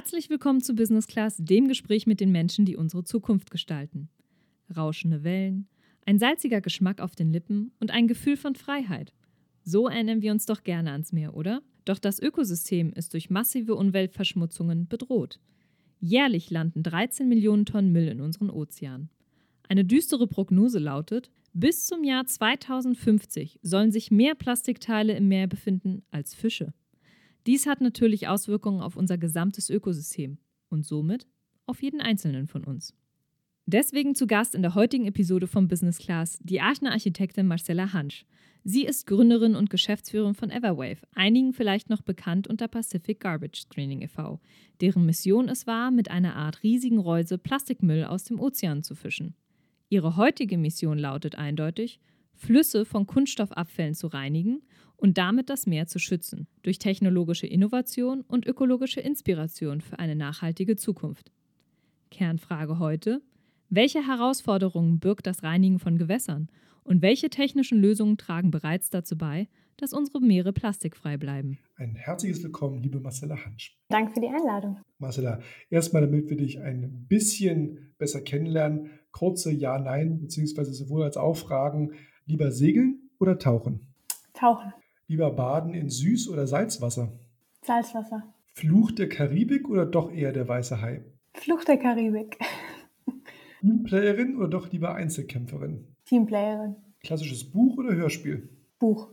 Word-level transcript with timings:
Herzlich 0.00 0.30
willkommen 0.30 0.62
zu 0.62 0.74
Business 0.74 1.06
Class, 1.06 1.36
dem 1.38 1.68
Gespräch 1.68 2.06
mit 2.06 2.20
den 2.20 2.32
Menschen, 2.32 2.64
die 2.64 2.74
unsere 2.74 3.04
Zukunft 3.04 3.50
gestalten. 3.50 4.08
Rauschende 4.74 5.24
Wellen, 5.24 5.68
ein 6.06 6.18
salziger 6.18 6.62
Geschmack 6.62 7.02
auf 7.02 7.14
den 7.14 7.30
Lippen 7.30 7.72
und 7.80 7.90
ein 7.90 8.08
Gefühl 8.08 8.38
von 8.38 8.54
Freiheit. 8.54 9.12
So 9.62 9.88
erinnern 9.88 10.22
wir 10.22 10.32
uns 10.32 10.46
doch 10.46 10.62
gerne 10.62 10.92
ans 10.92 11.12
Meer, 11.12 11.36
oder? 11.36 11.60
Doch 11.84 11.98
das 11.98 12.18
Ökosystem 12.18 12.94
ist 12.94 13.12
durch 13.12 13.28
massive 13.28 13.74
Umweltverschmutzungen 13.74 14.88
bedroht. 14.88 15.38
Jährlich 15.98 16.48
landen 16.48 16.82
13 16.82 17.28
Millionen 17.28 17.66
Tonnen 17.66 17.92
Müll 17.92 18.08
in 18.08 18.22
unseren 18.22 18.48
Ozeanen. 18.48 19.10
Eine 19.68 19.84
düstere 19.84 20.26
Prognose 20.26 20.78
lautet, 20.78 21.30
bis 21.52 21.84
zum 21.84 22.04
Jahr 22.04 22.24
2050 22.24 23.60
sollen 23.62 23.92
sich 23.92 24.10
mehr 24.10 24.34
Plastikteile 24.34 25.14
im 25.14 25.28
Meer 25.28 25.46
befinden 25.46 26.04
als 26.10 26.34
Fische. 26.34 26.72
Dies 27.46 27.66
hat 27.66 27.80
natürlich 27.80 28.28
Auswirkungen 28.28 28.80
auf 28.80 28.96
unser 28.96 29.18
gesamtes 29.18 29.70
Ökosystem 29.70 30.38
und 30.68 30.86
somit 30.86 31.26
auf 31.66 31.82
jeden 31.82 32.00
einzelnen 32.00 32.46
von 32.46 32.64
uns. 32.64 32.94
Deswegen 33.66 34.14
zu 34.14 34.26
Gast 34.26 34.54
in 34.54 34.62
der 34.62 34.74
heutigen 34.74 35.06
Episode 35.06 35.46
von 35.46 35.68
Business 35.68 35.98
Class 35.98 36.38
die 36.42 36.60
Aachener 36.60 36.90
Architektin 36.90 37.46
Marcella 37.46 37.92
Hansch. 37.92 38.26
Sie 38.64 38.84
ist 38.84 39.06
Gründerin 39.06 39.54
und 39.54 39.70
Geschäftsführerin 39.70 40.34
von 40.34 40.50
Everwave, 40.50 41.06
einigen 41.14 41.52
vielleicht 41.52 41.88
noch 41.88 42.02
bekannt 42.02 42.46
unter 42.46 42.68
Pacific 42.68 43.20
Garbage 43.20 43.62
Screening 43.62 44.02
e.V., 44.02 44.40
deren 44.80 45.06
Mission 45.06 45.48
es 45.48 45.66
war, 45.66 45.90
mit 45.90 46.10
einer 46.10 46.36
Art 46.36 46.62
riesigen 46.62 46.98
Reuse 46.98 47.38
Plastikmüll 47.38 48.04
aus 48.04 48.24
dem 48.24 48.38
Ozean 48.38 48.82
zu 48.82 48.94
fischen. 48.94 49.34
Ihre 49.88 50.16
heutige 50.16 50.58
Mission 50.58 50.98
lautet 50.98 51.36
eindeutig, 51.36 52.00
Flüsse 52.34 52.84
von 52.84 53.06
Kunststoffabfällen 53.06 53.94
zu 53.94 54.08
reinigen 54.08 54.62
und 55.00 55.16
damit 55.16 55.48
das 55.48 55.66
Meer 55.66 55.86
zu 55.86 55.98
schützen, 55.98 56.46
durch 56.62 56.78
technologische 56.78 57.46
Innovation 57.46 58.20
und 58.20 58.46
ökologische 58.46 59.00
Inspiration 59.00 59.80
für 59.80 59.98
eine 59.98 60.14
nachhaltige 60.14 60.76
Zukunft. 60.76 61.32
Kernfrage 62.10 62.78
heute: 62.78 63.22
Welche 63.70 64.06
Herausforderungen 64.06 65.00
birgt 65.00 65.26
das 65.26 65.42
Reinigen 65.42 65.78
von 65.78 65.96
Gewässern 65.96 66.48
und 66.84 67.02
welche 67.02 67.30
technischen 67.30 67.78
Lösungen 67.80 68.18
tragen 68.18 68.50
bereits 68.50 68.90
dazu 68.90 69.16
bei, 69.16 69.48
dass 69.78 69.94
unsere 69.94 70.20
Meere 70.20 70.52
plastikfrei 70.52 71.16
bleiben? 71.16 71.58
Ein 71.76 71.94
herzliches 71.94 72.42
Willkommen, 72.42 72.82
liebe 72.82 73.00
Marcella 73.00 73.42
Hansch. 73.42 73.78
Danke 73.88 74.12
für 74.12 74.20
die 74.20 74.28
Einladung. 74.28 74.80
Marcella, 74.98 75.40
erstmal, 75.70 76.02
damit 76.02 76.28
wir 76.28 76.36
dich 76.36 76.60
ein 76.60 77.06
bisschen 77.08 77.94
besser 77.96 78.20
kennenlernen, 78.20 78.90
kurze 79.12 79.50
Ja-Nein, 79.50 80.20
beziehungsweise 80.20 80.74
sowohl 80.74 81.04
als 81.04 81.16
auch 81.16 81.36
Fragen. 81.36 81.92
Lieber 82.26 82.52
segeln 82.52 83.10
oder 83.18 83.38
tauchen? 83.38 83.94
Tauchen. 84.34 84.72
Lieber 85.10 85.32
baden 85.32 85.74
in 85.74 85.88
Süß- 85.88 86.30
oder 86.30 86.46
Salzwasser? 86.46 87.12
Salzwasser. 87.62 88.32
Fluch 88.54 88.92
der 88.92 89.08
Karibik 89.08 89.68
oder 89.68 89.84
doch 89.84 90.12
eher 90.12 90.30
der 90.30 90.46
weiße 90.46 90.80
Hai? 90.80 91.02
Fluch 91.34 91.64
der 91.64 91.78
Karibik. 91.78 92.38
Teamplayerin 93.60 94.36
oder 94.36 94.46
doch 94.46 94.70
lieber 94.70 94.94
Einzelkämpferin? 94.94 95.84
Teamplayerin. 96.04 96.76
Klassisches 97.02 97.42
Buch 97.42 97.76
oder 97.78 97.96
Hörspiel? 97.96 98.50
Buch. 98.78 99.10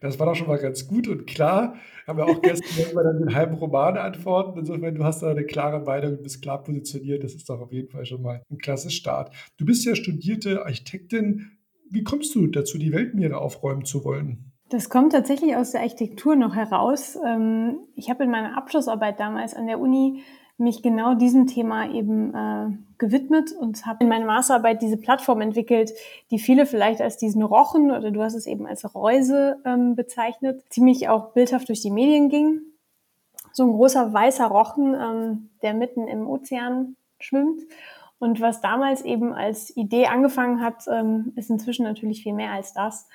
Das 0.00 0.18
war 0.18 0.26
doch 0.26 0.34
schon 0.34 0.48
mal 0.48 0.58
ganz 0.58 0.88
gut 0.88 1.06
und 1.06 1.28
klar. 1.28 1.76
Haben 2.08 2.18
wir 2.18 2.26
auch 2.26 2.42
gestern 2.42 2.90
immer 2.90 3.04
dann 3.04 3.20
den 3.20 3.36
halben 3.36 3.54
Roman 3.54 3.96
antworten. 3.96 4.58
Insofern, 4.58 4.96
du 4.96 5.04
hast 5.04 5.22
da 5.22 5.30
eine 5.30 5.44
klare 5.44 5.78
Meinung, 5.84 6.16
du 6.16 6.22
bist 6.24 6.42
klar 6.42 6.60
positioniert. 6.64 7.22
Das 7.22 7.34
ist 7.34 7.48
doch 7.48 7.60
auf 7.60 7.70
jeden 7.70 7.88
Fall 7.88 8.04
schon 8.04 8.20
mal 8.20 8.42
ein 8.50 8.58
klasse 8.58 8.90
Start. 8.90 9.32
Du 9.58 9.64
bist 9.64 9.84
ja 9.84 9.94
studierte 9.94 10.64
Architektin. 10.66 11.52
Wie 11.88 12.02
kommst 12.02 12.34
du 12.34 12.48
dazu, 12.48 12.78
die 12.78 12.90
Weltmeere 12.90 13.38
aufräumen 13.38 13.84
zu 13.84 14.02
wollen? 14.02 14.50
Das 14.74 14.88
kommt 14.88 15.12
tatsächlich 15.12 15.54
aus 15.54 15.70
der 15.70 15.82
Architektur 15.82 16.34
noch 16.34 16.56
heraus. 16.56 17.16
Ähm, 17.24 17.78
ich 17.94 18.10
habe 18.10 18.24
in 18.24 18.30
meiner 18.30 18.58
Abschlussarbeit 18.58 19.20
damals 19.20 19.54
an 19.54 19.68
der 19.68 19.78
Uni 19.78 20.24
mich 20.58 20.82
genau 20.82 21.14
diesem 21.14 21.46
Thema 21.46 21.88
eben 21.88 22.34
äh, 22.34 22.76
gewidmet 22.98 23.52
und 23.52 23.86
habe 23.86 24.02
in 24.02 24.08
meiner 24.08 24.26
Masterarbeit 24.26 24.82
diese 24.82 24.96
Plattform 24.96 25.42
entwickelt, 25.42 25.92
die 26.32 26.40
viele 26.40 26.66
vielleicht 26.66 27.00
als 27.00 27.16
diesen 27.18 27.44
Rochen 27.44 27.92
oder 27.92 28.10
du 28.10 28.20
hast 28.20 28.34
es 28.34 28.48
eben 28.48 28.66
als 28.66 28.96
Reuse 28.96 29.58
ähm, 29.64 29.94
bezeichnet, 29.94 30.64
ziemlich 30.70 31.08
auch 31.08 31.34
bildhaft 31.34 31.68
durch 31.68 31.80
die 31.80 31.92
Medien 31.92 32.28
ging. 32.28 32.62
So 33.52 33.62
ein 33.62 33.72
großer 33.74 34.12
weißer 34.12 34.46
Rochen, 34.46 34.92
ähm, 35.00 35.50
der 35.62 35.74
mitten 35.74 36.08
im 36.08 36.26
Ozean 36.26 36.96
schwimmt. 37.20 37.62
Und 38.18 38.40
was 38.40 38.60
damals 38.60 39.02
eben 39.02 39.32
als 39.34 39.76
Idee 39.76 40.06
angefangen 40.06 40.60
hat, 40.60 40.86
ähm, 40.90 41.32
ist 41.36 41.48
inzwischen 41.48 41.84
natürlich 41.84 42.24
viel 42.24 42.34
mehr 42.34 42.50
als 42.50 42.72
das. 42.72 43.06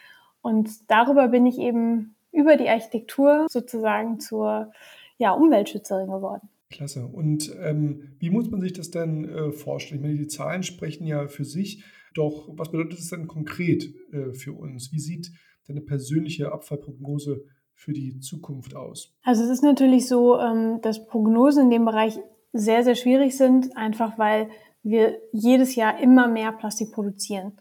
Und 0.41 0.69
darüber 0.89 1.27
bin 1.27 1.45
ich 1.45 1.57
eben 1.57 2.15
über 2.31 2.57
die 2.57 2.69
Architektur 2.69 3.47
sozusagen 3.49 4.19
zur 4.19 4.71
ja, 5.17 5.31
Umweltschützerin 5.31 6.07
geworden. 6.07 6.49
Klasse. 6.69 7.05
Und 7.05 7.53
ähm, 7.59 8.15
wie 8.19 8.29
muss 8.29 8.49
man 8.49 8.61
sich 8.61 8.73
das 8.73 8.91
denn 8.91 9.27
äh, 9.27 9.51
vorstellen? 9.51 10.01
Ich 10.01 10.07
meine, 10.07 10.19
die 10.19 10.27
Zahlen 10.27 10.63
sprechen 10.63 11.05
ja 11.07 11.27
für 11.27 11.45
sich. 11.45 11.83
Doch 12.13 12.47
was 12.51 12.71
bedeutet 12.71 12.99
das 12.99 13.09
denn 13.09 13.27
konkret 13.27 13.93
äh, 14.13 14.33
für 14.33 14.53
uns? 14.53 14.91
Wie 14.91 14.99
sieht 14.99 15.31
deine 15.67 15.81
persönliche 15.81 16.51
Abfallprognose 16.51 17.43
für 17.73 17.93
die 17.93 18.19
Zukunft 18.19 18.75
aus? 18.75 19.15
Also 19.23 19.43
es 19.43 19.49
ist 19.49 19.63
natürlich 19.63 20.07
so, 20.07 20.39
ähm, 20.39 20.79
dass 20.81 21.07
Prognosen 21.07 21.65
in 21.65 21.69
dem 21.71 21.85
Bereich 21.85 22.19
sehr, 22.53 22.83
sehr 22.83 22.95
schwierig 22.95 23.35
sind, 23.35 23.75
einfach 23.75 24.17
weil 24.17 24.49
wir 24.83 25.19
jedes 25.31 25.75
Jahr 25.75 25.99
immer 25.99 26.27
mehr 26.27 26.51
Plastik 26.51 26.91
produzieren. 26.91 27.53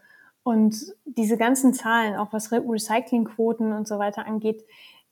Und 0.42 0.94
diese 1.04 1.36
ganzen 1.36 1.74
Zahlen, 1.74 2.16
auch 2.16 2.32
was 2.32 2.50
Recyclingquoten 2.52 3.72
und 3.72 3.86
so 3.86 3.98
weiter 3.98 4.26
angeht, 4.26 4.64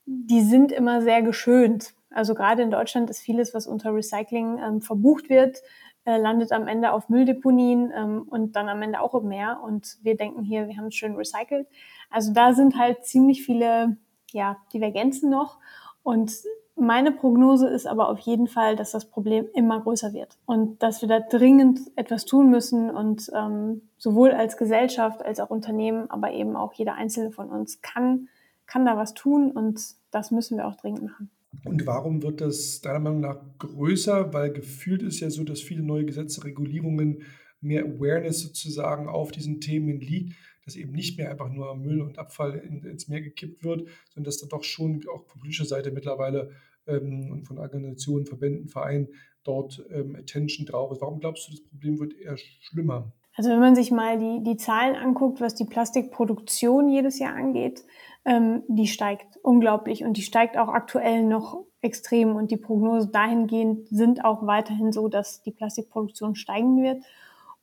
die 0.06 0.42
sind 0.42 0.72
immer 0.72 1.02
sehr 1.02 1.22
geschönt. 1.22 1.94
Also 2.10 2.34
gerade 2.34 2.62
in 2.62 2.70
Deutschland 2.70 3.10
ist 3.10 3.20
vieles, 3.20 3.52
was 3.52 3.66
unter 3.66 3.94
Recycling 3.94 4.58
ähm, 4.58 4.80
verbucht 4.80 5.28
wird, 5.28 5.58
äh, 6.04 6.16
landet 6.16 6.52
am 6.52 6.68
Ende 6.68 6.92
auf 6.92 7.08
Mülldeponien 7.08 7.92
ähm, 7.94 8.22
und 8.22 8.54
dann 8.54 8.68
am 8.68 8.80
Ende 8.80 9.00
auch 9.00 9.14
im 9.14 9.28
Meer. 9.28 9.60
Und 9.62 9.98
wir 10.02 10.16
denken 10.16 10.42
hier, 10.42 10.68
wir 10.68 10.76
haben 10.76 10.86
es 10.86 10.94
schön 10.94 11.16
recycelt. 11.16 11.66
Also 12.10 12.32
da 12.32 12.54
sind 12.54 12.78
halt 12.78 13.04
ziemlich 13.04 13.44
viele 13.44 13.96
ja, 14.30 14.56
Divergenzen 14.72 15.28
noch. 15.28 15.58
Und 16.02 16.32
meine 16.76 17.10
Prognose 17.10 17.68
ist 17.68 17.86
aber 17.86 18.08
auf 18.10 18.18
jeden 18.20 18.46
Fall, 18.46 18.76
dass 18.76 18.90
das 18.90 19.06
Problem 19.06 19.46
immer 19.54 19.80
größer 19.80 20.12
wird 20.12 20.36
und 20.44 20.82
dass 20.82 21.00
wir 21.00 21.08
da 21.08 21.20
dringend 21.20 21.80
etwas 21.96 22.26
tun 22.26 22.50
müssen 22.50 22.90
und 22.90 23.30
ähm, 23.34 23.82
sowohl 23.96 24.32
als 24.32 24.56
Gesellschaft 24.56 25.24
als 25.24 25.40
auch 25.40 25.50
Unternehmen, 25.50 26.10
aber 26.10 26.32
eben 26.32 26.54
auch 26.54 26.74
jeder 26.74 26.94
einzelne 26.94 27.30
von 27.30 27.48
uns 27.48 27.80
kann, 27.80 28.28
kann 28.66 28.84
da 28.84 28.96
was 28.96 29.14
tun 29.14 29.50
und 29.50 29.80
das 30.10 30.30
müssen 30.30 30.58
wir 30.58 30.66
auch 30.66 30.76
dringend 30.76 31.04
machen. 31.04 31.30
Und 31.64 31.86
warum 31.86 32.22
wird 32.22 32.42
das 32.42 32.82
deiner 32.82 33.00
Meinung 33.00 33.20
nach 33.20 33.38
größer? 33.58 34.34
Weil 34.34 34.52
gefühlt 34.52 35.02
ist 35.02 35.20
ja 35.20 35.30
so, 35.30 35.44
dass 35.44 35.60
viele 35.60 35.82
neue 35.82 36.04
Gesetze, 36.04 36.44
Regulierungen, 36.44 37.22
mehr 37.60 37.84
Awareness 37.84 38.42
sozusagen 38.42 39.08
auf 39.08 39.32
diesen 39.32 39.60
Themen 39.60 39.98
liegt, 40.00 40.34
dass 40.66 40.76
eben 40.76 40.92
nicht 40.92 41.16
mehr 41.16 41.30
einfach 41.30 41.48
nur 41.48 41.74
Müll 41.76 42.02
und 42.02 42.18
Abfall 42.18 42.56
in, 42.56 42.84
ins 42.84 43.08
Meer 43.08 43.22
gekippt 43.22 43.64
wird, 43.64 43.88
sondern 44.10 44.24
dass 44.24 44.38
da 44.38 44.46
doch 44.46 44.64
schon 44.64 45.02
auch 45.14 45.24
von 45.24 45.40
politischer 45.40 45.64
Seite 45.64 45.90
mittlerweile 45.92 46.50
ähm, 46.86 47.30
und 47.30 47.44
von 47.44 47.58
Organisationen, 47.58 48.26
Verbänden, 48.26 48.68
Vereinen 48.68 49.08
dort 49.44 49.82
ähm, 49.90 50.16
Attention 50.16 50.66
drauf 50.66 50.92
ist. 50.92 51.00
Warum 51.00 51.20
glaubst 51.20 51.46
du, 51.46 51.52
das 51.52 51.62
Problem 51.62 51.98
wird 51.98 52.14
eher 52.18 52.36
schlimmer? 52.36 53.12
Also 53.36 53.50
wenn 53.50 53.60
man 53.60 53.76
sich 53.76 53.90
mal 53.90 54.18
die, 54.18 54.42
die 54.42 54.56
Zahlen 54.56 54.96
anguckt, 54.96 55.40
was 55.40 55.54
die 55.54 55.66
Plastikproduktion 55.66 56.88
jedes 56.88 57.18
Jahr 57.18 57.34
angeht, 57.34 57.84
ähm, 58.24 58.62
die 58.66 58.88
steigt 58.88 59.38
unglaublich 59.42 60.04
und 60.04 60.16
die 60.16 60.22
steigt 60.22 60.56
auch 60.56 60.68
aktuell 60.68 61.22
noch 61.22 61.64
extrem 61.80 62.34
und 62.34 62.50
die 62.50 62.56
Prognosen 62.56 63.12
dahingehend 63.12 63.88
sind 63.88 64.24
auch 64.24 64.46
weiterhin 64.46 64.90
so, 64.90 65.08
dass 65.08 65.42
die 65.42 65.52
Plastikproduktion 65.52 66.34
steigen 66.34 66.82
wird. 66.82 67.04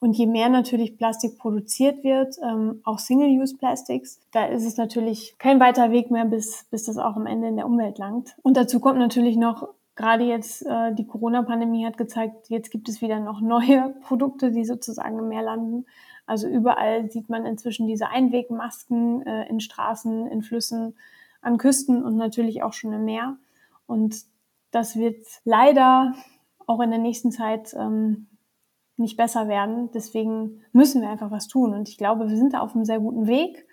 Und 0.04 0.18
je 0.18 0.28
mehr 0.28 0.50
natürlich 0.50 0.98
Plastik 0.98 1.38
produziert 1.38 2.04
wird, 2.04 2.36
ähm, 2.44 2.82
auch 2.84 3.00
Single-Use-Plastics, 3.00 4.20
da 4.34 4.48
ist 4.48 4.66
es 4.66 4.76
natürlich 4.76 5.38
kein 5.38 5.62
weiter 5.62 5.92
Weg 5.92 6.12
mehr, 6.12 6.26
bis, 6.26 6.66
bis 6.70 6.84
das 6.84 6.98
auch 6.98 7.16
am 7.16 7.26
Ende 7.26 7.48
in 7.48 7.56
der 7.56 7.66
Umwelt 7.66 8.00
langt. 8.00 8.36
Und 8.42 8.58
dazu 8.58 8.82
kommt 8.82 9.00
natürlich 9.00 9.38
noch, 9.38 9.70
gerade 9.96 10.26
jetzt 10.26 10.66
äh, 10.66 10.94
die 10.94 11.08
Corona-Pandemie 11.08 11.86
hat 11.86 11.98
gezeigt, 11.98 12.50
jetzt 12.50 12.70
gibt 12.70 12.90
es 12.90 13.02
wieder 13.02 13.22
noch 13.22 13.40
neue 13.40 13.96
Produkte, 14.02 14.52
die 14.52 14.66
sozusagen 14.66 15.20
im 15.20 15.30
Meer 15.30 15.44
landen. 15.44 15.86
Also 16.26 16.50
überall 16.50 17.10
sieht 17.10 17.30
man 17.30 17.46
inzwischen 17.46 17.88
diese 17.88 18.10
Einwegmasken 18.10 19.26
äh, 19.26 19.48
in 19.48 19.62
Straßen, 19.62 20.28
in 20.28 20.42
Flüssen, 20.42 20.98
an 21.40 21.58
Küsten 21.58 22.04
und 22.04 22.18
natürlich 22.18 22.62
auch 22.62 22.74
schon 22.74 22.92
im 22.92 23.06
Meer. 23.06 23.38
Und 23.88 24.18
das 24.72 24.98
wird 24.98 25.26
leider 25.46 26.14
auch 26.68 26.82
in 26.82 26.90
der 26.90 27.00
nächsten 27.00 27.32
Zeit 27.32 27.74
ähm, 27.74 28.28
nicht 29.04 29.18
besser 29.18 29.48
werden. 29.48 29.90
Deswegen 29.94 30.62
müssen 30.72 31.02
wir 31.02 31.10
einfach 31.10 31.30
was 31.30 31.48
tun. 31.48 31.74
Und 31.74 31.88
ich 31.88 31.98
glaube, 31.98 32.28
wir 32.28 32.38
sind 32.38 32.54
da 32.54 32.60
auf 32.60 32.74
einem 32.74 32.86
sehr 32.86 33.00
guten 33.00 33.28
Weg, 33.28 33.68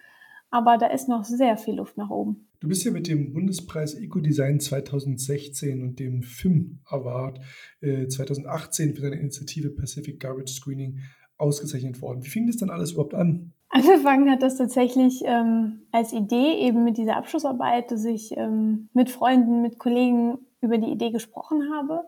aber 0.50 0.76
da 0.76 0.88
ist 0.88 1.08
noch 1.08 1.24
sehr 1.24 1.56
viel 1.56 1.76
Luft 1.76 1.96
nach 1.96 2.10
oben. 2.10 2.48
Du 2.60 2.68
bist 2.68 2.84
ja 2.84 2.90
mit 2.90 3.08
dem 3.08 3.32
Bundespreis 3.32 3.94
Ecodesign 3.94 4.60
2016 4.60 5.82
und 5.82 5.98
dem 5.98 6.22
FIM 6.22 6.80
Award 6.84 7.40
äh, 7.80 8.06
2018 8.06 8.94
für 8.94 9.02
deine 9.02 9.16
Initiative 9.16 9.70
Pacific 9.70 10.20
Garbage 10.20 10.52
Screening 10.52 10.98
ausgezeichnet 11.38 12.02
worden. 12.02 12.22
Wie 12.22 12.28
fing 12.28 12.46
das 12.46 12.58
dann 12.58 12.68
alles 12.68 12.92
überhaupt 12.92 13.14
an? 13.14 13.54
Angefangen 13.70 14.30
hat 14.30 14.42
das 14.42 14.58
tatsächlich 14.58 15.22
ähm, 15.24 15.86
als 15.90 16.12
Idee 16.12 16.58
eben 16.58 16.84
mit 16.84 16.98
dieser 16.98 17.16
Abschlussarbeit, 17.16 17.90
dass 17.90 18.04
ich 18.04 18.36
ähm, 18.36 18.90
mit 18.92 19.08
Freunden, 19.08 19.62
mit 19.62 19.78
Kollegen 19.78 20.38
über 20.60 20.76
die 20.76 20.90
Idee 20.90 21.10
gesprochen 21.10 21.72
habe 21.72 22.02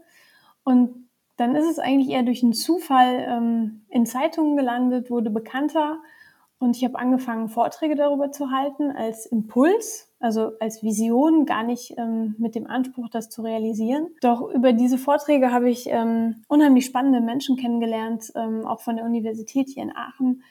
Und 0.64 1.08
dann 1.37 1.55
ist 1.56 1.69
es 1.69 1.79
eigentlich 1.79 2.11
eher 2.14 2.23
durch 2.23 2.43
einen 2.43 2.52
Zufall 2.52 3.26
ähm, 3.29 3.87
in 3.88 4.06
Zeitungen 4.06 4.56
gelandet, 4.56 5.11
wurde 5.11 5.31
bekannter 5.31 5.99
und 6.62 6.76
ich 6.76 6.84
habe 6.84 6.96
angefangen, 6.96 7.49
Vorträge 7.49 7.96
darüber 7.96 8.31
zu 8.31 8.52
halten 8.52 8.93
als 8.93 9.26
Impuls, 9.26 10.14
also 10.20 10.52
als 10.61 10.84
Vision, 10.84 11.44
gar 11.44 11.64
nicht 11.64 11.94
ähm, 11.99 12.37
mit 12.38 12.55
dem 12.55 12.69
Anspruch, 12.69 13.08
das 13.08 13.31
zu 13.31 13.43
realisieren. 13.43 14.06
Doch 14.20 14.49
über 14.49 14.73
diese 14.73 14.96
Vorträge 14.96 15.50
habe 15.50 15.69
ich 15.69 15.88
ähm, 15.88 16.44
unheimlich 16.46 16.87
spannende 16.87 17.20
Menschen 17.20 17.56
kennengelernt, 17.56 18.31
ähm, 18.37 18.64
auch 18.64 18.81
von 18.81 18.94
der 18.94 19.05
Universität 19.05 19.70
hier 19.70 19.82
in 19.82 19.96
Aachen, 19.96 20.44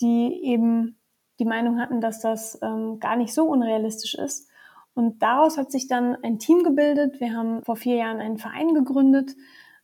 die 0.00 0.40
eben 0.44 1.00
die 1.40 1.44
Meinung 1.44 1.80
hatten, 1.80 2.00
dass 2.00 2.20
das 2.20 2.60
ähm, 2.62 3.00
gar 3.00 3.16
nicht 3.16 3.34
so 3.34 3.46
unrealistisch 3.46 4.14
ist. 4.14 4.48
Und 4.94 5.20
daraus 5.20 5.58
hat 5.58 5.72
sich 5.72 5.88
dann 5.88 6.16
ein 6.22 6.38
Team 6.38 6.62
gebildet. 6.62 7.18
Wir 7.18 7.34
haben 7.34 7.64
vor 7.64 7.74
vier 7.74 7.96
Jahren 7.96 8.20
einen 8.20 8.38
Verein 8.38 8.72
gegründet, 8.72 9.34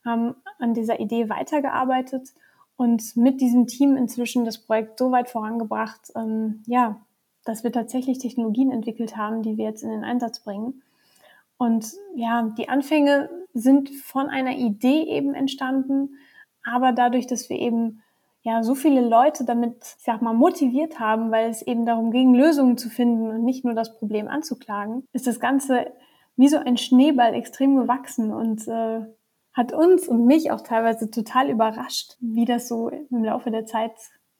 haben 0.04 0.34
an 0.58 0.74
dieser 0.74 1.00
Idee 1.00 1.28
weitergearbeitet 1.28 2.32
und 2.76 3.16
mit 3.16 3.40
diesem 3.40 3.66
Team 3.66 3.96
inzwischen 3.96 4.44
das 4.44 4.58
Projekt 4.58 4.98
so 4.98 5.12
weit 5.12 5.28
vorangebracht, 5.28 6.12
ähm, 6.16 6.62
ja, 6.66 7.00
dass 7.44 7.64
wir 7.64 7.72
tatsächlich 7.72 8.18
Technologien 8.18 8.70
entwickelt 8.70 9.16
haben, 9.16 9.42
die 9.42 9.56
wir 9.56 9.64
jetzt 9.64 9.82
in 9.82 9.90
den 9.90 10.04
Einsatz 10.04 10.40
bringen. 10.40 10.82
Und 11.56 11.92
ja, 12.14 12.50
die 12.56 12.68
Anfänge 12.68 13.30
sind 13.54 13.90
von 13.90 14.28
einer 14.28 14.56
Idee 14.56 15.02
eben 15.02 15.34
entstanden, 15.34 16.16
aber 16.64 16.92
dadurch, 16.92 17.26
dass 17.26 17.48
wir 17.50 17.58
eben 17.58 18.02
ja 18.42 18.62
so 18.62 18.74
viele 18.74 19.00
Leute 19.00 19.44
damit, 19.44 19.76
ich 19.98 20.04
sag 20.04 20.22
mal, 20.22 20.34
motiviert 20.34 20.98
haben, 20.98 21.30
weil 21.30 21.50
es 21.50 21.62
eben 21.62 21.86
darum 21.86 22.10
ging, 22.10 22.34
Lösungen 22.34 22.76
zu 22.76 22.88
finden 22.88 23.30
und 23.30 23.44
nicht 23.44 23.64
nur 23.64 23.74
das 23.74 23.96
Problem 23.96 24.28
anzuklagen, 24.28 25.04
ist 25.12 25.26
das 25.26 25.38
Ganze 25.38 25.92
wie 26.36 26.48
so 26.48 26.58
ein 26.58 26.76
Schneeball 26.76 27.34
extrem 27.34 27.76
gewachsen 27.76 28.32
und 28.32 28.66
äh, 28.66 29.02
hat 29.52 29.72
uns 29.72 30.08
und 30.08 30.26
mich 30.26 30.50
auch 30.50 30.62
teilweise 30.62 31.10
total 31.10 31.50
überrascht, 31.50 32.16
wie 32.20 32.44
das 32.44 32.68
so 32.68 32.88
im 32.88 33.24
Laufe 33.24 33.50
der 33.50 33.66
Zeit 33.66 33.92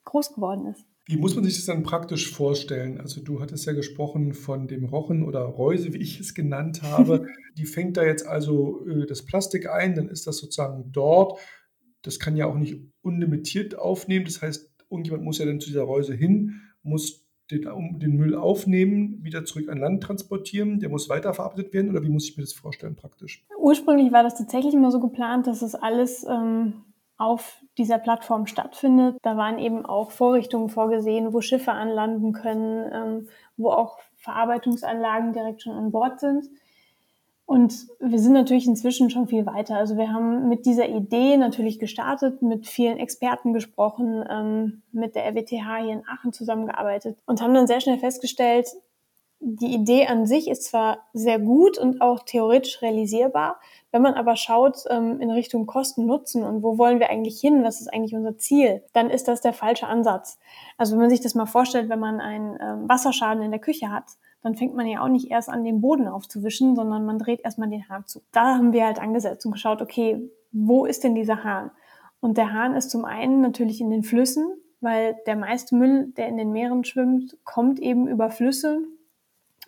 groß 0.05 0.35
geworden 0.35 0.67
ist. 0.67 0.85
Wie 1.05 1.17
muss 1.17 1.35
man 1.35 1.45
sich 1.45 1.57
das 1.57 1.67
dann 1.67 1.83
praktisch 1.83 2.33
vorstellen? 2.33 3.01
Also 3.01 3.21
du 3.23 3.41
hattest 3.41 3.67
ja 3.67 3.73
gesprochen 3.73 4.35
von 4.35 4.69
dem 4.69 4.85
Rochen 4.85 5.25
oder 5.25 5.41
Reuse, 5.41 5.93
wie 5.93 5.99
ich 5.99 6.21
es 6.21 6.33
genannt 6.33 6.83
habe. 6.83 7.27
Die 7.57 7.67
fängt 7.67 7.97
da 7.97 8.05
jetzt 8.05 8.27
also 8.27 8.87
äh, 8.87 9.07
das 9.07 9.25
Plastik 9.25 9.69
ein, 9.69 9.95
dann 9.95 10.09
ist 10.09 10.27
das 10.27 10.39
sozusagen 10.39 10.93
dort. 10.93 11.41
Das 12.03 12.19
kann 12.19 12.37
ja 12.37 12.47
auch 12.47 12.57
nicht 12.57 12.81
unlimitiert 13.03 13.77
aufnehmen. 13.77 14.25
Das 14.25 14.43
heißt, 14.43 14.71
irgendjemand 14.91 15.25
muss 15.25 15.39
ja 15.39 15.45
dann 15.45 15.61
zu 15.61 15.69
dieser 15.69 15.83
Reuse 15.83 16.15
hin, 16.15 16.61
muss 16.83 17.22
den, 17.59 17.99
den, 17.99 18.17
Müll 18.17 18.35
aufnehmen, 18.35 19.19
wieder 19.23 19.45
zurück 19.45 19.69
an 19.69 19.79
Land 19.79 20.03
transportieren, 20.03 20.81
der 20.81 20.89
muss 20.89 21.09
weiterverarbeitet 21.09 21.73
werden 21.73 21.91
oder 21.91 22.03
wie 22.03 22.09
muss 22.09 22.29
ich 22.29 22.37
mir 22.37 22.43
das 22.43 22.53
vorstellen 22.53 22.97
praktisch? 22.97 23.45
Ursprünglich 23.59 24.13
war 24.13 24.23
das 24.23 24.37
tatsächlich 24.37 24.75
immer 24.75 24.91
so 24.91 25.01
geplant, 25.01 25.47
dass 25.47 25.63
es 25.63 25.75
alles 25.75 26.25
ähm, 26.29 26.85
auf 27.17 27.63
dieser 27.79 27.99
Plattform 27.99 28.47
stattfindet. 28.47 29.17
Da 29.23 29.37
waren 29.37 29.59
eben 29.59 29.87
auch 29.87 30.11
Vorrichtungen 30.11 30.69
vorgesehen, 30.69 31.33
wo 31.33 31.41
Schiffe 31.41 31.73
anlanden 31.73 32.33
können, 32.33 32.91
ähm, 32.93 33.29
wo 33.57 33.71
auch 33.71 33.99
Verarbeitungsanlagen 34.17 35.33
direkt 35.33 35.63
schon 35.63 35.75
an 35.75 35.93
Bord 35.93 36.21
sind. 36.21 36.49
Und 37.53 37.89
wir 38.01 38.19
sind 38.19 38.33
natürlich 38.33 38.67
inzwischen 38.67 39.11
schon 39.11 39.29
viel 39.29 39.45
weiter. 39.45 39.77
Also 39.77 39.99
wir 39.99 40.11
haben 40.11 40.49
mit 40.49 40.65
dieser 40.65 40.89
Idee 40.89 41.37
natürlich 41.37 41.79
gestartet, 41.79 42.41
mit 42.41 42.67
vielen 42.67 42.97
Experten 42.97 43.53
gesprochen, 43.53 44.25
ähm, 44.27 44.81
mit 44.91 45.15
der 45.15 45.27
RWTH 45.27 45.83
hier 45.83 45.93
in 45.93 46.03
Aachen 46.09 46.33
zusammengearbeitet 46.33 47.19
und 47.27 47.43
haben 47.43 47.53
dann 47.53 47.67
sehr 47.67 47.83
schnell 47.83 47.99
festgestellt, 47.99 48.69
die 49.41 49.75
Idee 49.75 50.07
an 50.07 50.25
sich 50.25 50.49
ist 50.49 50.65
zwar 50.65 51.01
sehr 51.13 51.39
gut 51.39 51.77
und 51.77 52.01
auch 52.01 52.23
theoretisch 52.25 52.81
realisierbar, 52.81 53.61
wenn 53.91 54.01
man 54.01 54.15
aber 54.15 54.37
schaut 54.37 54.85
ähm, 54.89 55.21
in 55.21 55.31
Richtung 55.31 55.67
Kosten, 55.67 56.07
Nutzen 56.07 56.45
und 56.45 56.63
wo 56.63 56.79
wollen 56.79 57.01
wir 57.01 57.11
eigentlich 57.11 57.39
hin, 57.39 57.65
was 57.65 57.83
ist 57.83 57.93
eigentlich 57.93 58.15
unser 58.15 58.39
Ziel, 58.39 58.83
dann 58.95 59.11
ist 59.11 59.29
das 59.29 59.43
der 59.43 59.53
falsche 59.53 59.89
Ansatz. 59.89 60.39
Also 60.79 60.93
wenn 60.93 61.01
man 61.01 61.11
sich 61.11 61.21
das 61.21 61.35
mal 61.35 61.45
vorstellt, 61.45 61.91
wenn 61.91 62.01
man 62.01 62.19
einen 62.19 62.57
ähm, 62.63 62.89
Wasserschaden 62.89 63.43
in 63.43 63.51
der 63.51 63.61
Küche 63.61 63.91
hat, 63.91 64.05
dann 64.43 64.57
fängt 64.57 64.75
man 64.75 64.87
ja 64.87 65.03
auch 65.03 65.09
nicht 65.09 65.31
erst 65.31 65.49
an, 65.49 65.65
den 65.65 65.81
Boden 65.81 66.09
aufzuwischen, 66.09 66.75
sondern 66.75 67.05
man 67.07 67.19
dreht 67.19 67.41
erstmal 67.45 67.69
den 67.69 67.89
Hahn 67.89 68.07
zu. 68.07 68.23
Da 68.33 68.57
haben 68.57 68.73
wir 68.73 68.85
halt 68.85 69.01
angesetzt 69.01 69.47
und 69.47 69.53
geschaut, 69.53 69.81
okay, 69.81 70.31
wo 70.51 70.85
ist 70.85 71.05
denn 71.05 71.15
dieser 71.15 71.45
Hahn? 71.45 71.71
Und 72.21 72.37
der 72.37 72.53
Hahn 72.53 72.75
ist 72.75 72.91
zum 72.91 73.05
einen 73.05 73.41
natürlich 73.41 73.81
in 73.81 73.91
den 73.91 74.03
Flüssen, 74.03 74.47
weil 74.81 75.17
der 75.27 75.37
meiste 75.37 75.77
Müll, 75.77 76.13
der 76.17 76.29
in 76.29 76.37
den 76.37 76.53
Meeren 76.53 76.85
schwimmt, 76.85 77.37
kommt 77.45 77.79
eben 77.81 78.09
über 78.09 78.31
Flüsse 78.31 78.83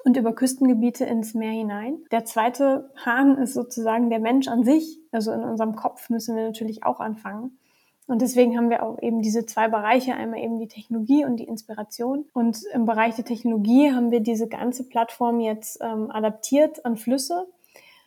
und 0.05 0.17
über 0.17 0.35
Küstengebiete 0.35 1.05
ins 1.05 1.35
Meer 1.35 1.53
hinein. 1.53 1.99
Der 2.11 2.25
zweite 2.25 2.91
Hahn 3.05 3.38
ist 3.38 3.55
sozusagen 3.55 4.11
der 4.11 4.20
Mensch 4.20 4.49
an 4.49 4.65
sich. 4.65 5.00
Also 5.12 5.32
in 5.32 5.41
unserem 5.41 5.77
Kopf 5.77 6.11
müssen 6.11 6.37
wir 6.37 6.44
natürlich 6.44 6.85
auch 6.85 7.00
anfangen. 7.00 7.59
Und 8.06 8.21
deswegen 8.21 8.56
haben 8.56 8.69
wir 8.69 8.83
auch 8.83 9.01
eben 9.01 9.23
diese 9.23 9.47
zwei 9.47 9.69
Bereiche, 9.69 10.15
einmal 10.15 10.41
eben 10.41 10.59
die 10.59 10.69
Technologie 10.69 11.25
und 11.25 11.37
die 11.39 11.45
Inspiration. 11.45 12.27
Und 12.35 12.62
im 12.75 12.85
Bereich 12.85 13.17
der 13.17 13.25
Technologie 13.25 13.93
haben 13.93 14.11
wir 14.11 14.21
diese 14.21 14.47
ganze 14.47 14.87
Plattform 14.87 15.41
jetzt 15.41 15.79
ähm, 15.81 16.11
adaptiert 16.11 16.85
an 16.85 16.97
Flüsse. 16.97 17.47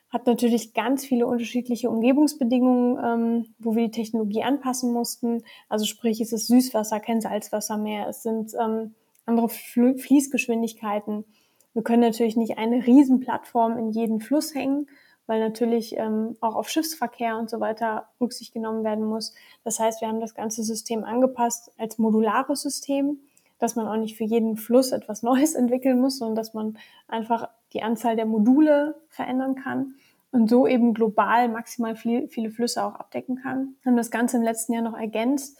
Hat 0.09 0.27
natürlich 0.27 0.73
ganz 0.73 1.03
viele 1.03 1.25
unterschiedliche 1.25 1.89
Umgebungsbedingungen, 1.89 2.97
ähm, 3.03 3.55
wo 3.57 3.75
wir 3.75 3.85
die 3.85 3.91
Technologie 3.91 4.43
anpassen 4.43 4.93
mussten. 4.93 5.43
Also 5.67 5.85
sprich, 5.85 6.21
es 6.21 6.31
ist 6.31 6.47
Süßwasser, 6.47 6.99
kein 6.99 7.19
Salzwasser 7.19 7.77
mehr. 7.77 8.07
Es 8.07 8.21
sind 8.21 8.53
ähm, 8.59 8.93
andere 9.25 9.49
Fließgeschwindigkeiten. 9.49 11.25
Wir 11.73 11.83
können 11.83 12.01
natürlich 12.01 12.37
nicht 12.37 12.57
eine 12.57 12.85
Riesenplattform 12.85 13.77
in 13.77 13.91
jeden 13.91 14.19
Fluss 14.19 14.53
hängen, 14.53 14.87
weil 15.27 15.39
natürlich 15.39 15.95
ähm, 15.97 16.35
auch 16.41 16.55
auf 16.55 16.69
Schiffsverkehr 16.69 17.37
und 17.37 17.49
so 17.49 17.59
weiter 17.59 18.07
Rücksicht 18.19 18.53
genommen 18.53 18.83
werden 18.83 19.05
muss. 19.05 19.33
Das 19.63 19.79
heißt, 19.79 20.01
wir 20.01 20.07
haben 20.07 20.21
das 20.21 20.33
ganze 20.33 20.63
System 20.63 21.03
angepasst 21.03 21.71
als 21.77 21.97
modulares 21.97 22.61
System, 22.61 23.19
dass 23.59 23.75
man 23.75 23.87
auch 23.87 23.97
nicht 23.97 24.17
für 24.17 24.23
jeden 24.23 24.57
Fluss 24.57 24.91
etwas 24.91 25.23
Neues 25.23 25.53
entwickeln 25.53 25.99
muss, 25.99 26.17
sondern 26.17 26.35
dass 26.35 26.53
man 26.53 26.77
einfach 27.07 27.49
die 27.73 27.83
Anzahl 27.83 28.15
der 28.15 28.25
Module 28.25 28.95
verändern 29.09 29.55
kann 29.55 29.95
und 30.31 30.49
so 30.49 30.65
eben 30.65 30.93
global 30.93 31.49
maximal 31.49 31.95
viel, 31.95 32.27
viele 32.29 32.49
Flüsse 32.49 32.83
auch 32.83 32.95
abdecken 32.95 33.37
kann. 33.37 33.75
Wir 33.81 33.91
haben 33.91 33.97
das 33.97 34.11
Ganze 34.11 34.37
im 34.37 34.43
letzten 34.43 34.73
Jahr 34.73 34.83
noch 34.83 34.97
ergänzt 34.97 35.59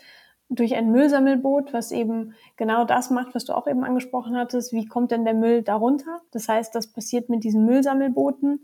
durch 0.50 0.75
ein 0.75 0.91
Müllsammelboot, 0.91 1.74
was 1.74 1.91
eben 1.91 2.33
genau 2.55 2.86
das 2.86 3.09
macht, 3.09 3.36
was 3.36 3.43
du 3.43 3.53
auch 3.53 3.67
eben 3.67 3.83
angesprochen 3.83 4.38
hattest. 4.38 4.71
Wie 4.71 4.86
kommt 4.86 5.12
denn 5.12 5.25
der 5.25 5.33
Müll 5.33 5.62
darunter? 5.62 6.21
Das 6.31 6.47
heißt, 6.47 6.74
das 6.74 6.88
passiert 6.88 7.27
mit 7.27 7.43
diesen 7.43 7.65
Müllsammelbooten 7.65 8.62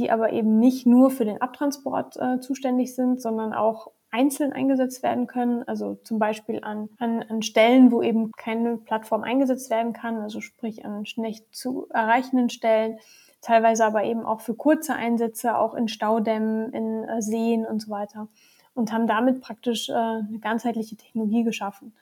die 0.00 0.10
aber 0.10 0.32
eben 0.32 0.58
nicht 0.58 0.86
nur 0.86 1.10
für 1.10 1.26
den 1.26 1.42
Abtransport 1.42 2.16
äh, 2.16 2.40
zuständig 2.40 2.94
sind, 2.94 3.20
sondern 3.20 3.52
auch 3.52 3.92
einzeln 4.10 4.52
eingesetzt 4.52 5.02
werden 5.02 5.26
können, 5.26 5.62
also 5.68 5.94
zum 6.02 6.18
Beispiel 6.18 6.60
an, 6.62 6.88
an, 6.98 7.22
an 7.22 7.42
Stellen, 7.42 7.92
wo 7.92 8.02
eben 8.02 8.32
keine 8.32 8.78
Plattform 8.78 9.22
eingesetzt 9.22 9.70
werden 9.70 9.92
kann, 9.92 10.16
also 10.16 10.40
sprich 10.40 10.84
an 10.84 11.04
schlecht 11.04 11.54
zu 11.54 11.86
erreichenden 11.90 12.48
Stellen, 12.48 12.98
teilweise 13.42 13.84
aber 13.84 14.02
eben 14.04 14.24
auch 14.24 14.40
für 14.40 14.54
kurze 14.54 14.94
Einsätze, 14.94 15.56
auch 15.56 15.74
in 15.74 15.86
Staudämmen, 15.86 16.72
in 16.72 17.04
äh, 17.04 17.20
Seen 17.20 17.66
und 17.66 17.80
so 17.80 17.90
weiter. 17.90 18.28
Und 18.74 18.92
haben 18.92 19.06
damit 19.06 19.42
praktisch 19.42 19.90
äh, 19.90 19.92
eine 19.92 20.38
ganzheitliche 20.40 20.96
Technologie 20.96 21.44
geschaffen 21.44 21.92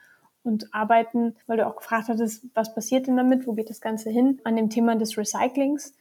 und 0.44 0.72
arbeiten, 0.72 1.34
weil 1.48 1.56
du 1.56 1.66
auch 1.66 1.76
gefragt 1.76 2.08
hattest, 2.08 2.46
was 2.54 2.74
passiert 2.74 3.08
denn 3.08 3.16
damit, 3.16 3.46
wo 3.48 3.54
geht 3.54 3.70
das 3.70 3.80
Ganze 3.80 4.08
hin, 4.08 4.40
an 4.44 4.54
dem 4.54 4.70
Thema 4.70 4.94
des 4.94 5.18
Recyclings 5.18 5.94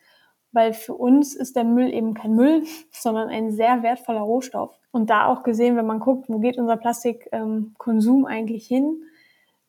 weil 0.58 0.74
für 0.74 0.96
uns 0.96 1.36
ist 1.36 1.56
der 1.56 1.64
Müll 1.64 1.94
eben 1.94 2.16
kein 2.16 2.34
Müll, 2.34 2.64
sondern 2.92 3.30
ein 3.30 3.52
sehr 3.52 3.84
wertvoller 3.84 4.22
Rohstoff. 4.22 4.76
Und 4.92 5.12
da 5.12 5.28
auch 5.28 5.44
gesehen, 5.44 5.78
wenn 5.78 5.86
man 5.86 6.00
guckt, 6.00 6.28
wo 6.28 6.40
geht 6.40 6.58
unser 6.58 6.76
Plastikkonsum 6.76 8.26
eigentlich 8.26 8.66
hin? 8.66 9.04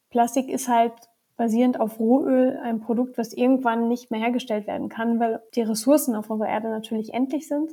Plastik 0.08 0.48
ist 0.48 0.68
halt 0.68 0.94
basierend 1.36 1.78
auf 1.78 2.00
Rohöl 2.00 2.58
ein 2.62 2.80
Produkt, 2.80 3.18
was 3.18 3.34
irgendwann 3.34 3.88
nicht 3.88 4.10
mehr 4.10 4.20
hergestellt 4.20 4.66
werden 4.66 4.88
kann, 4.88 5.20
weil 5.20 5.42
die 5.54 5.60
Ressourcen 5.60 6.16
auf 6.16 6.30
unserer 6.30 6.48
Erde 6.48 6.70
natürlich 6.70 7.12
endlich 7.12 7.46
sind. 7.46 7.70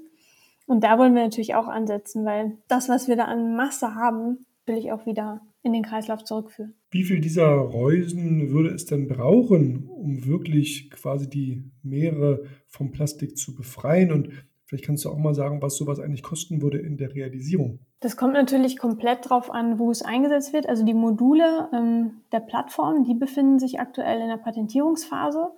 Und 0.68 0.84
da 0.84 1.00
wollen 1.00 1.16
wir 1.16 1.24
natürlich 1.24 1.56
auch 1.56 1.68
ansetzen, 1.68 2.26
weil 2.26 2.58
das, 2.68 2.90
was 2.90 3.08
wir 3.08 3.16
da 3.16 3.24
an 3.26 3.56
Masse 3.56 3.96
haben, 3.96 4.46
will 4.66 4.78
ich 4.78 4.92
auch 4.92 5.06
wieder 5.06 5.40
in 5.64 5.72
den 5.72 5.84
Kreislauf 5.84 6.26
zurückführen. 6.26 6.76
Wie 6.96 7.04
viel 7.04 7.20
dieser 7.20 7.46
Reusen 7.58 8.52
würde 8.52 8.70
es 8.70 8.86
denn 8.86 9.10
brauchen, 9.10 9.90
um 9.90 10.26
wirklich 10.26 10.90
quasi 10.92 11.30
die 11.30 11.70
Meere 11.84 12.46
vom 12.70 12.94
Plastik 12.94 13.38
zu 13.38 13.54
befreien? 13.54 14.14
Und 14.14 14.30
vielleicht 14.64 14.86
kannst 14.86 15.04
du 15.04 15.10
auch 15.10 15.18
mal 15.18 15.34
sagen, 15.34 15.62
was 15.62 15.76
sowas 15.76 16.00
eigentlich 16.00 16.24
kosten 16.24 16.62
würde 16.62 16.78
in 16.78 16.96
der 16.96 17.14
Realisierung. 17.14 17.80
Das 18.00 18.16
kommt 18.16 18.32
natürlich 18.32 18.78
komplett 18.78 19.30
drauf 19.30 19.52
an, 19.52 19.78
wo 19.78 19.92
es 19.92 20.04
eingesetzt 20.04 20.54
wird. 20.54 20.70
Also 20.70 20.86
die 20.86 20.94
Module 20.94 21.68
ähm, 21.74 22.22
der 22.32 22.40
Plattform, 22.40 23.04
die 23.04 23.14
befinden 23.14 23.60
sich 23.60 23.82
aktuell 23.82 24.22
in 24.22 24.30
der 24.30 24.38
Patentierungsphase. 24.38 25.50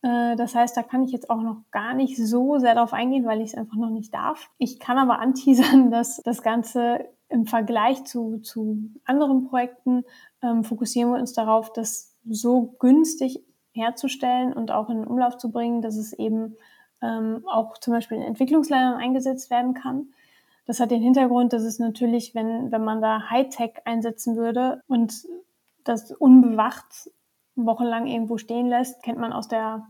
Äh, 0.00 0.34
das 0.36 0.54
heißt, 0.54 0.74
da 0.78 0.82
kann 0.82 1.02
ich 1.02 1.12
jetzt 1.12 1.28
auch 1.28 1.42
noch 1.42 1.58
gar 1.72 1.92
nicht 1.92 2.16
so 2.16 2.56
sehr 2.56 2.74
darauf 2.74 2.94
eingehen, 2.94 3.26
weil 3.26 3.42
ich 3.42 3.48
es 3.48 3.54
einfach 3.54 3.76
noch 3.76 3.90
nicht 3.90 4.14
darf. 4.14 4.48
Ich 4.56 4.80
kann 4.80 4.96
aber 4.96 5.18
anteasern, 5.18 5.90
dass 5.90 6.22
das 6.24 6.40
Ganze 6.40 7.04
im 7.30 7.46
Vergleich 7.46 8.04
zu, 8.04 8.38
zu 8.38 8.90
anderen 9.04 9.48
Projekten 9.48 10.04
ähm, 10.42 10.64
fokussieren 10.64 11.12
wir 11.12 11.20
uns 11.20 11.32
darauf, 11.32 11.72
das 11.72 12.16
so 12.28 12.74
günstig 12.78 13.42
herzustellen 13.72 14.52
und 14.52 14.70
auch 14.70 14.90
in 14.90 14.98
den 14.98 15.06
Umlauf 15.06 15.38
zu 15.38 15.50
bringen, 15.50 15.80
dass 15.80 15.96
es 15.96 16.12
eben 16.12 16.56
ähm, 17.02 17.44
auch 17.46 17.78
zum 17.78 17.94
Beispiel 17.94 18.18
in 18.18 18.24
Entwicklungsländern 18.24 19.00
eingesetzt 19.00 19.50
werden 19.50 19.74
kann. 19.74 20.08
Das 20.66 20.80
hat 20.80 20.90
den 20.90 21.02
Hintergrund, 21.02 21.52
dass 21.52 21.62
es 21.62 21.78
natürlich, 21.78 22.34
wenn, 22.34 22.70
wenn 22.70 22.84
man 22.84 23.00
da 23.00 23.30
Hightech 23.30 23.74
einsetzen 23.84 24.36
würde 24.36 24.82
und 24.86 25.24
das 25.84 26.12
unbewacht 26.12 27.10
wochenlang 27.56 28.06
irgendwo 28.06 28.38
stehen 28.38 28.66
lässt, 28.66 29.02
kennt 29.02 29.18
man 29.18 29.32
aus 29.32 29.48
der 29.48 29.86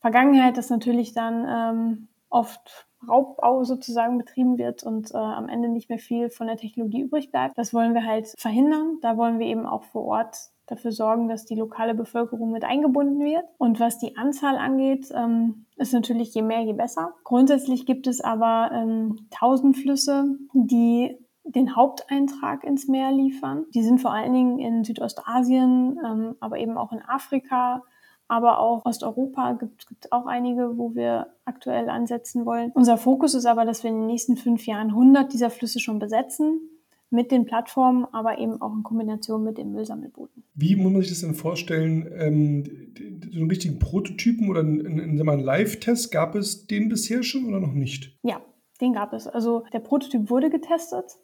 Vergangenheit, 0.00 0.56
dass 0.56 0.70
natürlich 0.70 1.12
dann 1.12 1.46
ähm, 1.48 2.08
oft 2.28 2.86
Raubbau 3.08 3.64
sozusagen 3.64 4.18
betrieben 4.18 4.58
wird 4.58 4.82
und 4.82 5.12
äh, 5.12 5.16
am 5.16 5.48
Ende 5.48 5.68
nicht 5.68 5.88
mehr 5.88 5.98
viel 5.98 6.30
von 6.30 6.46
der 6.46 6.56
Technologie 6.56 7.02
übrig 7.02 7.30
bleibt. 7.30 7.56
Das 7.56 7.74
wollen 7.74 7.94
wir 7.94 8.04
halt 8.04 8.34
verhindern. 8.38 8.98
Da 9.02 9.16
wollen 9.16 9.38
wir 9.38 9.46
eben 9.46 9.66
auch 9.66 9.84
vor 9.84 10.04
Ort 10.04 10.36
dafür 10.66 10.92
sorgen, 10.92 11.28
dass 11.28 11.44
die 11.44 11.54
lokale 11.54 11.94
Bevölkerung 11.94 12.50
mit 12.50 12.64
eingebunden 12.64 13.20
wird. 13.20 13.44
Und 13.58 13.80
was 13.80 13.98
die 13.98 14.16
Anzahl 14.16 14.56
angeht, 14.56 15.12
ähm, 15.14 15.66
ist 15.76 15.92
natürlich 15.92 16.34
je 16.34 16.42
mehr, 16.42 16.62
je 16.62 16.72
besser. 16.72 17.12
Grundsätzlich 17.24 17.86
gibt 17.86 18.06
es 18.06 18.20
aber 18.20 18.70
ähm, 18.72 19.28
Tausendflüsse, 19.30 20.36
die 20.54 21.18
den 21.44 21.76
Haupteintrag 21.76 22.64
ins 22.64 22.88
Meer 22.88 23.12
liefern. 23.12 23.66
Die 23.74 23.82
sind 23.82 24.00
vor 24.00 24.12
allen 24.12 24.32
Dingen 24.32 24.58
in 24.58 24.84
Südostasien, 24.84 25.98
ähm, 26.04 26.36
aber 26.40 26.58
eben 26.58 26.78
auch 26.78 26.92
in 26.92 27.02
Afrika, 27.02 27.82
aber 28.34 28.58
auch 28.58 28.84
Osteuropa 28.84 29.52
gibt, 29.52 29.86
gibt 29.86 30.10
auch 30.10 30.26
einige, 30.26 30.76
wo 30.76 30.96
wir 30.96 31.28
aktuell 31.44 31.88
ansetzen 31.88 32.44
wollen. 32.44 32.72
Unser 32.74 32.98
Fokus 32.98 33.34
ist 33.34 33.46
aber, 33.46 33.64
dass 33.64 33.84
wir 33.84 33.90
in 33.90 34.00
den 34.00 34.06
nächsten 34.08 34.36
fünf 34.36 34.66
Jahren 34.66 34.88
100 34.88 35.32
dieser 35.32 35.50
Flüsse 35.50 35.78
schon 35.78 36.00
besetzen 36.00 36.60
mit 37.10 37.30
den 37.30 37.44
Plattformen, 37.44 38.06
aber 38.10 38.38
eben 38.38 38.60
auch 38.60 38.74
in 38.74 38.82
Kombination 38.82 39.44
mit 39.44 39.56
den 39.56 39.70
Müllsammelbooten. 39.70 40.42
Wie 40.56 40.74
muss 40.74 40.92
man 40.92 41.02
sich 41.02 41.10
das 41.10 41.20
denn 41.20 41.34
vorstellen? 41.34 42.10
Ähm, 42.18 42.64
so 43.30 43.38
einen 43.38 43.48
richtigen 43.48 43.78
Prototypen 43.78 44.48
oder 44.48 44.60
einen 44.60 45.16
Live-Test, 45.16 46.10
gab 46.10 46.34
es 46.34 46.66
den 46.66 46.88
bisher 46.88 47.22
schon 47.22 47.44
oder 47.44 47.60
noch 47.60 47.72
nicht? 47.72 48.18
Ja, 48.24 48.40
den 48.80 48.94
gab 48.94 49.12
es. 49.12 49.28
Also 49.28 49.62
der 49.72 49.78
Prototyp 49.78 50.28
wurde 50.28 50.50
getestet. 50.50 51.18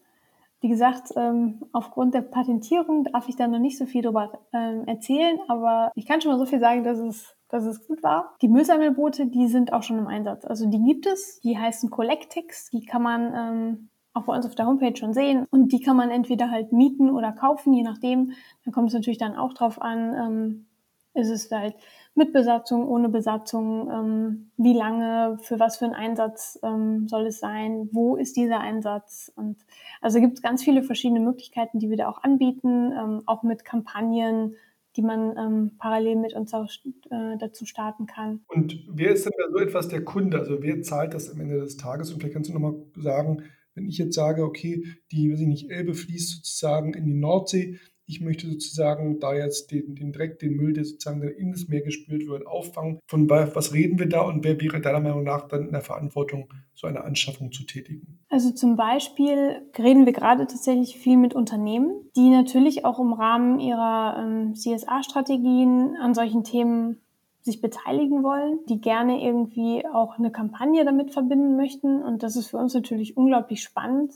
Wie 0.61 0.69
gesagt, 0.69 1.09
ähm, 1.17 1.62
aufgrund 1.73 2.14
der 2.14 2.21
Patentierung 2.21 3.05
darf 3.05 3.29
ich 3.29 3.37
da 3.37 3.49
noch 3.49 3.59
nicht 3.59 3.79
so 3.79 3.87
viel 3.87 4.02
darüber 4.02 4.40
ähm, 4.52 4.85
erzählen, 4.87 5.38
aber 5.49 5.90
ich 5.95 6.07
kann 6.07 6.21
schon 6.21 6.33
mal 6.33 6.38
so 6.38 6.45
viel 6.45 6.61
sagen, 6.61 6.85
dass 6.85 6.99
es, 6.99 7.35
dass 7.49 7.64
es 7.64 7.87
gut 7.87 8.02
war. 8.02 8.37
Die 8.43 8.49
Müllsammelboote, 8.49 9.26
die 9.26 9.49
sind 9.49 9.73
auch 9.73 9.83
schon 9.83 9.99
im 9.99 10.07
Einsatz. 10.07 10.45
Also 10.45 10.69
die 10.69 10.83
gibt 10.83 11.07
es, 11.07 11.40
die 11.40 11.57
heißen 11.57 11.88
Collectix, 11.90 12.69
die 12.71 12.85
kann 12.85 13.02
man 13.02 13.35
ähm, 13.35 13.90
auch 14.12 14.25
bei 14.25 14.35
uns 14.35 14.45
auf 14.45 14.55
der 14.55 14.67
Homepage 14.67 14.97
schon 14.97 15.14
sehen 15.14 15.47
und 15.50 15.73
die 15.73 15.81
kann 15.81 15.97
man 15.97 16.11
entweder 16.11 16.50
halt 16.50 16.73
mieten 16.73 17.11
oder 17.11 17.33
kaufen, 17.33 17.73
je 17.73 17.83
nachdem. 17.83 18.33
Da 18.64 18.71
kommt 18.71 18.88
es 18.88 18.95
natürlich 18.95 19.19
dann 19.19 19.37
auch 19.37 19.55
drauf 19.55 19.81
an, 19.81 20.14
ähm, 20.14 20.67
ist 21.14 21.31
es 21.31 21.50
halt 21.50 21.75
mit 22.14 22.33
Besatzung, 22.33 22.88
ohne 22.88 23.09
Besatzung, 23.09 23.88
ähm, 23.90 24.50
wie 24.57 24.75
lange, 24.75 25.38
für 25.43 25.59
was 25.59 25.79
für 25.79 25.87
einen 25.87 25.95
Einsatz 25.95 26.59
ähm, 26.62 27.09
soll 27.09 27.26
es 27.26 27.38
sein, 27.38 27.88
wo 27.93 28.17
ist 28.17 28.37
dieser 28.37 28.61
Einsatz. 28.61 29.33
Und 29.37 29.59
also 30.00 30.21
gibt 30.21 30.35
es 30.35 30.43
ganz 30.43 30.62
viele 30.62 30.83
verschiedene 30.83 31.21
Möglichkeiten, 31.21 31.79
die 31.79 31.88
wir 31.88 31.97
da 31.97 32.09
auch 32.09 32.23
anbieten, 32.23 32.93
ähm, 32.93 33.23
auch 33.26 33.43
mit 33.43 33.64
Kampagnen, 33.64 34.57
die 34.97 35.02
man 35.02 35.37
ähm, 35.38 35.71
parallel 35.79 36.17
mit 36.17 36.35
uns 36.35 36.52
auch, 36.52 36.69
äh, 37.11 37.37
dazu 37.38 37.64
starten 37.64 38.07
kann. 38.07 38.40
Und 38.49 38.76
wer 38.88 39.12
ist 39.12 39.25
denn 39.25 39.33
da 39.38 39.50
so 39.50 39.59
etwas 39.59 39.88
der 39.88 40.05
Kunde? 40.05 40.38
Also 40.38 40.62
wer 40.62 40.83
zahlt 40.83 41.14
das 41.14 41.31
am 41.31 41.40
Ende 41.40 41.61
des 41.61 41.76
Tages? 41.76 42.12
Und 42.12 42.21
vielleicht 42.21 42.35
kannst 42.35 42.50
du 42.50 42.55
nochmal 42.55 42.75
sagen, 42.97 43.45
wenn 43.75 43.87
ich 43.87 43.99
jetzt 43.99 44.17
sage, 44.17 44.45
okay, 44.45 44.85
die, 45.12 45.33
weiß 45.33 45.40
ich 45.40 45.47
nicht, 45.47 45.71
Elbe 45.71 45.95
fließt 45.95 46.37
sozusagen 46.37 46.95
in 46.95 47.05
die 47.05 47.14
Nordsee, 47.14 47.79
ich 48.11 48.21
möchte 48.21 48.49
sozusagen 48.49 49.21
da 49.21 49.33
jetzt 49.33 49.71
den, 49.71 49.95
den 49.95 50.12
Dreck, 50.12 50.40
den 50.40 50.57
Müll, 50.57 50.73
der 50.73 50.85
sozusagen 50.85 51.23
in 51.23 51.52
das 51.52 51.69
Meer 51.69 51.83
gespült 51.83 52.26
wird, 52.26 52.45
auffangen. 52.45 52.99
Von 53.07 53.31
was 53.31 53.73
reden 53.73 54.00
wir 54.00 54.09
da 54.09 54.23
und 54.23 54.43
wer 54.43 54.61
wäre 54.61 54.81
deiner 54.81 54.99
Meinung 54.99 55.23
nach 55.23 55.47
dann 55.47 55.67
in 55.67 55.73
der 55.73 55.81
Verantwortung, 55.81 56.52
so 56.75 56.88
eine 56.88 57.05
Anschaffung 57.05 57.52
zu 57.52 57.64
tätigen? 57.64 58.19
Also 58.29 58.50
zum 58.50 58.75
Beispiel 58.75 59.62
reden 59.79 60.07
wir 60.07 60.12
gerade 60.12 60.47
tatsächlich 60.47 60.99
viel 60.99 61.17
mit 61.17 61.35
Unternehmen, 61.35 61.93
die 62.17 62.31
natürlich 62.31 62.85
auch 62.85 62.99
im 62.99 63.12
Rahmen 63.12 63.61
ihrer 63.61 64.17
ähm, 64.19 64.55
CSA-Strategien 64.55 65.97
an 65.97 66.12
solchen 66.12 66.43
Themen 66.43 67.00
sich 67.43 67.61
beteiligen 67.61 68.23
wollen, 68.23 68.59
die 68.69 68.81
gerne 68.81 69.23
irgendwie 69.23 69.87
auch 69.87 70.19
eine 70.19 70.33
Kampagne 70.33 70.85
damit 70.85 71.12
verbinden 71.12 71.57
möchten. 71.57 72.02
Und 72.02 72.23
das 72.23 72.37
ist 72.37 72.49
für 72.49 72.59
uns 72.59 72.75
natürlich 72.75 73.17
unglaublich 73.17 73.62
spannend, 73.62 74.12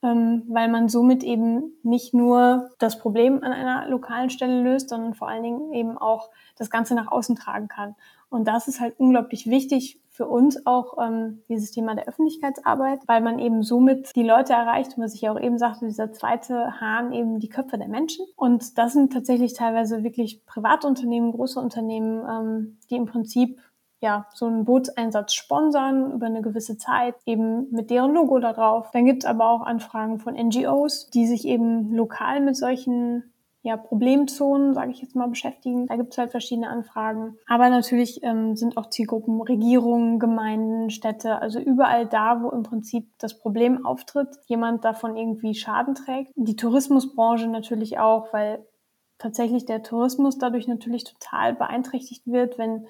weil 0.00 0.68
man 0.68 0.88
somit 0.88 1.24
eben 1.24 1.72
nicht 1.82 2.14
nur 2.14 2.70
das 2.78 2.98
Problem 2.98 3.42
an 3.42 3.52
einer 3.52 3.88
lokalen 3.88 4.30
Stelle 4.30 4.62
löst, 4.62 4.90
sondern 4.90 5.14
vor 5.14 5.28
allen 5.28 5.42
Dingen 5.42 5.72
eben 5.72 5.98
auch 5.98 6.30
das 6.56 6.70
Ganze 6.70 6.94
nach 6.94 7.10
außen 7.10 7.36
tragen 7.36 7.68
kann. 7.68 7.96
Und 8.30 8.46
das 8.46 8.68
ist 8.68 8.80
halt 8.80 8.98
unglaublich 8.98 9.48
wichtig 9.48 10.00
für 10.10 10.26
uns 10.26 10.66
auch 10.66 10.98
ähm, 11.00 11.42
dieses 11.48 11.70
Thema 11.70 11.94
der 11.94 12.08
Öffentlichkeitsarbeit, 12.08 13.00
weil 13.06 13.20
man 13.20 13.38
eben 13.38 13.62
somit 13.62 14.14
die 14.16 14.24
Leute 14.24 14.52
erreicht 14.52 14.96
und 14.96 15.04
was 15.04 15.14
ich 15.14 15.20
ja 15.20 15.32
auch 15.32 15.40
eben 15.40 15.58
sagte, 15.58 15.86
dieser 15.86 16.12
zweite 16.12 16.80
Hahn 16.80 17.12
eben 17.12 17.38
die 17.38 17.48
Köpfe 17.48 17.78
der 17.78 17.88
Menschen. 17.88 18.26
Und 18.34 18.76
das 18.78 18.94
sind 18.94 19.12
tatsächlich 19.12 19.54
teilweise 19.54 20.02
wirklich 20.02 20.44
Privatunternehmen, 20.44 21.30
große 21.32 21.60
Unternehmen, 21.60 22.26
ähm, 22.28 22.78
die 22.90 22.96
im 22.96 23.06
Prinzip 23.06 23.60
ja, 24.00 24.26
so 24.32 24.46
einen 24.46 24.64
Bootseinsatz 24.64 25.34
sponsern 25.34 26.12
über 26.12 26.26
eine 26.26 26.42
gewisse 26.42 26.78
Zeit, 26.78 27.16
eben 27.26 27.70
mit 27.70 27.90
deren 27.90 28.14
Logo 28.14 28.38
da 28.38 28.52
drauf. 28.52 28.90
Dann 28.92 29.06
gibt's 29.06 29.24
aber 29.24 29.50
auch 29.50 29.62
Anfragen 29.62 30.20
von 30.20 30.34
NGOs, 30.34 31.10
die 31.10 31.26
sich 31.26 31.46
eben 31.46 31.92
lokal 31.92 32.40
mit 32.40 32.56
solchen 32.56 33.24
ja, 33.62 33.76
Problemzonen, 33.76 34.72
sage 34.72 34.92
ich 34.92 35.02
jetzt 35.02 35.16
mal, 35.16 35.28
beschäftigen. 35.28 35.88
Da 35.88 35.96
gibt's 35.96 36.16
halt 36.16 36.30
verschiedene 36.30 36.68
Anfragen. 36.68 37.36
Aber 37.48 37.68
natürlich 37.70 38.22
ähm, 38.22 38.54
sind 38.54 38.76
auch 38.76 38.88
Zielgruppen 38.88 39.40
Regierungen, 39.42 40.20
Gemeinden, 40.20 40.90
Städte, 40.90 41.42
also 41.42 41.58
überall 41.58 42.06
da, 42.06 42.42
wo 42.42 42.50
im 42.50 42.62
Prinzip 42.62 43.08
das 43.18 43.38
Problem 43.38 43.84
auftritt, 43.84 44.28
jemand 44.46 44.84
davon 44.84 45.16
irgendwie 45.16 45.54
Schaden 45.54 45.96
trägt. 45.96 46.32
Die 46.36 46.56
Tourismusbranche 46.56 47.48
natürlich 47.48 47.98
auch, 47.98 48.32
weil 48.32 48.64
tatsächlich 49.18 49.66
der 49.66 49.82
Tourismus 49.82 50.38
dadurch 50.38 50.68
natürlich 50.68 51.02
total 51.02 51.54
beeinträchtigt 51.54 52.26
wird, 52.26 52.58
wenn 52.58 52.86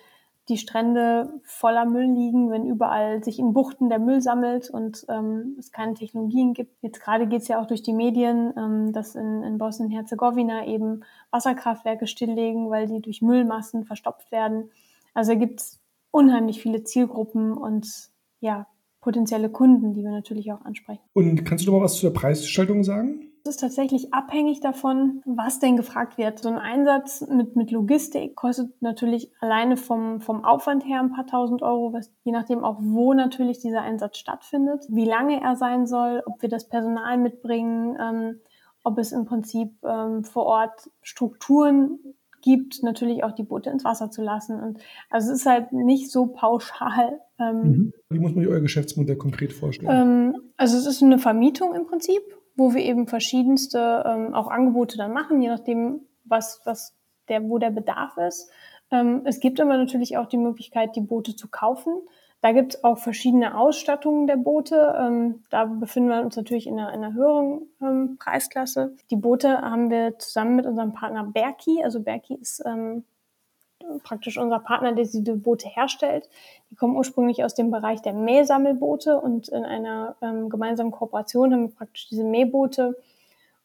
die 0.48 0.56
Strände 0.56 1.40
voller 1.44 1.84
Müll 1.84 2.06
liegen, 2.06 2.50
wenn 2.50 2.66
überall 2.66 3.22
sich 3.22 3.38
in 3.38 3.52
Buchten 3.52 3.88
der 3.88 3.98
Müll 3.98 4.20
sammelt 4.20 4.70
und 4.70 5.04
ähm, 5.08 5.56
es 5.58 5.72
keine 5.72 5.94
Technologien 5.94 6.54
gibt. 6.54 6.82
Jetzt 6.82 7.00
gerade 7.00 7.26
geht 7.26 7.42
es 7.42 7.48
ja 7.48 7.60
auch 7.60 7.66
durch 7.66 7.82
die 7.82 7.92
Medien, 7.92 8.52
ähm, 8.56 8.92
dass 8.92 9.14
in, 9.14 9.42
in 9.42 9.58
Bosnien-Herzegowina 9.58 10.66
eben 10.66 11.04
Wasserkraftwerke 11.30 12.06
stilllegen, 12.06 12.70
weil 12.70 12.86
die 12.86 13.00
durch 13.00 13.20
Müllmassen 13.20 13.84
verstopft 13.84 14.32
werden. 14.32 14.70
Also 15.14 15.36
gibt 15.36 15.60
es 15.60 15.80
unheimlich 16.10 16.62
viele 16.62 16.84
Zielgruppen 16.84 17.52
und 17.52 18.10
ja, 18.40 18.66
potenzielle 19.00 19.50
Kunden, 19.50 19.92
die 19.92 20.02
wir 20.02 20.10
natürlich 20.10 20.52
auch 20.52 20.64
ansprechen. 20.64 21.02
Und 21.12 21.44
kannst 21.44 21.66
du 21.66 21.70
noch 21.70 21.78
mal 21.78 21.84
was 21.84 21.96
zur 21.96 22.12
Preisgestaltung 22.12 22.84
sagen? 22.84 23.27
Es 23.44 23.54
ist 23.54 23.60
tatsächlich 23.60 24.12
abhängig 24.12 24.60
davon, 24.60 25.22
was 25.24 25.58
denn 25.58 25.76
gefragt 25.76 26.18
wird. 26.18 26.38
So 26.38 26.48
ein 26.48 26.58
Einsatz 26.58 27.26
mit, 27.28 27.56
mit 27.56 27.70
Logistik 27.70 28.36
kostet 28.36 28.70
natürlich 28.82 29.32
alleine 29.40 29.76
vom, 29.76 30.20
vom 30.20 30.44
Aufwand 30.44 30.84
her 30.86 31.00
ein 31.00 31.12
paar 31.12 31.26
tausend 31.26 31.62
Euro, 31.62 31.92
was, 31.92 32.12
je 32.24 32.32
nachdem 32.32 32.64
auch, 32.64 32.78
wo 32.80 33.14
natürlich 33.14 33.58
dieser 33.60 33.82
Einsatz 33.82 34.18
stattfindet, 34.18 34.84
wie 34.88 35.04
lange 35.04 35.40
er 35.42 35.56
sein 35.56 35.86
soll, 35.86 36.22
ob 36.26 36.42
wir 36.42 36.48
das 36.48 36.68
Personal 36.68 37.18
mitbringen, 37.18 37.96
ähm, 38.00 38.40
ob 38.84 38.98
es 38.98 39.12
im 39.12 39.24
Prinzip 39.24 39.72
ähm, 39.84 40.24
vor 40.24 40.46
Ort 40.46 40.90
Strukturen 41.02 41.98
gibt, 42.42 42.82
natürlich 42.82 43.24
auch 43.24 43.32
die 43.32 43.42
Boote 43.42 43.70
ins 43.70 43.84
Wasser 43.84 44.10
zu 44.10 44.22
lassen. 44.22 44.60
Und 44.60 44.78
also 45.10 45.32
es 45.32 45.40
ist 45.40 45.46
halt 45.46 45.72
nicht 45.72 46.10
so 46.10 46.26
pauschal. 46.26 47.20
Ähm, 47.38 47.62
mhm. 47.62 47.92
Wie 48.10 48.18
muss 48.18 48.34
man 48.34 48.44
sich 48.44 48.52
euer 48.52 48.60
Geschäftsmodell 48.60 49.16
konkret 49.16 49.52
vorstellen? 49.52 49.90
Ähm, 49.90 50.36
also 50.56 50.76
es 50.76 50.86
ist 50.86 51.02
eine 51.02 51.18
Vermietung 51.18 51.74
im 51.74 51.86
Prinzip 51.86 52.22
wo 52.58 52.74
wir 52.74 52.82
eben 52.82 53.06
verschiedenste 53.06 54.04
ähm, 54.04 54.34
auch 54.34 54.48
Angebote 54.48 54.98
dann 54.98 55.12
machen, 55.12 55.40
je 55.40 55.48
nachdem, 55.48 56.00
was, 56.24 56.60
was 56.64 56.94
der, 57.28 57.48
wo 57.48 57.58
der 57.58 57.70
Bedarf 57.70 58.16
ist. 58.18 58.50
Ähm, 58.90 59.22
es 59.24 59.40
gibt 59.40 59.60
aber 59.60 59.76
natürlich 59.76 60.18
auch 60.18 60.26
die 60.26 60.38
Möglichkeit, 60.38 60.96
die 60.96 61.00
Boote 61.00 61.36
zu 61.36 61.48
kaufen. 61.48 61.92
Da 62.40 62.52
gibt 62.52 62.74
es 62.74 62.84
auch 62.84 62.98
verschiedene 62.98 63.56
Ausstattungen 63.56 64.26
der 64.26 64.36
Boote. 64.36 64.94
Ähm, 65.00 65.44
da 65.50 65.64
befinden 65.66 66.08
wir 66.08 66.22
uns 66.22 66.36
natürlich 66.36 66.66
in 66.66 66.78
einer, 66.78 66.92
in 66.92 67.04
einer 67.04 67.14
höheren 67.14 67.62
ähm, 67.80 68.16
Preisklasse. 68.18 68.94
Die 69.10 69.16
Boote 69.16 69.60
haben 69.60 69.90
wir 69.90 70.18
zusammen 70.18 70.56
mit 70.56 70.66
unserem 70.66 70.92
Partner 70.92 71.24
Berki. 71.24 71.82
Also 71.82 72.00
Berki 72.00 72.34
ist 72.34 72.62
ähm, 72.66 73.04
praktisch 74.02 74.38
unser 74.38 74.58
Partner, 74.58 74.92
der 74.92 75.04
diese 75.04 75.22
Boote 75.36 75.68
herstellt. 75.68 76.28
Die 76.70 76.76
kommen 76.76 76.96
ursprünglich 76.96 77.44
aus 77.44 77.54
dem 77.54 77.70
Bereich 77.70 78.02
der 78.02 78.12
Mähsammelboote 78.12 79.20
und 79.20 79.48
in 79.48 79.64
einer 79.64 80.16
ähm, 80.20 80.48
gemeinsamen 80.50 80.90
Kooperation 80.90 81.52
haben 81.52 81.62
wir 81.68 81.74
praktisch 81.74 82.08
diese 82.08 82.24
Mähboote 82.24 82.96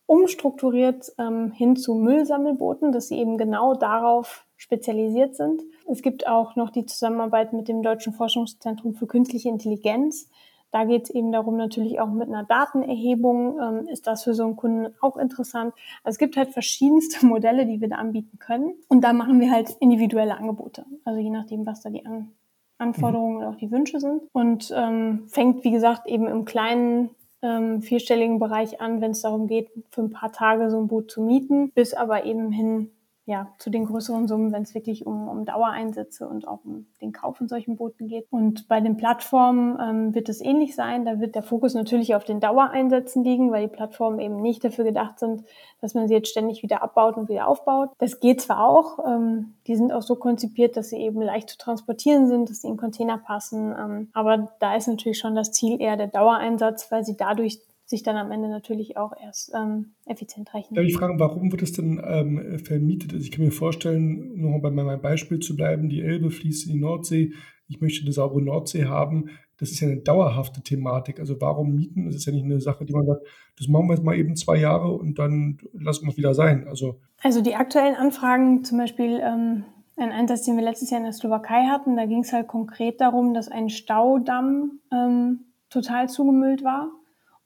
umstrukturiert 0.06 1.12
ähm, 1.18 1.52
hin 1.52 1.76
zu 1.76 1.96
Müllsammelbooten, 1.96 2.92
dass 2.92 3.08
sie 3.08 3.18
eben 3.18 3.38
genau 3.38 3.74
darauf 3.74 4.46
spezialisiert 4.58 5.36
sind. 5.36 5.62
Es 5.90 6.02
gibt 6.02 6.28
auch 6.28 6.56
noch 6.56 6.70
die 6.70 6.86
Zusammenarbeit 6.86 7.54
mit 7.54 7.68
dem 7.68 7.84
Deutschen 7.84 8.14
Forschungszentrum 8.14 8.94
für 8.94 9.08
künstliche 9.08 9.50
Intelligenz, 9.50 10.30
da 10.74 10.86
geht 10.86 11.04
es 11.04 11.10
eben 11.12 11.32
darum, 11.32 11.56
natürlich 11.56 12.00
auch 12.00 12.10
mit 12.10 12.28
einer 12.28 12.44
Datenerhebung, 12.44 13.60
ähm, 13.62 13.88
ist 13.88 14.08
das 14.08 14.24
für 14.24 14.34
so 14.34 14.44
einen 14.44 14.56
Kunden 14.56 14.94
auch 15.02 15.18
interessant. 15.18 15.74
Also 16.04 16.16
es 16.16 16.18
gibt 16.18 16.36
halt 16.36 16.50
verschiedenste 16.50 17.26
Modelle, 17.26 17.68
die 17.68 17.80
wir 17.80 17.90
da 17.90 17.98
anbieten 17.98 18.40
können. 18.40 18.74
Und 18.90 19.04
da 19.04 19.14
machen 19.14 19.40
wir 19.40 19.52
halt 19.52 19.78
individuelle 19.80 20.36
Angebote. 20.36 20.84
Also 21.06 21.20
je 21.20 21.30
nachdem, 21.30 21.66
was 21.68 21.82
da 21.82 21.92
die 21.92 22.06
An 22.06 22.32
Anforderungen 22.80 23.36
mhm. 23.36 23.38
oder 23.38 23.50
auch 23.50 23.56
die 23.56 23.72
Wünsche 23.72 24.00
sind. 24.00 24.24
Und 24.34 24.74
ähm, 24.76 25.26
fängt, 25.28 25.64
wie 25.64 25.72
gesagt, 25.72 26.08
eben 26.08 26.28
im 26.28 26.44
kleinen 26.44 27.12
ähm, 27.44 27.84
vierstelligen 27.84 28.40
Bereich 28.40 28.82
an, 28.82 29.00
wenn 29.00 29.12
es 29.12 29.22
darum 29.22 29.48
geht, 29.48 29.70
für 29.92 30.02
ein 30.02 30.10
paar 30.10 30.32
Tage 30.32 30.72
so 30.72 30.80
ein 30.80 30.88
Boot 30.88 31.12
zu 31.12 31.22
mieten, 31.22 31.72
bis 31.72 31.94
aber 31.94 32.26
eben 32.26 32.52
hin 32.52 32.90
ja, 33.26 33.48
zu 33.58 33.70
den 33.70 33.86
größeren 33.86 34.28
Summen, 34.28 34.52
wenn 34.52 34.64
es 34.64 34.76
wirklich 34.76 35.06
um, 35.06 35.30
um 35.30 35.46
Dauereinsätze 35.46 36.28
und 36.28 36.46
auch 36.46 36.60
um 36.66 36.88
den 37.02 37.14
Kauf 37.14 37.38
von 37.38 37.48
solchen 37.48 37.78
Booten 37.78 38.10
geht. 38.10 38.28
Und 38.30 38.68
bei 38.68 38.82
den 38.82 38.98
Plattformen 38.98 39.80
ähm, 39.80 40.16
wird 40.16 40.28
es 40.28 40.42
ähnlich 40.42 40.76
sein. 40.76 41.06
Da 41.06 41.22
wird 41.22 41.36
der 41.36 41.44
Fokus 41.44 41.74
natürlich 41.74 42.16
auf 42.16 42.26
den 42.26 42.42
Dauereinsätzen 42.42 43.24
liegen, 43.24 43.50
weil 43.52 43.68
die 43.68 43.74
Plattformen 43.74 44.20
eben 44.20 44.42
nicht 44.42 44.66
dafür 44.66 44.84
gedacht 44.84 45.20
sind, 45.20 45.44
dass 45.80 45.94
man 45.94 46.10
sie 46.10 46.16
jetzt 46.16 46.30
ständig 46.30 46.64
wieder 46.64 46.84
abbaut 46.84 47.16
und 47.16 47.30
wieder 47.30 47.48
aufbaut. 47.48 47.92
Das 47.98 48.20
geht 48.20 48.42
zwar 48.42 48.68
auch, 48.68 49.00
ähm, 49.08 49.54
die 49.68 49.78
sind 49.78 49.94
auch 49.94 50.02
so 50.02 50.18
konzipiert, 50.18 50.76
dass 50.76 50.90
sie 50.90 50.98
eben 50.98 51.22
leicht 51.22 51.50
zu 51.50 51.58
transportieren 51.58 52.28
sind, 52.28 52.50
dass 52.50 52.62
sie 52.62 52.68
in 52.68 52.76
Container 52.76 53.18
passen. 53.18 53.74
Ähm, 53.80 54.10
aber 54.12 54.50
da 54.60 54.76
ist 54.76 54.90
natürlich 54.90 55.20
schon 55.20 55.36
das 55.36 55.54
Ziel 55.54 55.82
eher 55.82 55.96
der 55.96 56.08
Dauereinsatz, 56.08 56.92
weil 56.92 57.06
sie 57.06 57.16
dadurch 57.16 57.62
sich 57.94 58.02
dann 58.02 58.18
am 58.18 58.32
Ende 58.32 58.50
natürlich 58.50 58.98
auch 58.98 59.14
erst 59.22 59.52
ähm, 59.56 59.94
effizient 60.08 60.52
rechnen. 60.54 60.76
Darf 60.76 60.86
ich 60.86 60.96
fragen, 60.96 61.20
warum 61.20 61.52
wird 61.52 61.62
es 61.62 61.74
denn 61.74 62.02
ähm, 62.04 62.60
vermietet? 62.60 63.14
Also 63.14 63.24
ich 63.24 63.32
kann 63.32 63.46
mir 63.46 63.52
vorstellen, 63.52 64.32
um 64.34 64.42
nochmal 64.42 64.62
bei 64.62 64.72
meinem 64.72 65.00
Beispiel 65.00 65.40
zu 65.40 65.56
bleiben, 65.56 65.90
die 65.90 66.02
Elbe 66.02 66.32
fließt 66.32 66.66
in 66.66 66.74
die 66.74 66.80
Nordsee, 66.80 67.34
ich 67.68 67.82
möchte 67.82 68.04
eine 68.04 68.12
saubere 68.12 68.42
Nordsee 68.42 68.86
haben. 68.86 69.30
Das 69.58 69.70
ist 69.70 69.80
ja 69.80 69.88
eine 69.88 70.02
dauerhafte 70.02 70.62
Thematik. 70.62 71.20
Also 71.20 71.40
warum 71.40 71.76
mieten? 71.76 72.06
Das 72.06 72.16
ist 72.16 72.26
ja 72.26 72.34
nicht 72.34 72.44
eine 72.44 72.60
Sache, 72.60 72.84
die 72.84 72.94
man 72.94 73.06
sagt, 73.06 73.22
das 73.58 73.68
machen 73.68 73.88
wir 73.88 73.94
jetzt 73.94 74.04
mal 74.04 74.18
eben 74.18 74.36
zwei 74.36 74.58
Jahre 74.58 74.92
und 74.92 75.20
dann 75.20 75.60
lassen 75.74 76.06
wir 76.06 76.12
es 76.12 76.18
wieder 76.18 76.34
sein. 76.34 76.68
Also, 76.68 77.00
also 77.22 77.42
die 77.42 77.56
aktuellen 77.56 77.96
Anfragen, 77.96 78.64
zum 78.64 78.80
Beispiel 78.80 79.22
ähm, 79.24 79.66
ein 79.98 80.12
Einsatz, 80.12 80.44
den 80.44 80.58
wir 80.58 80.64
letztes 80.64 80.90
Jahr 80.90 81.00
in 81.00 81.06
der 81.06 81.14
Slowakei 81.14 81.68
hatten, 81.68 81.96
da 81.96 82.08
ging 82.08 82.22
es 82.22 82.34
halt 82.34 82.48
konkret 82.48 83.00
darum, 83.00 83.36
dass 83.36 83.50
ein 83.50 83.70
Staudamm 83.70 84.80
ähm, 84.92 85.42
total 85.70 86.10
zugemüllt 86.10 86.64
war 86.64 86.90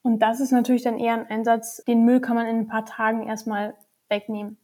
und 0.08 0.20
das 0.22 0.40
ist 0.40 0.52
natürlich 0.52 0.84
dann 0.84 0.98
eher 0.98 1.12
ein 1.12 1.26
Einsatz, 1.26 1.84
den 1.86 2.06
Müll 2.06 2.20
kann 2.20 2.34
man 2.34 2.46
in 2.46 2.56
ein 2.56 2.66
paar 2.66 2.86
Tagen 2.86 3.24
erstmal 3.24 3.74
wegnehmen. 4.08 4.56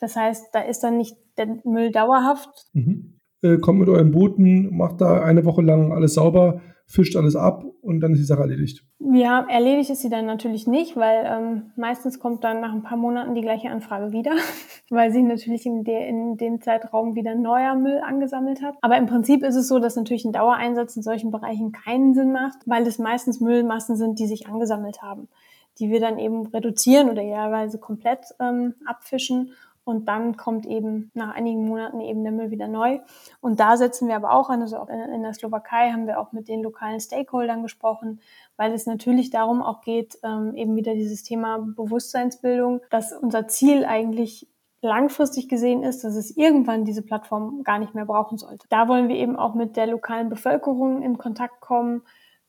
Das 0.00 0.16
heißt, 0.16 0.46
da 0.52 0.62
ist 0.62 0.80
dann 0.80 0.96
nicht 0.96 1.16
der 1.38 1.46
Müll 1.62 1.92
dauerhaft. 1.92 2.50
Mhm. 2.72 3.20
Äh, 3.40 3.58
kommt 3.58 3.78
mit 3.78 3.88
euren 3.88 4.10
Booten, 4.10 4.76
macht 4.76 5.00
da 5.00 5.22
eine 5.22 5.44
Woche 5.44 5.62
lang 5.62 5.92
alles 5.92 6.14
sauber, 6.14 6.60
fischt 6.86 7.16
alles 7.16 7.34
ab 7.34 7.64
und 7.80 8.00
dann 8.00 8.12
ist 8.12 8.18
die 8.18 8.24
Sache 8.24 8.42
erledigt. 8.42 8.84
Ja, 9.12 9.46
erledigt 9.48 9.90
ist 9.90 10.02
sie 10.02 10.10
dann 10.10 10.26
natürlich 10.26 10.66
nicht, 10.66 10.96
weil 10.96 11.24
ähm, 11.26 11.72
meistens 11.76 12.18
kommt 12.18 12.44
dann 12.44 12.60
nach 12.60 12.72
ein 12.72 12.82
paar 12.82 12.98
Monaten 12.98 13.34
die 13.34 13.40
gleiche 13.40 13.70
Anfrage 13.70 14.12
wieder, 14.12 14.32
weil 14.90 15.10
sich 15.10 15.22
natürlich 15.22 15.66
in, 15.66 15.84
der, 15.84 16.06
in 16.06 16.36
dem 16.36 16.60
Zeitraum 16.60 17.14
wieder 17.14 17.34
neuer 17.34 17.74
Müll 17.74 18.00
angesammelt 18.04 18.62
hat. 18.62 18.76
Aber 18.82 18.96
im 18.98 19.06
Prinzip 19.06 19.42
ist 19.42 19.56
es 19.56 19.68
so, 19.68 19.78
dass 19.78 19.96
natürlich 19.96 20.24
ein 20.24 20.32
Dauereinsatz 20.32 20.96
in 20.96 21.02
solchen 21.02 21.30
Bereichen 21.30 21.72
keinen 21.72 22.14
Sinn 22.14 22.32
macht, 22.32 22.58
weil 22.66 22.86
es 22.86 22.98
meistens 22.98 23.40
Müllmassen 23.40 23.96
sind, 23.96 24.18
die 24.18 24.26
sich 24.26 24.46
angesammelt 24.46 25.02
haben, 25.02 25.28
die 25.78 25.90
wir 25.90 26.00
dann 26.00 26.18
eben 26.18 26.46
reduzieren 26.46 27.08
oder 27.08 27.22
teilweise 27.22 27.78
komplett 27.78 28.26
ähm, 28.40 28.74
abfischen 28.84 29.52
und 29.84 30.08
dann 30.08 30.36
kommt 30.36 30.66
eben 30.66 31.10
nach 31.14 31.34
einigen 31.34 31.66
Monaten 31.66 32.00
eben 32.00 32.22
der 32.22 32.32
Müll 32.32 32.50
wieder 32.50 32.68
neu. 32.68 33.00
Und 33.40 33.60
da 33.60 33.76
setzen 33.76 34.08
wir 34.08 34.16
aber 34.16 34.32
auch 34.32 34.48
an, 34.48 34.62
also 34.62 34.78
auch 34.78 34.88
in 34.88 35.22
der 35.22 35.34
Slowakei 35.34 35.92
haben 35.92 36.06
wir 36.06 36.18
auch 36.18 36.32
mit 36.32 36.48
den 36.48 36.62
lokalen 36.62 37.00
Stakeholdern 37.00 37.62
gesprochen, 37.62 38.20
weil 38.56 38.72
es 38.72 38.86
natürlich 38.86 39.30
darum 39.30 39.62
auch 39.62 39.82
geht, 39.82 40.18
ähm, 40.22 40.54
eben 40.54 40.74
wieder 40.76 40.94
dieses 40.94 41.22
Thema 41.22 41.58
Bewusstseinsbildung, 41.58 42.80
dass 42.90 43.12
unser 43.12 43.46
Ziel 43.46 43.84
eigentlich 43.84 44.48
langfristig 44.80 45.48
gesehen 45.48 45.82
ist, 45.82 46.04
dass 46.04 46.14
es 46.14 46.36
irgendwann 46.36 46.84
diese 46.84 47.02
Plattform 47.02 47.62
gar 47.62 47.78
nicht 47.78 47.94
mehr 47.94 48.04
brauchen 48.04 48.38
sollte. 48.38 48.66
Da 48.68 48.88
wollen 48.88 49.08
wir 49.08 49.16
eben 49.16 49.36
auch 49.36 49.54
mit 49.54 49.76
der 49.76 49.86
lokalen 49.86 50.28
Bevölkerung 50.28 51.02
in 51.02 51.18
Kontakt 51.18 51.60
kommen, 51.60 52.02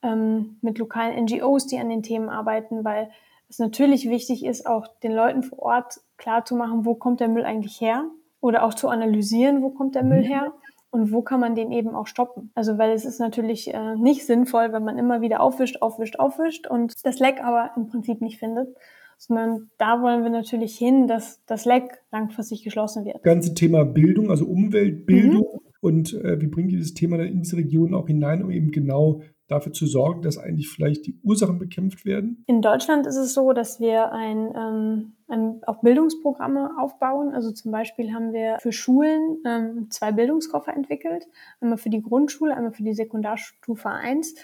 ähm, 0.04 0.58
mit 0.62 0.78
lokalen 0.78 1.26
NGOs, 1.26 1.68
die 1.68 1.80
an 1.80 1.90
den 1.90 2.04
Themen 2.04 2.30
arbeiten, 2.30 2.84
weil 2.84 3.10
es 3.50 3.60
natürlich 3.60 4.10
wichtig 4.10 4.46
ist, 4.46 4.66
auch 4.66 4.88
den 5.04 5.12
Leuten 5.12 5.44
vor 5.44 5.60
Ort 5.60 6.00
klar 6.18 6.46
zu 6.46 6.56
machen, 6.56 6.86
wo 6.86 6.96
kommt 6.96 7.20
der 7.20 7.28
Müll 7.28 7.44
eigentlich 7.44 7.80
her 7.82 8.06
oder 8.42 8.64
auch 8.64 8.74
zu 8.74 8.90
analysieren, 8.90 9.62
wo 9.62 9.70
kommt 9.70 9.96
der 9.96 10.04
Müll 10.04 10.22
mhm. 10.22 10.28
her 10.28 10.54
und 10.92 11.12
wo 11.12 11.22
kann 11.22 11.40
man 11.40 11.56
den 11.56 11.72
eben 11.72 11.90
auch 11.90 12.08
stoppen. 12.08 12.52
Also 12.56 12.78
weil 12.78 12.92
es 12.92 13.06
ist 13.06 13.20
natürlich 13.20 13.74
äh, 13.74 13.96
nicht 13.96 14.26
sinnvoll, 14.26 14.72
wenn 14.72 14.84
man 14.84 14.98
immer 14.98 15.22
wieder 15.22 15.42
aufwischt, 15.42 15.82
aufwischt, 15.82 16.20
aufwischt 16.20 16.68
und 16.68 16.94
das 17.04 17.20
Leck 17.20 17.44
aber 17.44 17.72
im 17.76 17.88
Prinzip 17.88 18.22
nicht 18.22 18.40
findet, 18.40 18.76
sondern 19.18 19.70
da 19.78 20.02
wollen 20.02 20.24
wir 20.24 20.30
natürlich 20.30 20.78
hin, 20.78 21.08
dass 21.08 21.44
das 21.46 21.66
Leck 21.66 22.02
langfristig 22.12 22.64
geschlossen 22.64 23.06
wird. 23.06 23.16
Das 23.16 23.24
ganze 23.24 23.54
Thema 23.54 23.84
Bildung, 23.86 24.30
also 24.30 24.46
Umweltbildung 24.46 25.42
mhm. 25.42 25.60
und 25.82 26.14
äh, 26.14 26.40
wie 26.42 26.48
bringt 26.48 26.72
ihr 26.72 26.78
dieses 26.78 26.94
Thema 26.94 27.18
dann 27.18 27.28
in 27.28 27.42
diese 27.42 27.58
Region 27.58 27.94
auch 27.94 28.08
hinein, 28.08 28.44
um 28.44 28.52
eben 28.52 28.72
genau 28.72 29.22
dafür 29.48 29.74
zu 29.74 29.86
sorgen, 29.86 30.22
dass 30.22 30.38
eigentlich 30.38 30.70
vielleicht 30.70 31.06
die 31.06 31.20
Ursachen 31.24 31.60
bekämpft 31.60 32.06
werden? 32.06 32.44
In 32.48 32.62
Deutschland 32.62 33.06
ist 33.06 33.18
es 33.18 33.34
so, 33.34 33.54
dass 33.54 33.80
wir 33.80 34.12
ein, 34.12 34.54
ähm, 34.56 35.14
ein, 35.28 35.62
auch 35.66 35.82
Bildungsprogramme 35.82 36.72
aufbauen. 36.80 37.34
Also 37.34 37.52
zum 37.52 37.72
Beispiel 37.72 38.14
haben 38.14 38.34
wir 38.34 38.58
für 38.60 38.72
Schulen 38.72 39.38
ähm, 39.46 39.88
zwei 39.92 40.12
Bildungskoffer 40.12 40.74
entwickelt. 40.74 41.28
Einmal 41.62 41.78
für 41.78 41.90
die 41.90 42.02
Grundschule, 42.02 42.56
einmal 42.56 42.72
für 42.72 42.84
die 42.84 42.94
Sekundarstufe 42.94 43.90
1 43.90 44.36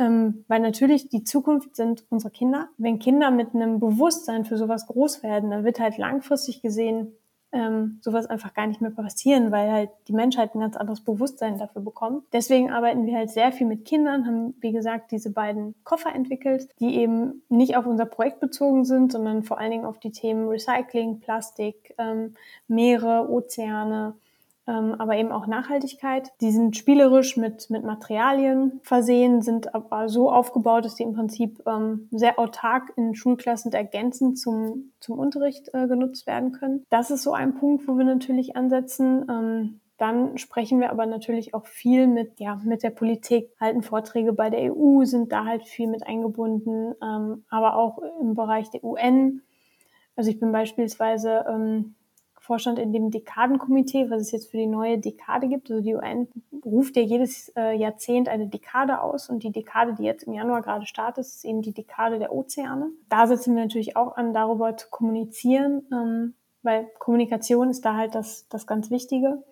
ähm, 0.00 0.44
weil 0.48 0.60
natürlich 0.60 1.10
die 1.10 1.24
Zukunft 1.24 1.76
sind 1.76 2.04
unsere 2.08 2.32
Kinder. 2.32 2.70
Wenn 2.78 2.98
Kinder 2.98 3.30
mit 3.30 3.54
einem 3.54 3.78
Bewusstsein 3.80 4.46
für 4.46 4.56
sowas 4.56 4.86
groß 4.86 5.22
werden, 5.22 5.50
dann 5.50 5.64
wird 5.64 5.78
halt 5.78 5.98
langfristig 5.98 6.62
gesehen 6.62 7.12
ähm, 7.52 7.98
sowas 8.02 8.26
einfach 8.26 8.54
gar 8.54 8.66
nicht 8.66 8.80
mehr 8.80 8.90
passieren, 8.90 9.50
weil 9.50 9.70
halt 9.70 9.90
die 10.08 10.12
Menschheit 10.12 10.54
ein 10.54 10.60
ganz 10.60 10.76
anderes 10.76 11.00
Bewusstsein 11.00 11.58
dafür 11.58 11.82
bekommt. 11.82 12.24
Deswegen 12.32 12.70
arbeiten 12.70 13.06
wir 13.06 13.16
halt 13.16 13.30
sehr 13.30 13.52
viel 13.52 13.66
mit 13.66 13.84
Kindern, 13.84 14.26
haben 14.26 14.54
wie 14.60 14.72
gesagt 14.72 15.10
diese 15.10 15.30
beiden 15.30 15.74
Koffer 15.84 16.14
entwickelt, 16.14 16.68
die 16.78 16.96
eben 16.96 17.42
nicht 17.48 17.76
auf 17.76 17.86
unser 17.86 18.06
Projekt 18.06 18.40
bezogen 18.40 18.84
sind, 18.84 19.12
sondern 19.12 19.42
vor 19.42 19.58
allen 19.58 19.70
Dingen 19.72 19.84
auf 19.84 19.98
die 19.98 20.12
Themen 20.12 20.48
Recycling, 20.48 21.20
Plastik, 21.20 21.94
ähm, 21.98 22.34
Meere, 22.68 23.28
Ozeane, 23.28 24.14
aber 24.66 25.16
eben 25.16 25.32
auch 25.32 25.46
Nachhaltigkeit. 25.46 26.30
Die 26.40 26.52
sind 26.52 26.76
spielerisch 26.76 27.36
mit, 27.36 27.70
mit 27.70 27.84
Materialien 27.84 28.80
versehen, 28.82 29.42
sind 29.42 29.74
aber 29.74 30.08
so 30.08 30.30
aufgebaut, 30.30 30.84
dass 30.84 30.94
die 30.94 31.02
im 31.02 31.14
Prinzip 31.14 31.62
ähm, 31.66 32.08
sehr 32.10 32.38
autark 32.38 32.92
in 32.96 33.14
Schulklassen 33.14 33.72
ergänzend 33.72 34.38
zum, 34.38 34.92
zum 35.00 35.18
Unterricht 35.18 35.70
äh, 35.72 35.88
genutzt 35.88 36.26
werden 36.26 36.52
können. 36.52 36.84
Das 36.90 37.10
ist 37.10 37.22
so 37.22 37.32
ein 37.32 37.54
Punkt, 37.54 37.88
wo 37.88 37.96
wir 37.96 38.04
natürlich 38.04 38.56
ansetzen. 38.56 39.26
Ähm, 39.28 39.80
dann 40.00 40.38
sprechen 40.38 40.80
wir 40.80 40.90
aber 40.90 41.04
natürlich 41.04 41.52
auch 41.52 41.66
viel 41.66 42.06
mit, 42.06 42.40
ja, 42.40 42.58
mit 42.64 42.82
der 42.82 42.88
Politik, 42.88 43.50
halten 43.60 43.82
Vorträge 43.82 44.32
bei 44.32 44.48
der 44.48 44.74
EU, 44.74 45.04
sind 45.04 45.30
da 45.30 45.44
halt 45.44 45.64
viel 45.64 45.88
mit 45.88 46.06
eingebunden, 46.06 46.94
ähm, 47.02 47.44
aber 47.50 47.76
auch 47.76 47.98
im 48.18 48.34
Bereich 48.34 48.70
der 48.70 48.82
UN. 48.82 49.42
Also 50.16 50.30
ich 50.30 50.40
bin 50.40 50.52
beispielsweise 50.52 51.44
ähm, 51.46 51.96
Vorstand 52.50 52.80
in 52.80 52.92
dem 52.92 53.12
Dekadenkomitee, 53.12 54.10
was 54.10 54.22
es 54.22 54.32
jetzt 54.32 54.50
für 54.50 54.56
die 54.56 54.66
neue 54.66 54.98
Dekade 54.98 55.46
gibt. 55.46 55.70
Also 55.70 55.84
die 55.84 55.94
UN 55.94 56.26
ruft 56.64 56.96
ja 56.96 57.02
jedes 57.02 57.52
äh, 57.56 57.76
Jahrzehnt 57.76 58.28
eine 58.28 58.48
Dekade 58.48 59.00
aus 59.02 59.30
und 59.30 59.44
die 59.44 59.52
Dekade, 59.52 59.94
die 59.94 60.02
jetzt 60.02 60.24
im 60.24 60.32
Januar 60.32 60.60
gerade 60.60 60.84
startet, 60.84 61.26
ist 61.26 61.44
eben 61.44 61.62
die 61.62 61.72
Dekade 61.72 62.18
der 62.18 62.34
Ozeane. 62.34 62.88
Da 63.08 63.28
setzen 63.28 63.54
wir 63.54 63.62
natürlich 63.62 63.96
auch 63.96 64.16
an, 64.16 64.34
darüber 64.34 64.76
zu 64.76 64.88
kommunizieren, 64.90 65.82
ähm, 65.92 66.34
weil 66.64 66.88
Kommunikation 66.98 67.70
ist 67.70 67.84
da 67.84 67.94
halt 67.94 68.16
das, 68.16 68.48
das 68.48 68.66
ganz 68.66 68.90
Wichtige. 68.90 69.44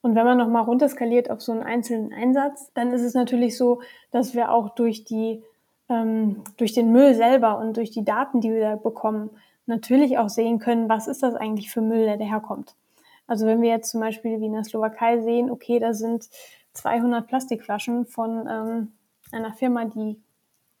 Und 0.00 0.14
wenn 0.14 0.24
man 0.24 0.38
nochmal 0.38 0.62
runterskaliert 0.62 1.32
auf 1.32 1.42
so 1.42 1.50
einen 1.50 1.64
einzelnen 1.64 2.12
Einsatz, 2.12 2.70
dann 2.72 2.92
ist 2.92 3.02
es 3.02 3.14
natürlich 3.14 3.56
so, 3.56 3.80
dass 4.12 4.36
wir 4.36 4.52
auch 4.52 4.76
durch 4.76 5.02
die 5.02 5.42
ähm, 5.88 6.44
durch 6.56 6.72
den 6.72 6.92
Müll 6.92 7.14
selber 7.14 7.58
und 7.58 7.76
durch 7.76 7.90
die 7.90 8.04
Daten, 8.04 8.40
die 8.40 8.52
wir 8.52 8.60
da 8.60 8.76
bekommen, 8.76 9.30
natürlich 9.68 10.18
auch 10.18 10.28
sehen 10.28 10.58
können, 10.58 10.88
was 10.88 11.06
ist 11.06 11.22
das 11.22 11.34
eigentlich 11.34 11.70
für 11.70 11.80
Müll, 11.80 12.04
der 12.04 12.16
daherkommt. 12.16 12.74
Also 13.26 13.46
wenn 13.46 13.60
wir 13.60 13.68
jetzt 13.68 13.90
zum 13.90 14.00
Beispiel 14.00 14.40
wie 14.40 14.46
in 14.46 14.54
der 14.54 14.64
Slowakei 14.64 15.20
sehen, 15.20 15.50
okay, 15.50 15.78
da 15.78 15.92
sind 15.92 16.28
200 16.72 17.26
Plastikflaschen 17.26 18.06
von 18.06 18.48
ähm, 18.50 18.92
einer 19.32 19.52
Firma, 19.52 19.84
die 19.84 20.20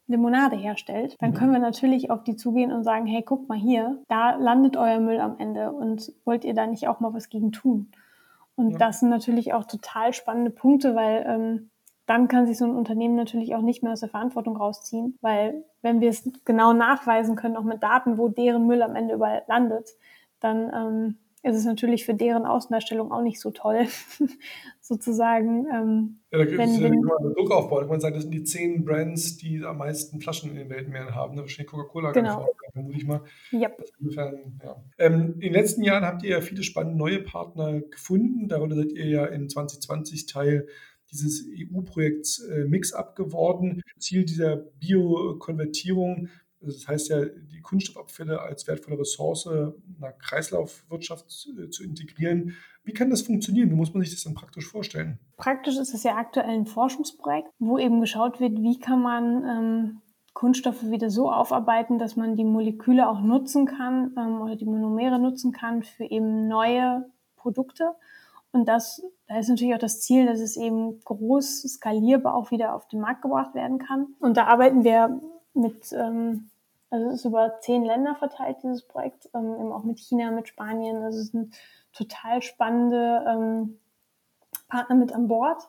Limonade 0.06 0.56
herstellt, 0.56 1.16
dann 1.20 1.30
mhm. 1.30 1.34
können 1.34 1.52
wir 1.52 1.58
natürlich 1.58 2.10
auf 2.10 2.24
die 2.24 2.34
zugehen 2.34 2.72
und 2.72 2.82
sagen, 2.82 3.06
hey, 3.06 3.22
guck 3.22 3.48
mal 3.48 3.58
hier, 3.58 4.02
da 4.08 4.36
landet 4.36 4.76
euer 4.76 5.00
Müll 5.00 5.20
am 5.20 5.38
Ende 5.38 5.70
und 5.70 6.12
wollt 6.24 6.44
ihr 6.44 6.54
da 6.54 6.66
nicht 6.66 6.88
auch 6.88 7.00
mal 7.00 7.12
was 7.12 7.28
gegen 7.28 7.52
tun? 7.52 7.92
Und 8.56 8.70
ja. 8.70 8.78
das 8.78 9.00
sind 9.00 9.10
natürlich 9.10 9.52
auch 9.52 9.64
total 9.64 10.14
spannende 10.14 10.50
Punkte, 10.50 10.96
weil 10.96 11.26
ähm, 11.28 11.70
dann 12.08 12.26
kann 12.26 12.46
sich 12.46 12.56
so 12.56 12.64
ein 12.64 12.74
Unternehmen 12.74 13.16
natürlich 13.16 13.54
auch 13.54 13.60
nicht 13.60 13.82
mehr 13.82 13.92
aus 13.92 14.00
der 14.00 14.08
Verantwortung 14.08 14.56
rausziehen, 14.56 15.18
weil 15.20 15.62
wenn 15.82 16.00
wir 16.00 16.08
es 16.08 16.28
genau 16.46 16.72
nachweisen 16.72 17.36
können, 17.36 17.56
auch 17.56 17.64
mit 17.64 17.82
Daten, 17.82 18.16
wo 18.16 18.28
deren 18.28 18.66
Müll 18.66 18.80
am 18.80 18.96
Ende 18.96 19.14
überall 19.14 19.42
landet, 19.46 19.90
dann 20.40 20.72
ähm, 20.74 21.18
ist 21.42 21.54
es 21.54 21.66
natürlich 21.66 22.06
für 22.06 22.14
deren 22.14 22.46
Außendarstellung 22.46 23.12
auch 23.12 23.20
nicht 23.20 23.40
so 23.40 23.50
toll, 23.50 23.86
sozusagen. 24.80 25.66
Ähm, 25.66 26.20
ja, 26.32 26.38
da 26.38 26.44
gibt 26.46 26.58
es 26.58 26.78
ja 26.78 26.86
einen 26.86 27.34
Druck 27.34 27.50
aufbauen. 27.50 27.84
Ich 27.84 27.88
meine, 27.88 28.00
sagen, 28.00 28.14
das 28.14 28.24
sind 28.24 28.32
die 28.32 28.42
zehn 28.42 28.86
Brands, 28.86 29.36
die 29.36 29.62
am 29.62 29.76
meisten 29.76 30.18
Flaschen 30.20 30.50
in 30.50 30.56
den 30.56 30.70
Weltmeeren 30.70 31.14
haben. 31.14 31.36
Da 31.36 31.42
wahrscheinlich 31.42 31.70
Coca-Cola 31.70 32.12
genau. 32.12 32.48
vermute 32.72 32.96
ich 32.96 33.06
mal. 33.06 33.20
Yep. 33.52 33.84
Insofern, 34.00 34.60
ja. 34.64 34.82
Ähm, 34.96 35.34
in 35.34 35.40
den 35.40 35.52
letzten 35.52 35.82
Jahren 35.82 36.04
habt 36.04 36.22
ihr 36.22 36.30
ja 36.30 36.40
viele 36.40 36.62
spannende 36.62 36.98
neue 36.98 37.20
Partner 37.20 37.82
gefunden. 37.82 38.48
Darunter 38.48 38.76
seid 38.76 38.92
ihr 38.92 39.06
ja 39.06 39.26
in 39.26 39.50
2020 39.50 40.24
Teil 40.24 40.66
dieses 41.10 41.46
EU-Projekts 41.46 42.40
äh, 42.40 42.64
Mix-Up 42.64 43.16
geworden. 43.16 43.82
Ziel 43.98 44.24
dieser 44.24 44.56
Biokonvertierung 44.56 46.28
das 46.60 46.88
heißt 46.88 47.08
ja, 47.10 47.24
die 47.24 47.60
Kunststoffabfälle 47.60 48.40
als 48.40 48.66
wertvolle 48.66 49.00
Ressource 49.00 49.46
einer 49.46 50.12
Kreislaufwirtschaft 50.18 51.30
zu, 51.30 51.68
zu, 51.68 51.84
integrieren. 51.84 52.56
Wie 52.82 52.92
kann 52.92 53.10
das 53.10 53.22
funktionieren? 53.22 53.70
Wie 53.70 53.76
muss 53.76 53.94
man 53.94 54.02
sich 54.02 54.12
das 54.12 54.24
dann 54.24 54.34
praktisch 54.34 54.66
vorstellen? 54.66 55.18
Praktisch 55.36 55.76
ist 55.76 55.94
es 55.94 56.02
ja 56.02 56.16
aktuell 56.16 56.48
ein 56.48 56.66
Forschungsprojekt, 56.66 57.48
wo 57.58 57.78
eben 57.78 58.00
geschaut 58.00 58.40
wird, 58.40 58.60
wie 58.60 58.78
kann 58.78 59.02
man 59.02 59.44
ähm, 59.44 60.00
Kunststoffe 60.34 60.90
wieder 60.90 61.10
so 61.10 61.30
aufarbeiten, 61.30 61.98
dass 61.98 62.16
man 62.16 62.34
die 62.34 62.44
Moleküle 62.44 63.08
auch 63.08 63.20
nutzen 63.20 63.66
kann 63.66 64.14
ähm, 64.18 64.40
oder 64.40 64.56
die 64.56 64.66
Monomere 64.66 65.20
nutzen 65.20 65.52
kann 65.52 65.82
für 65.82 66.04
eben 66.04 66.48
neue 66.48 67.08
Produkte. 67.36 67.92
Und 68.52 68.66
das, 68.66 69.02
da 69.26 69.38
ist 69.38 69.48
natürlich 69.48 69.74
auch 69.74 69.78
das 69.78 70.00
Ziel, 70.00 70.26
dass 70.26 70.40
es 70.40 70.56
eben 70.56 71.00
groß 71.04 71.62
skalierbar 71.62 72.34
auch 72.34 72.50
wieder 72.50 72.74
auf 72.74 72.88
den 72.88 73.00
Markt 73.00 73.22
gebracht 73.22 73.54
werden 73.54 73.78
kann. 73.78 74.08
Und 74.20 74.36
da 74.36 74.46
arbeiten 74.46 74.84
wir 74.84 75.20
mit, 75.54 75.92
ähm, 75.92 76.48
also 76.90 77.08
es 77.08 77.14
ist 77.16 77.24
über 77.26 77.60
zehn 77.60 77.84
Länder 77.84 78.14
verteilt, 78.14 78.58
dieses 78.62 78.82
Projekt, 78.82 79.28
ähm, 79.34 79.54
eben 79.54 79.72
auch 79.72 79.84
mit 79.84 79.98
China, 79.98 80.30
mit 80.30 80.48
Spanien. 80.48 81.02
Also 81.02 81.20
es 81.20 81.28
sind 81.28 81.54
total 81.92 82.40
spannende 82.42 83.24
ähm, 83.28 83.78
Partner 84.68 84.96
mit 84.96 85.12
an 85.12 85.28
Bord. 85.28 85.68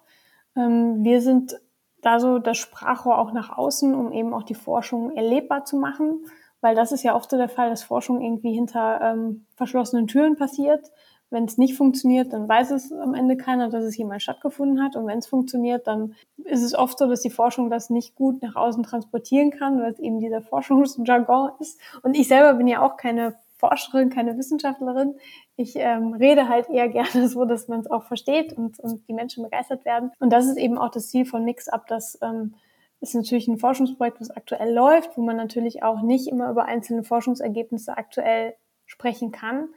Ähm, 0.56 1.04
wir 1.04 1.22
sind 1.22 1.60
da 2.02 2.20
so 2.20 2.40
das 2.40 2.58
Sprachrohr 2.58 3.18
auch 3.18 3.34
nach 3.34 3.58
außen, 3.58 3.94
um 3.94 4.12
eben 4.14 4.34
auch 4.34 4.44
die 4.44 4.56
Forschung 4.56 5.12
erlebbar 5.16 5.66
zu 5.66 5.76
machen, 5.76 6.26
weil 6.62 6.76
das 6.76 6.92
ist 6.92 7.04
ja 7.04 7.16
oft 7.16 7.30
so 7.30 7.38
der 7.38 7.50
Fall, 7.50 7.70
dass 7.70 7.84
Forschung 7.84 8.22
irgendwie 8.22 8.54
hinter 8.54 9.02
ähm, 9.02 9.46
verschlossenen 9.56 10.08
Türen 10.08 10.36
passiert. 10.36 10.92
Wenn 11.32 11.46
es 11.46 11.58
nicht 11.58 11.76
funktioniert, 11.76 12.34
dann 12.34 12.50
weiß 12.50 12.72
es 12.72 12.92
am 12.92 13.14
Ende 13.14 13.38
keiner, 13.38 13.70
dass 13.70 13.84
es 13.84 13.96
jemals 13.96 14.24
stattgefunden 14.24 14.84
hat. 14.84 14.96
Und 14.96 15.06
wenn 15.06 15.20
es 15.20 15.28
funktioniert, 15.28 15.86
dann 15.86 16.16
ist 16.44 16.64
es 16.64 16.74
oft 16.74 16.98
so, 16.98 17.08
dass 17.08 17.22
die 17.22 17.30
Forschung 17.30 17.70
das 17.70 17.90
nicht 17.90 18.16
gut 18.16 18.42
nach 18.42 18.56
außen 18.56 18.84
transportieren 18.84 19.52
kann, 19.52 19.80
weil 19.80 19.92
es 19.92 20.00
eben 20.00 20.20
dieser 20.20 20.42
Forschungsjargon 20.50 21.52
ist. 21.60 21.80
Und 22.02 22.16
ich 22.16 22.28
selber 22.28 22.56
bin 22.56 22.68
ja 22.68 22.82
auch 22.82 22.98
keine 22.98 23.36
Forscherin, 23.58 24.10
keine 24.10 24.38
Wissenschaftlerin. 24.38 25.16
Ich 25.56 25.76
ähm, 25.76 26.14
rede 26.14 26.48
halt 26.48 26.70
eher 26.70 26.90
gerne 26.90 27.28
so, 27.28 27.46
dass 27.46 27.68
man 27.68 27.82
es 27.82 27.92
auch 27.92 28.04
versteht 28.04 28.54
und, 28.54 28.80
und 28.80 29.08
die 29.08 29.14
Menschen 29.14 29.44
begeistert 29.44 29.86
werden. 29.86 30.12
Und 30.20 30.32
das 30.32 30.46
ist 30.46 30.58
eben 30.58 30.78
auch 30.78 30.90
das 30.90 31.10
Ziel 31.10 31.26
von 31.26 31.44
Mix-Up, 31.44 31.86
dass 31.88 32.18
ähm, 32.22 32.56
ist 33.02 33.16
natürlich 33.16 33.48
ein 33.48 33.58
Forschungsprojekt, 33.58 34.20
das 34.20 34.32
aktuell 34.32 34.74
läuft, 34.74 35.18
wo 35.18 35.22
man 35.22 35.38
natürlich 35.38 35.84
auch 35.84 36.02
nicht 36.02 36.28
immer 36.28 36.50
über 36.50 36.66
einzelne 36.66 37.04
Forschungsergebnisse 37.04 37.98
aktuell 37.98 38.56
sprechen 38.86 39.32
kann. 39.32 39.70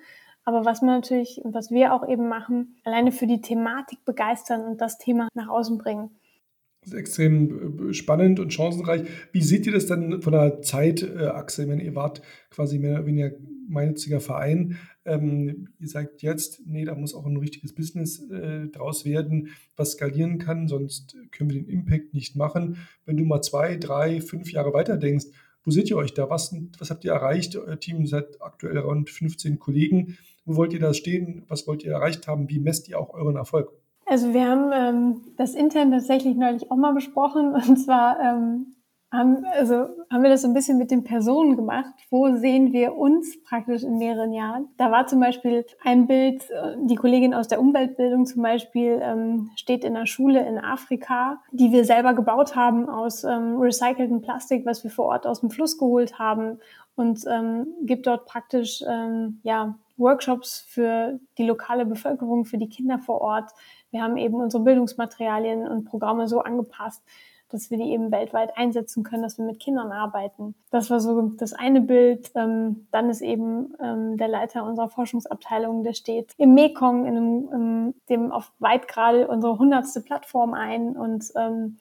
Aber 0.44 0.64
was 0.64 0.82
man 0.82 0.96
natürlich 1.00 1.40
was 1.44 1.70
wir 1.70 1.94
auch 1.94 2.08
eben 2.08 2.28
machen, 2.28 2.76
alleine 2.84 3.12
für 3.12 3.26
die 3.26 3.40
Thematik 3.40 4.04
begeistern 4.04 4.62
und 4.62 4.80
das 4.80 4.98
Thema 4.98 5.28
nach 5.34 5.48
außen 5.48 5.78
bringen. 5.78 6.10
Das 6.82 6.92
ist 6.92 6.98
extrem 6.98 7.90
äh, 7.90 7.94
spannend 7.94 8.40
und 8.40 8.52
chancenreich. 8.52 9.02
Wie 9.30 9.42
seht 9.42 9.66
ihr 9.66 9.72
das 9.72 9.86
dann 9.86 10.20
von 10.20 10.32
der 10.32 10.62
Zeitachse? 10.62 11.68
Wenn 11.68 11.78
ihr 11.78 11.94
wart 11.94 12.22
quasi 12.50 12.78
mehr 12.78 12.94
oder 12.94 13.06
weniger 13.06 13.30
gemeinnütziger 13.30 14.20
Verein, 14.20 14.78
ähm, 15.04 15.68
ihr 15.78 15.88
sagt 15.88 16.22
jetzt, 16.22 16.62
nee, 16.66 16.84
da 16.84 16.96
muss 16.96 17.14
auch 17.14 17.24
ein 17.24 17.36
richtiges 17.36 17.72
Business 17.72 18.28
äh, 18.30 18.66
draus 18.66 19.04
werden, 19.04 19.50
was 19.76 19.92
skalieren 19.92 20.38
kann, 20.38 20.66
sonst 20.66 21.16
können 21.30 21.50
wir 21.50 21.60
den 21.60 21.68
Impact 21.68 22.14
nicht 22.14 22.34
machen. 22.34 22.78
Wenn 23.06 23.16
du 23.16 23.24
mal 23.24 23.42
zwei, 23.42 23.76
drei, 23.76 24.20
fünf 24.20 24.50
Jahre 24.52 24.72
weiter 24.72 24.96
denkst, 24.96 25.26
wo 25.64 25.70
seht 25.70 25.90
ihr 25.90 25.96
euch 25.96 26.12
da? 26.14 26.28
Was, 26.28 26.54
was 26.78 26.90
habt 26.90 27.04
ihr 27.04 27.12
erreicht? 27.12 27.56
Euer 27.56 27.78
Team 27.78 28.06
seid 28.06 28.42
aktuell 28.42 28.78
rund 28.78 29.10
15 29.10 29.60
Kollegen. 29.60 30.18
Wo 30.44 30.56
wollt 30.56 30.72
ihr 30.72 30.80
da 30.80 30.92
stehen? 30.94 31.44
Was 31.48 31.66
wollt 31.66 31.84
ihr 31.84 31.92
erreicht 31.92 32.26
haben? 32.26 32.48
Wie 32.48 32.58
messt 32.58 32.88
ihr 32.88 32.98
auch 32.98 33.14
euren 33.14 33.36
Erfolg? 33.36 33.72
Also 34.06 34.34
wir 34.34 34.46
haben 34.46 34.70
ähm, 34.74 35.20
das 35.36 35.54
intern 35.54 35.90
tatsächlich 35.90 36.36
neulich 36.36 36.70
auch 36.70 36.76
mal 36.76 36.92
besprochen. 36.92 37.54
Und 37.68 37.76
zwar 37.76 38.18
ähm, 38.20 38.74
haben, 39.12 39.44
also 39.44 39.88
haben 40.10 40.22
wir 40.22 40.30
das 40.30 40.42
so 40.42 40.48
ein 40.48 40.54
bisschen 40.54 40.78
mit 40.78 40.90
den 40.90 41.04
Personen 41.04 41.54
gemacht. 41.54 41.92
Wo 42.10 42.34
sehen 42.34 42.72
wir 42.72 42.96
uns 42.96 43.42
praktisch 43.44 43.82
in 43.82 43.98
mehreren 43.98 44.32
Jahren? 44.32 44.68
Da 44.78 44.90
war 44.90 45.06
zum 45.06 45.20
Beispiel 45.20 45.66
ein 45.84 46.06
Bild, 46.06 46.50
äh, 46.50 46.76
die 46.80 46.96
Kollegin 46.96 47.34
aus 47.34 47.46
der 47.46 47.60
Umweltbildung 47.60 48.26
zum 48.26 48.42
Beispiel 48.42 49.00
ähm, 49.02 49.50
steht 49.54 49.84
in 49.84 49.96
einer 49.96 50.06
Schule 50.06 50.46
in 50.46 50.58
Afrika, 50.58 51.42
die 51.52 51.72
wir 51.72 51.84
selber 51.84 52.14
gebaut 52.14 52.56
haben 52.56 52.88
aus 52.88 53.22
ähm, 53.24 53.58
recyceltem 53.58 54.22
Plastik, 54.22 54.64
was 54.66 54.82
wir 54.82 54.90
vor 54.90 55.06
Ort 55.06 55.26
aus 55.26 55.40
dem 55.40 55.50
Fluss 55.50 55.78
geholt 55.78 56.18
haben 56.18 56.58
und 56.94 57.24
ähm, 57.30 57.66
gibt 57.82 58.06
dort 58.06 58.26
praktisch 58.26 58.82
ähm, 58.88 59.40
ja, 59.42 59.78
Workshops 60.02 60.66
für 60.68 61.18
die 61.38 61.46
lokale 61.46 61.86
Bevölkerung, 61.86 62.44
für 62.44 62.58
die 62.58 62.68
Kinder 62.68 62.98
vor 62.98 63.20
Ort. 63.20 63.50
Wir 63.90 64.02
haben 64.02 64.16
eben 64.16 64.34
unsere 64.34 64.62
Bildungsmaterialien 64.62 65.66
und 65.66 65.84
Programme 65.84 66.28
so 66.28 66.40
angepasst, 66.40 67.02
dass 67.48 67.70
wir 67.70 67.78
die 67.78 67.92
eben 67.92 68.10
weltweit 68.10 68.56
einsetzen 68.56 69.04
können, 69.04 69.22
dass 69.22 69.38
wir 69.38 69.44
mit 69.44 69.60
Kindern 69.60 69.92
arbeiten. 69.92 70.54
Das 70.70 70.90
war 70.90 71.00
so 71.00 71.20
das 71.36 71.52
eine 71.52 71.80
Bild. 71.80 72.32
Ähm, 72.34 72.86
dann 72.90 73.10
ist 73.10 73.20
eben 73.20 73.74
ähm, 73.80 74.16
der 74.16 74.28
Leiter 74.28 74.64
unserer 74.64 74.88
Forschungsabteilung, 74.88 75.84
der 75.84 75.92
steht 75.92 76.32
im 76.38 76.54
Mekong, 76.54 77.06
in 77.06 77.16
einem, 77.16 77.48
in 77.52 77.94
dem 78.08 78.32
auf 78.32 78.52
weit 78.58 78.88
gerade 78.88 79.28
unsere 79.28 79.58
hundertste 79.58 80.00
Plattform 80.00 80.54
ein 80.54 80.96
und 80.96 81.24
ähm, 81.36 81.78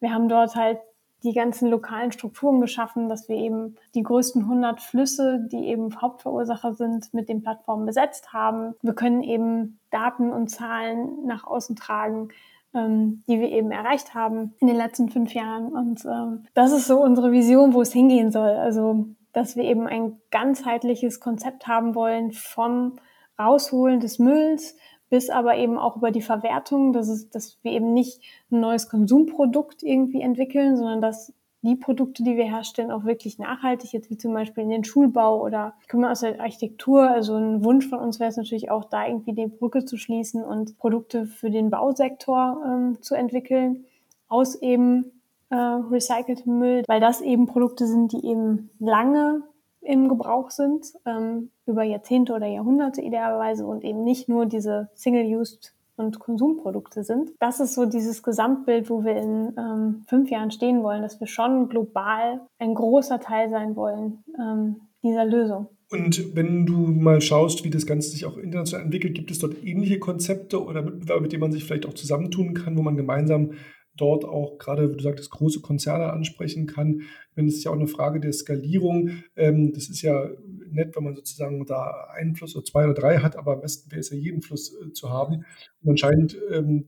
wir 0.00 0.12
haben 0.12 0.28
dort 0.28 0.56
halt 0.56 0.80
die 1.22 1.32
ganzen 1.32 1.68
lokalen 1.68 2.12
Strukturen 2.12 2.60
geschaffen, 2.60 3.08
dass 3.08 3.28
wir 3.28 3.36
eben 3.36 3.76
die 3.94 4.02
größten 4.02 4.42
100 4.42 4.80
Flüsse, 4.80 5.46
die 5.50 5.66
eben 5.68 6.00
Hauptverursacher 6.00 6.74
sind, 6.74 7.12
mit 7.14 7.28
den 7.28 7.42
Plattformen 7.42 7.86
besetzt 7.86 8.32
haben. 8.32 8.74
Wir 8.82 8.94
können 8.94 9.22
eben 9.22 9.78
Daten 9.90 10.32
und 10.32 10.48
Zahlen 10.48 11.26
nach 11.26 11.44
außen 11.44 11.76
tragen, 11.76 12.28
ähm, 12.74 13.22
die 13.28 13.40
wir 13.40 13.50
eben 13.50 13.70
erreicht 13.70 14.14
haben 14.14 14.54
in 14.58 14.66
den 14.66 14.76
letzten 14.76 15.08
fünf 15.08 15.34
Jahren. 15.34 15.72
Und 15.72 16.04
ähm, 16.04 16.44
das 16.54 16.72
ist 16.72 16.86
so 16.86 17.00
unsere 17.00 17.32
Vision, 17.32 17.74
wo 17.74 17.82
es 17.82 17.92
hingehen 17.92 18.32
soll. 18.32 18.50
Also, 18.50 19.06
dass 19.32 19.56
wir 19.56 19.64
eben 19.64 19.86
ein 19.86 20.20
ganzheitliches 20.30 21.20
Konzept 21.20 21.66
haben 21.66 21.94
wollen 21.94 22.32
vom 22.32 22.96
Rausholen 23.38 24.00
des 24.00 24.18
Mülls 24.18 24.76
bis 25.12 25.28
aber 25.28 25.58
eben 25.58 25.76
auch 25.76 25.96
über 25.98 26.10
die 26.10 26.22
Verwertung, 26.22 26.94
dass, 26.94 27.06
es, 27.08 27.28
dass 27.28 27.58
wir 27.62 27.72
eben 27.72 27.92
nicht 27.92 28.22
ein 28.50 28.60
neues 28.60 28.88
Konsumprodukt 28.88 29.82
irgendwie 29.82 30.22
entwickeln, 30.22 30.74
sondern 30.78 31.02
dass 31.02 31.34
die 31.60 31.76
Produkte, 31.76 32.22
die 32.22 32.38
wir 32.38 32.46
herstellen, 32.46 32.90
auch 32.90 33.04
wirklich 33.04 33.38
nachhaltig, 33.38 33.92
jetzt 33.92 34.08
wie 34.08 34.16
zum 34.16 34.32
Beispiel 34.32 34.64
in 34.64 34.70
den 34.70 34.84
Schulbau 34.84 35.44
oder 35.44 35.74
komme 35.90 36.10
aus 36.10 36.20
der 36.20 36.40
Architektur, 36.40 37.10
also 37.10 37.36
ein 37.36 37.62
Wunsch 37.62 37.86
von 37.86 37.98
uns 37.98 38.20
wäre 38.20 38.30
es 38.30 38.38
natürlich 38.38 38.70
auch, 38.70 38.86
da 38.86 39.06
irgendwie 39.06 39.34
die 39.34 39.48
Brücke 39.48 39.84
zu 39.84 39.98
schließen 39.98 40.42
und 40.42 40.78
Produkte 40.78 41.26
für 41.26 41.50
den 41.50 41.68
Bausektor 41.68 42.62
ähm, 42.66 43.02
zu 43.02 43.14
entwickeln, 43.14 43.84
aus 44.28 44.54
eben 44.54 45.12
äh, 45.50 45.56
recyceltem 45.56 46.58
Müll, 46.58 46.84
weil 46.88 47.02
das 47.02 47.20
eben 47.20 47.44
Produkte 47.44 47.86
sind, 47.86 48.12
die 48.12 48.24
eben 48.24 48.70
lange 48.78 49.42
im 49.82 50.08
Gebrauch 50.08 50.50
sind, 50.50 50.86
ähm, 51.06 51.50
über 51.66 51.82
Jahrzehnte 51.82 52.32
oder 52.34 52.46
Jahrhunderte 52.46 53.00
idealerweise 53.00 53.66
und 53.66 53.84
eben 53.84 54.04
nicht 54.04 54.28
nur 54.28 54.46
diese 54.46 54.90
Single-Used 54.94 55.74
und 55.96 56.18
Konsumprodukte 56.18 57.04
sind. 57.04 57.30
Das 57.38 57.60
ist 57.60 57.74
so 57.74 57.86
dieses 57.86 58.22
Gesamtbild, 58.22 58.88
wo 58.90 59.04
wir 59.04 59.16
in 59.16 59.54
ähm, 59.58 60.04
fünf 60.06 60.30
Jahren 60.30 60.50
stehen 60.50 60.82
wollen, 60.82 61.02
dass 61.02 61.20
wir 61.20 61.26
schon 61.26 61.68
global 61.68 62.40
ein 62.58 62.74
großer 62.74 63.20
Teil 63.20 63.50
sein 63.50 63.76
wollen 63.76 64.24
ähm, 64.38 64.76
dieser 65.02 65.24
Lösung. 65.24 65.68
Und 65.90 66.34
wenn 66.34 66.64
du 66.64 66.72
mal 66.72 67.20
schaust, 67.20 67.64
wie 67.64 67.70
das 67.70 67.84
Ganze 67.84 68.08
sich 68.08 68.24
auch 68.24 68.38
international 68.38 68.86
entwickelt, 68.86 69.14
gibt 69.14 69.30
es 69.30 69.38
dort 69.38 69.62
ähnliche 69.62 69.98
Konzepte 69.98 70.64
oder 70.64 70.80
Mitbewerber, 70.80 71.20
mit 71.20 71.32
denen 71.32 71.42
man 71.42 71.52
sich 71.52 71.64
vielleicht 71.64 71.86
auch 71.86 71.92
zusammentun 71.92 72.54
kann, 72.54 72.78
wo 72.78 72.82
man 72.82 72.96
gemeinsam 72.96 73.52
dort 73.96 74.24
auch 74.24 74.58
gerade, 74.58 74.90
wie 74.90 74.96
du 74.96 75.02
sagtest, 75.02 75.30
große 75.30 75.60
Konzerne 75.60 76.12
ansprechen 76.12 76.66
kann. 76.66 77.02
Wenn 77.34 77.46
es 77.46 77.62
ja 77.62 77.70
auch 77.70 77.76
eine 77.76 77.86
Frage 77.86 78.20
der 78.20 78.32
Skalierung. 78.32 79.10
Ähm, 79.36 79.72
das 79.72 79.88
ist 79.88 80.02
ja 80.02 80.30
nett, 80.70 80.96
wenn 80.96 81.04
man 81.04 81.14
sozusagen 81.14 81.64
da 81.66 82.08
einen 82.14 82.34
Fluss 82.34 82.56
oder 82.56 82.64
zwei 82.64 82.84
oder 82.84 82.94
drei 82.94 83.18
hat, 83.18 83.36
aber 83.36 83.54
am 83.54 83.60
besten 83.60 83.90
wäre 83.90 84.00
es 84.00 84.10
ja 84.10 84.16
jeden 84.16 84.42
Fluss 84.42 84.74
äh, 84.74 84.92
zu 84.92 85.10
haben. 85.10 85.44
Und 85.82 85.90
anscheinend, 85.90 86.36
ähm, 86.50 86.86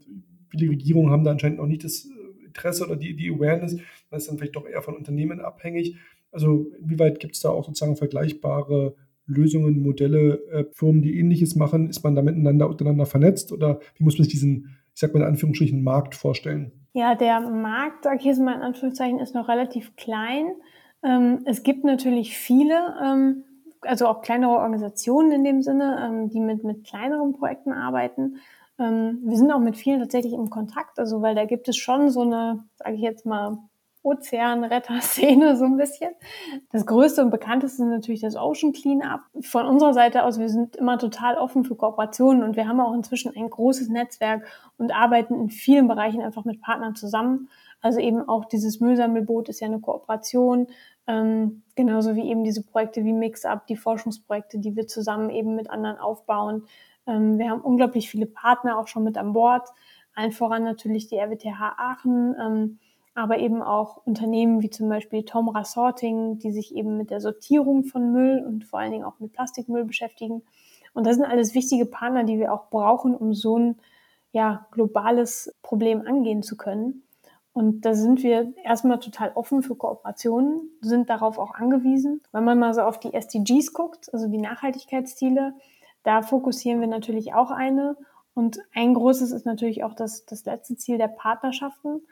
viele 0.49 0.71
Regierungen 0.71 1.11
haben 1.11 1.25
da 1.25 1.33
anscheinend 1.33 1.59
noch 1.59 1.67
nicht 1.67 1.85
das 1.85 2.07
äh, 2.07 2.47
Interesse 2.47 2.85
oder 2.85 2.97
die, 2.97 3.15
die 3.15 3.31
Awareness. 3.31 3.77
Das 4.11 4.23
ist 4.23 4.29
dann 4.29 4.39
vielleicht 4.39 4.57
doch 4.57 4.67
eher 4.67 4.83
von 4.83 4.95
Unternehmen 4.95 5.41
abhängig. 5.41 5.97
Also 6.31 6.71
inwieweit 6.81 7.21
gibt 7.21 7.35
es 7.35 7.41
da 7.43 7.51
auch 7.51 7.67
sozusagen 7.67 7.97
vergleichbare 7.97 8.95
Lösungen, 9.27 9.81
Modelle, 9.81 10.43
äh, 10.51 10.65
Firmen, 10.73 11.03
die 11.03 11.19
ähnliches 11.19 11.55
machen? 11.55 11.89
Ist 11.89 12.03
man 12.03 12.15
da 12.15 12.23
miteinander 12.23 12.69
untereinander 12.69 13.07
vernetzt 13.07 13.53
oder 13.53 13.81
wie 13.97 14.05
muss 14.05 14.19
man 14.19 14.25
sich 14.25 14.33
diesen, 14.33 14.77
ich 14.95 15.01
sag 15.01 15.13
mal 15.13 15.21
in 15.21 15.27
Anführungsstrichen, 15.27 15.83
Markt 15.83 16.15
vorstellen? 16.15 16.73
Ja, 16.93 17.17
der 17.17 17.41
Markt, 17.41 18.05
sag 18.05 18.21
ich 18.21 18.25
jetzt 18.25 18.41
mal 18.41 18.55
in 18.55 18.63
Anführungszeichen, 18.63 19.19
ist 19.19 19.35
noch 19.35 19.49
relativ 19.49 19.97
klein. 19.97 20.53
Ähm, 21.03 21.41
es 21.45 21.65
gibt 21.65 21.85
natürlich 21.85 22.37
viele, 22.37 22.95
ähm, 23.05 23.45
also 23.81 24.07
auch 24.07 24.23
kleinere 24.23 24.53
Organisationen 24.53 25.33
in 25.33 25.45
dem 25.45 25.63
Sinne, 25.63 25.99
ähm, 26.07 26.29
die 26.31 26.41
mit, 26.41 26.63
mit 26.63 26.85
kleineren 26.85 27.33
Projekten 27.33 27.73
arbeiten. 27.73 28.37
Wir 28.77 29.37
sind 29.37 29.53
auch 29.53 29.61
mit 29.61 29.77
vielen 29.77 30.01
tatsächlich 30.01 30.33
im 30.33 30.51
Kontakt, 30.51 30.99
also 30.99 31.23
weil 31.23 31.37
da 31.37 31.45
gibt 31.45 31.69
es 31.69 31.77
schon 31.77 32.11
so 32.11 32.23
eine, 32.23 32.65
sage 32.75 32.97
ich 32.97 33.03
jetzt 33.03 33.25
mal, 33.25 33.59
Ozeanretter-Szene 34.05 35.57
so 35.57 35.65
ein 35.65 35.77
bisschen. 35.77 36.13
Das 36.71 36.87
größte 36.87 37.23
und 37.23 37.31
bekannteste 37.31 37.83
ist 37.83 37.89
natürlich 37.89 38.21
das 38.21 38.37
Ocean 38.37 38.73
Cleanup. 38.73 39.23
Von 39.41 39.67
unserer 39.67 39.95
Seite 39.95 40.25
aus, 40.25 40.39
wir 40.39 40.49
sind 40.49 40.77
immer 40.77 40.99
total 40.99 41.37
offen 41.37 41.65
für 41.65 41.75
Kooperationen 41.75 42.43
und 42.45 42.55
wir 42.57 42.69
haben 42.69 42.81
auch 42.81 42.95
inzwischen 42.95 43.35
ein 43.35 43.51
großes 43.51 43.89
Netzwerk 43.89 44.47
und 44.79 44.95
arbeiten 44.95 45.35
in 45.35 45.51
vielen 45.51 45.89
Bereichen 45.89 46.23
einfach 46.23 46.45
mit 46.45 46.61
Partnern 46.61 46.95
zusammen. 46.95 47.49
Also 47.81 47.99
eben 47.99 48.29
auch 48.29 48.45
dieses 48.45 48.81
Müllsammelboot 48.81 49.49
ist 49.49 49.61
ja 49.61 49.67
eine 49.67 49.81
Kooperation, 49.81 50.69
ähm, 51.07 51.63
genauso 51.75 52.15
wie 52.15 52.29
eben 52.31 52.45
diese 52.45 52.63
Projekte 52.63 53.05
wie 53.05 53.13
Mix-Up, 53.13 53.67
die 53.67 53.77
Forschungsprojekte, 53.77 54.59
die 54.59 54.77
wir 54.77 54.87
zusammen 54.87 55.31
eben 55.31 55.55
mit 55.55 55.71
anderen 55.71 55.99
aufbauen. 55.99 56.67
Ähm, 57.07 57.39
wir 57.39 57.51
haben 57.51 57.61
unglaublich 57.61 58.09
viele 58.09 58.27
Partner 58.27 58.79
auch 58.79 58.89
schon 58.89 59.05
mit 59.05 59.19
an 59.19 59.33
Bord, 59.33 59.69
allen 60.15 60.33
voran 60.33 60.65
natürlich 60.65 61.09
die 61.09 61.19
RWTH 61.19 61.75
Aachen, 61.77 62.35
ähm, 62.41 62.79
aber 63.15 63.39
eben 63.39 63.63
auch 63.63 64.05
Unternehmen 64.05 64.63
wie 64.63 64.71
zum 64.71 64.89
Beispiel 64.89 65.25
Tomra 65.25 65.65
Sorting, 65.65 66.39
die 66.39 66.51
sich 66.51 66.75
eben 66.75 66.97
mit 66.97 67.11
der 67.11 67.21
Sortierung 67.21 67.85
von 67.85 68.13
Müll 68.13 68.45
und 68.45 68.65
vor 68.65 68.81
allen 68.81 68.93
Dingen 68.93 69.05
auch 69.05 69.21
mit 69.21 69.33
Plastikmüll 69.33 69.85
beschäftigen. 69.85 70.43
Und 70.95 71.07
das 71.07 71.17
sind 71.17 71.25
alles 71.25 71.55
wichtige 71.55 71.87
Partner, 71.87 72.25
die 72.25 72.39
wir 72.39 72.53
auch 72.53 72.71
brauchen, 72.71 73.15
um 73.17 73.35
so 73.35 73.59
ein 73.59 73.77
ja, 74.33 74.67
globales 74.73 75.55
Problem 75.63 76.07
angehen 76.07 76.43
zu 76.43 76.57
können. 76.57 77.05
Und 77.53 77.83
da 77.83 77.95
sind 77.95 78.25
wir 78.25 78.53
erstmal 78.65 78.99
total 78.99 79.31
offen 79.37 79.63
für 79.63 79.77
Kooperationen, 79.77 80.71
sind 80.81 81.09
darauf 81.09 81.39
auch 81.39 81.55
angewiesen. 81.55 82.21
Wenn 82.33 82.43
man 82.43 82.59
mal 82.59 82.75
so 82.75 82.83
auf 82.83 82.99
die 82.99 83.15
SDGs 83.15 83.73
guckt, 83.73 84.13
also 84.13 84.27
die 84.27 84.39
Nachhaltigkeitsziele, 84.39 85.55
da 86.03 86.23
fokussieren 86.23 86.81
wir 86.81 86.89
natürlich 86.89 87.33
auch 87.33 87.53
eine. 87.53 87.97
Und 88.35 88.59
ein 88.75 88.95
großes 88.95 89.31
ist 89.31 89.47
natürlich 89.47 89.85
auch 89.85 89.95
das, 89.95 90.27
das 90.27 90.45
letzte 90.45 90.75
Ziel 90.75 90.99
der 90.99 91.07
Partnerschaften, 91.07 92.03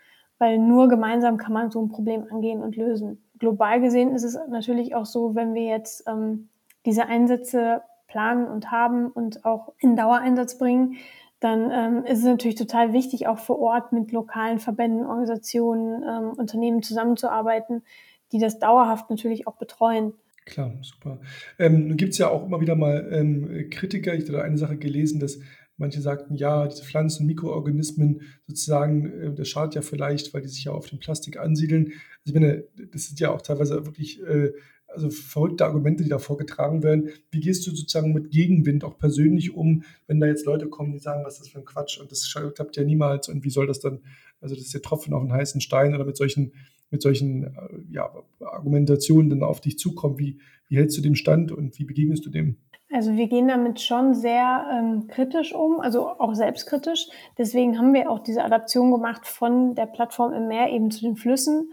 weil 0.43 0.59
nur 0.59 0.89
gemeinsam 0.89 1.37
kann 1.37 1.53
man 1.53 1.71
so 1.71 1.81
ein 1.81 1.89
Problem 1.89 2.27
angehen 2.29 2.65
und 2.65 2.75
lösen. 2.75 3.23
Global 3.39 3.81
gesehen 3.81 4.13
ist 4.13 4.25
es 4.25 4.37
natürlich 4.51 4.93
auch 4.93 5.07
so, 5.07 5.37
wenn 5.37 5.55
wir 5.55 5.63
jetzt 5.63 6.03
ähm, 6.09 6.49
diese 6.85 7.07
Einsätze 7.07 7.83
planen 8.09 8.49
und 8.49 8.73
haben 8.73 9.07
und 9.07 9.45
auch 9.45 9.73
in 9.79 9.95
Dauereinsatz 9.95 10.59
bringen, 10.59 10.97
dann 11.39 11.71
ähm, 11.71 12.05
ist 12.07 12.19
es 12.19 12.25
natürlich 12.25 12.57
total 12.57 12.93
wichtig, 12.93 13.29
auch 13.29 13.39
vor 13.39 13.61
Ort 13.61 13.93
mit 13.93 14.11
lokalen 14.11 14.59
Verbänden, 14.59 15.07
Organisationen, 15.07 16.03
ähm, 16.03 16.33
Unternehmen 16.37 16.83
zusammenzuarbeiten, 16.83 17.85
die 18.33 18.41
das 18.41 18.59
dauerhaft 18.59 19.11
natürlich 19.11 19.47
auch 19.47 19.59
betreuen. 19.59 20.13
Klar, 20.45 20.73
super. 20.81 21.21
Ähm, 21.61 21.87
nun 21.87 21.97
gibt 21.97 22.15
es 22.15 22.19
ja 22.19 22.31
auch 22.31 22.45
immer 22.47 22.61
wieder 22.61 22.75
mal 22.75 23.09
ähm, 23.13 23.71
Kritiker. 23.71 24.13
Ich 24.13 24.27
habe 24.27 24.43
eine 24.43 24.59
Sache 24.59 24.77
gelesen, 24.77 25.21
dass 25.21 25.39
manche 25.83 26.01
sagten, 26.01 26.35
ja, 26.35 26.67
diese 26.67 26.85
Pflanzen, 26.85 27.27
Mikroorganismen 27.27 28.23
sozusagen, 28.47 29.07
äh, 29.07 29.35
das 29.35 29.49
schadet 29.49 29.75
ja 29.75 29.83
vielleicht, 29.83 30.33
weil 30.33 30.41
die 30.41 30.49
sich 30.49 30.65
ja 30.65 30.73
auf 30.73 30.89
dem 30.89 30.99
Plastik 30.99 31.39
ansiedeln. 31.39 31.93
Also 32.25 32.27
ich 32.27 32.35
meine, 32.35 32.65
das 32.93 33.05
sind 33.07 33.21
ja 33.21 33.31
auch 33.31 33.43
teilweise 33.43 33.85
wirklich 33.85 34.23
äh, 34.23 34.53
also 34.95 35.11
verrückte 35.11 35.65
Argumente, 35.65 36.03
die 36.03 36.11
da 36.11 36.19
vorgetragen 36.19 36.83
werden. 36.83 37.11
Wie 37.31 37.41
gehst 37.41 37.67
du 37.67 37.71
sozusagen 37.71 38.13
mit 38.13 38.31
Gegenwind 38.31 38.85
auch 38.85 38.99
persönlich 38.99 39.55
um, 39.55 39.85
wenn 40.07 40.21
da 40.21 40.27
jetzt 40.27 40.47
Leute 40.47 40.69
kommen, 40.69 40.93
die 40.93 40.99
sagen, 40.99 41.25
was 41.25 41.35
ist 41.35 41.41
das 41.41 41.49
für 41.49 41.59
ein 41.59 41.65
Quatsch 41.65 41.99
und 41.99 42.11
das 42.13 42.31
klappt 42.55 42.77
ja 42.77 42.85
niemals 42.85 43.29
und 43.29 43.45
wie 43.45 43.51
soll 43.51 43.67
das 43.67 43.81
dann, 43.81 44.01
also 44.41 44.55
das 44.55 44.65
ist 44.65 44.73
ja 44.73 44.81
Tropfen 44.81 45.15
auf 45.15 45.23
einen 45.23 45.33
heißen 45.33 45.61
Stein 45.61 45.95
oder 45.95 46.05
mit 46.05 46.17
solchen, 46.17 46.53
mit 46.91 47.03
solchen 47.03 47.45
äh, 47.45 47.51
ja, 47.91 48.11
Argumentationen 48.41 49.31
dann 49.31 49.43
auf 49.43 49.61
dich 49.61 49.79
zukommen. 49.79 50.19
Wie, 50.19 50.39
wie 50.69 50.77
hältst 50.77 50.97
du 50.97 51.03
dem 51.03 51.15
Stand 51.15 51.53
und 51.53 51.79
wie 51.79 51.85
begegnest 51.85 52.25
du 52.27 52.31
dem? 52.31 52.57
Also 52.93 53.17
wir 53.17 53.27
gehen 53.27 53.49
damit 53.49 53.81
schon 53.81 54.15
sehr 54.15 54.67
ähm, 54.71 55.07
kritisch 55.09 55.55
um, 55.55 55.81
also 55.81 56.09
auch 56.09 56.35
selbstkritisch. 56.35 57.09
Deswegen 57.39 57.79
haben 57.79 57.95
wir 57.95 58.11
auch 58.11 58.19
diese 58.19 58.45
Adaption 58.45 58.91
gemacht 58.91 59.27
von 59.27 59.75
der 59.75 59.87
Plattform 59.87 60.33
im 60.33 60.49
Meer 60.49 60.71
eben 60.71 60.91
zu 60.91 61.01
den 61.01 61.17
Flüssen 61.17 61.71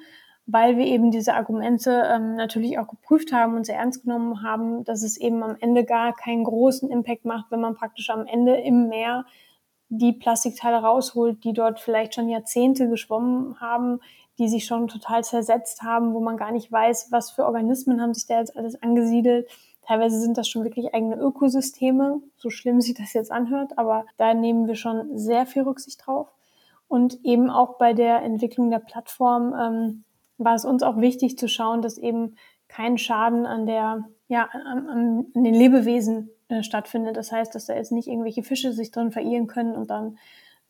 weil 0.51 0.77
wir 0.77 0.85
eben 0.85 1.11
diese 1.11 1.35
Argumente 1.35 2.03
ähm, 2.11 2.35
natürlich 2.35 2.79
auch 2.79 2.87
geprüft 2.87 3.31
haben 3.31 3.55
und 3.55 3.65
sehr 3.65 3.77
ernst 3.77 4.03
genommen 4.03 4.41
haben, 4.41 4.83
dass 4.83 5.03
es 5.03 5.17
eben 5.17 5.43
am 5.43 5.55
Ende 5.59 5.85
gar 5.85 6.15
keinen 6.15 6.43
großen 6.43 6.89
Impact 6.89 7.25
macht, 7.25 7.51
wenn 7.51 7.61
man 7.61 7.75
praktisch 7.75 8.09
am 8.09 8.25
Ende 8.25 8.55
im 8.55 8.89
Meer 8.89 9.25
die 9.89 10.13
Plastikteile 10.13 10.77
rausholt, 10.77 11.43
die 11.43 11.53
dort 11.53 11.79
vielleicht 11.79 12.15
schon 12.15 12.29
Jahrzehnte 12.29 12.89
geschwommen 12.89 13.59
haben, 13.59 13.99
die 14.39 14.47
sich 14.47 14.65
schon 14.65 14.87
total 14.87 15.23
zersetzt 15.23 15.83
haben, 15.83 16.13
wo 16.13 16.19
man 16.19 16.37
gar 16.37 16.51
nicht 16.51 16.71
weiß, 16.71 17.09
was 17.11 17.31
für 17.31 17.45
Organismen 17.45 18.01
haben 18.01 18.13
sich 18.13 18.25
da 18.25 18.39
jetzt 18.39 18.55
alles 18.57 18.81
angesiedelt. 18.81 19.47
Teilweise 19.89 20.19
sind 20.19 20.37
das 20.37 20.47
schon 20.47 20.63
wirklich 20.63 20.93
eigene 20.93 21.15
Ökosysteme, 21.15 22.21
so 22.37 22.51
schlimm 22.51 22.79
sich 22.79 22.93
das 22.93 23.13
jetzt 23.13 23.31
anhört, 23.31 23.75
aber 23.79 24.05
da 24.17 24.35
nehmen 24.35 24.67
wir 24.67 24.75
schon 24.75 25.17
sehr 25.17 25.47
viel 25.47 25.63
Rücksicht 25.63 26.05
drauf. 26.05 26.31
Und 26.87 27.25
eben 27.25 27.49
auch 27.49 27.79
bei 27.79 27.93
der 27.93 28.21
Entwicklung 28.21 28.69
der 28.69 28.77
Plattform 28.77 29.55
ähm, 29.59 30.03
war 30.37 30.53
es 30.53 30.63
uns 30.63 30.83
auch 30.83 30.97
wichtig 30.97 31.39
zu 31.39 31.47
schauen, 31.47 31.81
dass 31.81 31.97
eben 31.97 32.35
kein 32.67 32.99
Schaden 32.99 33.47
an 33.47 33.65
der, 33.65 34.07
ja, 34.27 34.47
an, 34.53 34.89
an 35.33 35.43
den 35.43 35.55
Lebewesen 35.55 36.29
äh, 36.49 36.61
stattfindet. 36.61 37.17
Das 37.17 37.31
heißt, 37.31 37.55
dass 37.55 37.65
da 37.65 37.73
jetzt 37.73 37.91
nicht 37.91 38.09
irgendwelche 38.09 38.43
Fische 38.43 38.73
sich 38.73 38.91
drin 38.91 39.11
verirren 39.11 39.47
können 39.47 39.75
und 39.75 39.89
dann 39.89 40.19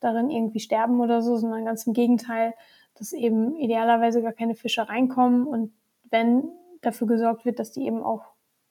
darin 0.00 0.30
irgendwie 0.30 0.60
sterben 0.60 0.98
oder 0.98 1.20
so, 1.20 1.36
sondern 1.36 1.66
ganz 1.66 1.86
im 1.86 1.92
Gegenteil, 1.92 2.54
dass 2.94 3.12
eben 3.12 3.54
idealerweise 3.56 4.22
gar 4.22 4.32
keine 4.32 4.54
Fische 4.54 4.88
reinkommen 4.88 5.46
und 5.46 5.74
wenn 6.08 6.48
dafür 6.80 7.06
gesorgt 7.06 7.44
wird, 7.44 7.58
dass 7.58 7.70
die 7.70 7.84
eben 7.84 8.02
auch 8.02 8.22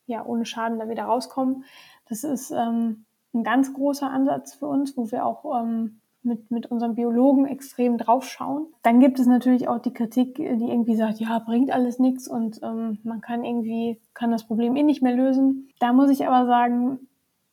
ja 0.10 0.26
ohne 0.26 0.46
Schaden 0.46 0.80
da 0.80 0.90
wieder 0.90 1.04
rauskommen. 1.04 1.64
Das 2.08 2.24
ist 2.24 2.52
ähm, 2.52 3.06
ein 3.34 3.44
ganz 3.44 3.74
großer 3.74 4.10
Ansatz 4.10 4.56
für 4.56 4.68
uns, 4.68 4.98
wo 4.98 5.12
wir 5.12 5.26
auch 5.26 5.62
ähm, 5.62 6.02
mit, 6.22 6.52
mit 6.52 6.66
unserem 6.66 6.96
Biologen 6.96 7.46
extrem 7.46 7.98
draufschauen. 7.98 8.68
Dann 8.84 9.00
gibt 9.00 9.20
es 9.20 9.28
natürlich 9.28 9.68
auch 9.68 9.80
die 9.80 9.94
Kritik, 9.94 10.36
die 10.36 10.44
irgendwie 10.44 10.96
sagt, 10.96 11.20
ja, 11.20 11.40
bringt 11.40 11.72
alles 11.72 12.00
nichts 12.00 12.28
und 12.28 12.60
ähm, 12.62 13.00
man 13.04 13.22
kann 13.22 13.46
irgendwie, 13.46 14.02
kann 14.14 14.32
das 14.32 14.46
Problem 14.46 14.76
eh 14.76 14.84
nicht 14.84 15.02
mehr 15.02 15.16
lösen. 15.16 15.70
Da 15.80 15.94
muss 15.94 16.10
ich 16.10 16.28
aber 16.28 16.46
sagen, 16.46 17.00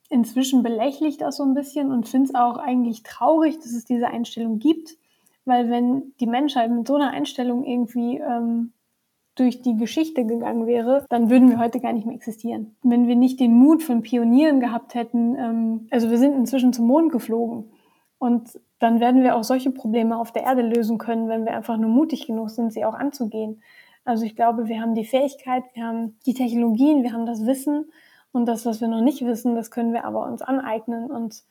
inzwischen 0.09 0.63
belächle 0.63 1.07
ich 1.07 1.17
das 1.17 1.37
so 1.37 1.45
ein 1.45 1.55
bisschen 1.55 1.93
und 1.93 2.09
finde 2.09 2.27
es 2.27 2.35
auch 2.35 2.59
eigentlich 2.59 3.03
traurig, 3.03 3.59
dass 3.59 3.73
es 3.73 3.85
diese 3.85 4.09
Einstellung 4.09 4.59
gibt, 4.59 4.97
weil 5.45 5.71
wenn 5.71 6.15
die 6.19 6.27
Menschheit 6.27 6.71
mit 6.71 6.89
so 6.89 6.97
einer 6.97 7.11
Einstellung 7.11 7.65
irgendwie 7.65 8.19
ähm, 8.19 8.73
durch 9.37 9.63
die 9.63 9.77
Geschichte 9.77 10.25
gegangen 10.25 10.67
wäre, 10.67 11.05
dann 11.09 11.31
würden 11.31 11.51
wir 11.51 11.59
heute 11.59 11.79
gar 11.79 11.93
nicht 11.93 12.07
mehr 12.07 12.17
existieren. 12.17 12.75
Wenn 12.83 13.07
wir 13.07 13.17
nicht 13.17 13.39
den 13.39 13.57
Mut 13.57 13.83
von 13.83 14.03
Pionieren 14.03 14.61
gehabt 14.61 14.95
hätten, 14.95 15.37
ähm, 15.37 15.87
also 15.91 16.11
wir 16.11 16.19
sind 16.19 16.35
inzwischen 16.35 16.73
zum 16.73 16.87
Mond 16.87 17.13
geflogen 17.13 17.71
und 18.19 18.59
dann 18.79 19.01
werden 19.01 19.23
wir 19.23 19.37
auch 19.37 19.45
solche 19.45 19.71
Probleme 19.71 20.19
auf 20.19 20.33
der 20.33 20.43
Erde 20.43 20.63
lösen 20.63 20.99
können, 20.99 21.29
wenn 21.29 21.45
wir 21.45 21.55
einfach 21.55 21.77
nur 21.77 21.91
mutig 21.91 22.27
genug 22.27 22.51
sind, 22.51 22.73
sie 22.73 22.85
auch 22.85 22.95
anzugehen. 22.95 23.63
Also 24.05 24.25
ich 24.25 24.37
glaube, 24.37 24.69
wir 24.69 24.81
haben 24.81 24.95
die 24.95 25.05
Fähigkeit, 25.05 25.65
wir 25.75 25.85
haben 25.85 26.19
die 26.27 26.35
Technologien, 26.35 27.03
wir 27.03 27.13
haben 27.13 27.27
das 27.27 27.45
Wissen 27.47 27.87
und 28.33 28.47
das, 28.47 28.65
was 28.65 28.81
wir 28.81 28.89
noch 28.89 29.01
nicht 29.01 29.25
wissen, 29.25 29.55
das 29.55 29.71
können 29.71 29.93
wir 29.93 30.05
aber 30.05 30.27
uns 30.27 30.43
aneignen. 30.43 31.11
Und 31.11 31.43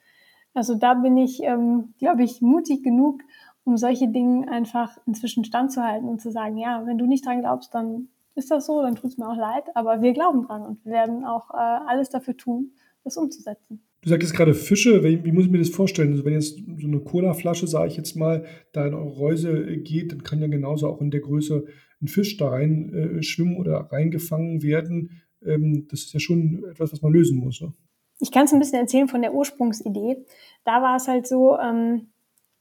also 0.53 0.75
da 0.75 0.93
bin 0.93 1.17
ich, 1.17 1.43
ähm, 1.43 1.93
glaube 1.99 2.23
ich, 2.23 2.41
mutig 2.41 2.83
genug, 2.83 3.21
um 3.65 3.77
solche 3.77 4.07
Dinge 4.07 4.49
einfach 4.49 4.97
inzwischen 5.05 5.43
standzuhalten 5.43 6.07
und 6.07 6.21
zu 6.21 6.31
sagen, 6.31 6.57
ja, 6.57 6.83
wenn 6.85 6.97
du 6.97 7.05
nicht 7.05 7.25
dran 7.25 7.41
glaubst, 7.41 7.73
dann 7.73 8.07
ist 8.35 8.51
das 8.51 8.65
so, 8.65 8.81
dann 8.81 8.95
tut 8.95 9.11
es 9.11 9.17
mir 9.17 9.27
auch 9.27 9.37
leid, 9.37 9.63
aber 9.75 10.01
wir 10.01 10.13
glauben 10.13 10.43
dran 10.43 10.61
und 10.61 10.85
wir 10.85 10.91
werden 10.91 11.25
auch 11.25 11.49
äh, 11.51 11.57
alles 11.87 12.09
dafür 12.09 12.37
tun, 12.37 12.71
das 13.03 13.17
umzusetzen. 13.17 13.81
Du 14.01 14.09
sagst 14.09 14.35
gerade 14.35 14.53
Fische, 14.53 15.03
wie, 15.03 15.25
wie, 15.25 15.31
muss 15.31 15.45
ich 15.45 15.51
mir 15.51 15.57
das 15.57 15.69
vorstellen? 15.69 16.11
Also 16.11 16.25
wenn 16.25 16.33
jetzt 16.33 16.57
so 16.57 16.87
eine 16.87 16.99
Cola-Flasche, 16.99 17.65
sage 17.65 17.87
ich 17.87 17.97
jetzt 17.97 18.15
mal, 18.15 18.45
da 18.71 18.85
in 18.85 18.93
eure 18.93 19.17
Reuse 19.17 19.77
geht, 19.77 20.11
dann 20.11 20.21
kann 20.21 20.39
ja 20.41 20.47
genauso 20.47 20.87
auch 20.87 21.01
in 21.01 21.09
der 21.09 21.21
Größe 21.21 21.65
ein 22.01 22.07
Fisch 22.07 22.37
da 22.37 22.49
rein 22.49 22.93
äh, 22.93 23.23
schwimmen 23.23 23.57
oder 23.57 23.89
reingefangen 23.91 24.61
werden. 24.61 25.21
Ähm, 25.43 25.87
das 25.89 26.01
ist 26.01 26.13
ja 26.13 26.19
schon 26.19 26.65
etwas, 26.69 26.91
was 26.91 27.01
man 27.01 27.13
lösen 27.13 27.39
muss. 27.39 27.61
Ne? 27.61 27.73
Ich 28.19 28.31
kann 28.31 28.45
es 28.45 28.53
ein 28.53 28.59
bisschen 28.59 28.79
erzählen 28.79 29.07
von 29.07 29.23
der 29.23 29.33
Ursprungsidee. 29.33 30.17
Da 30.65 30.83
war 30.83 30.97
es 30.97 31.07
halt 31.07 31.25
so, 31.25 31.57
ähm, 31.57 32.09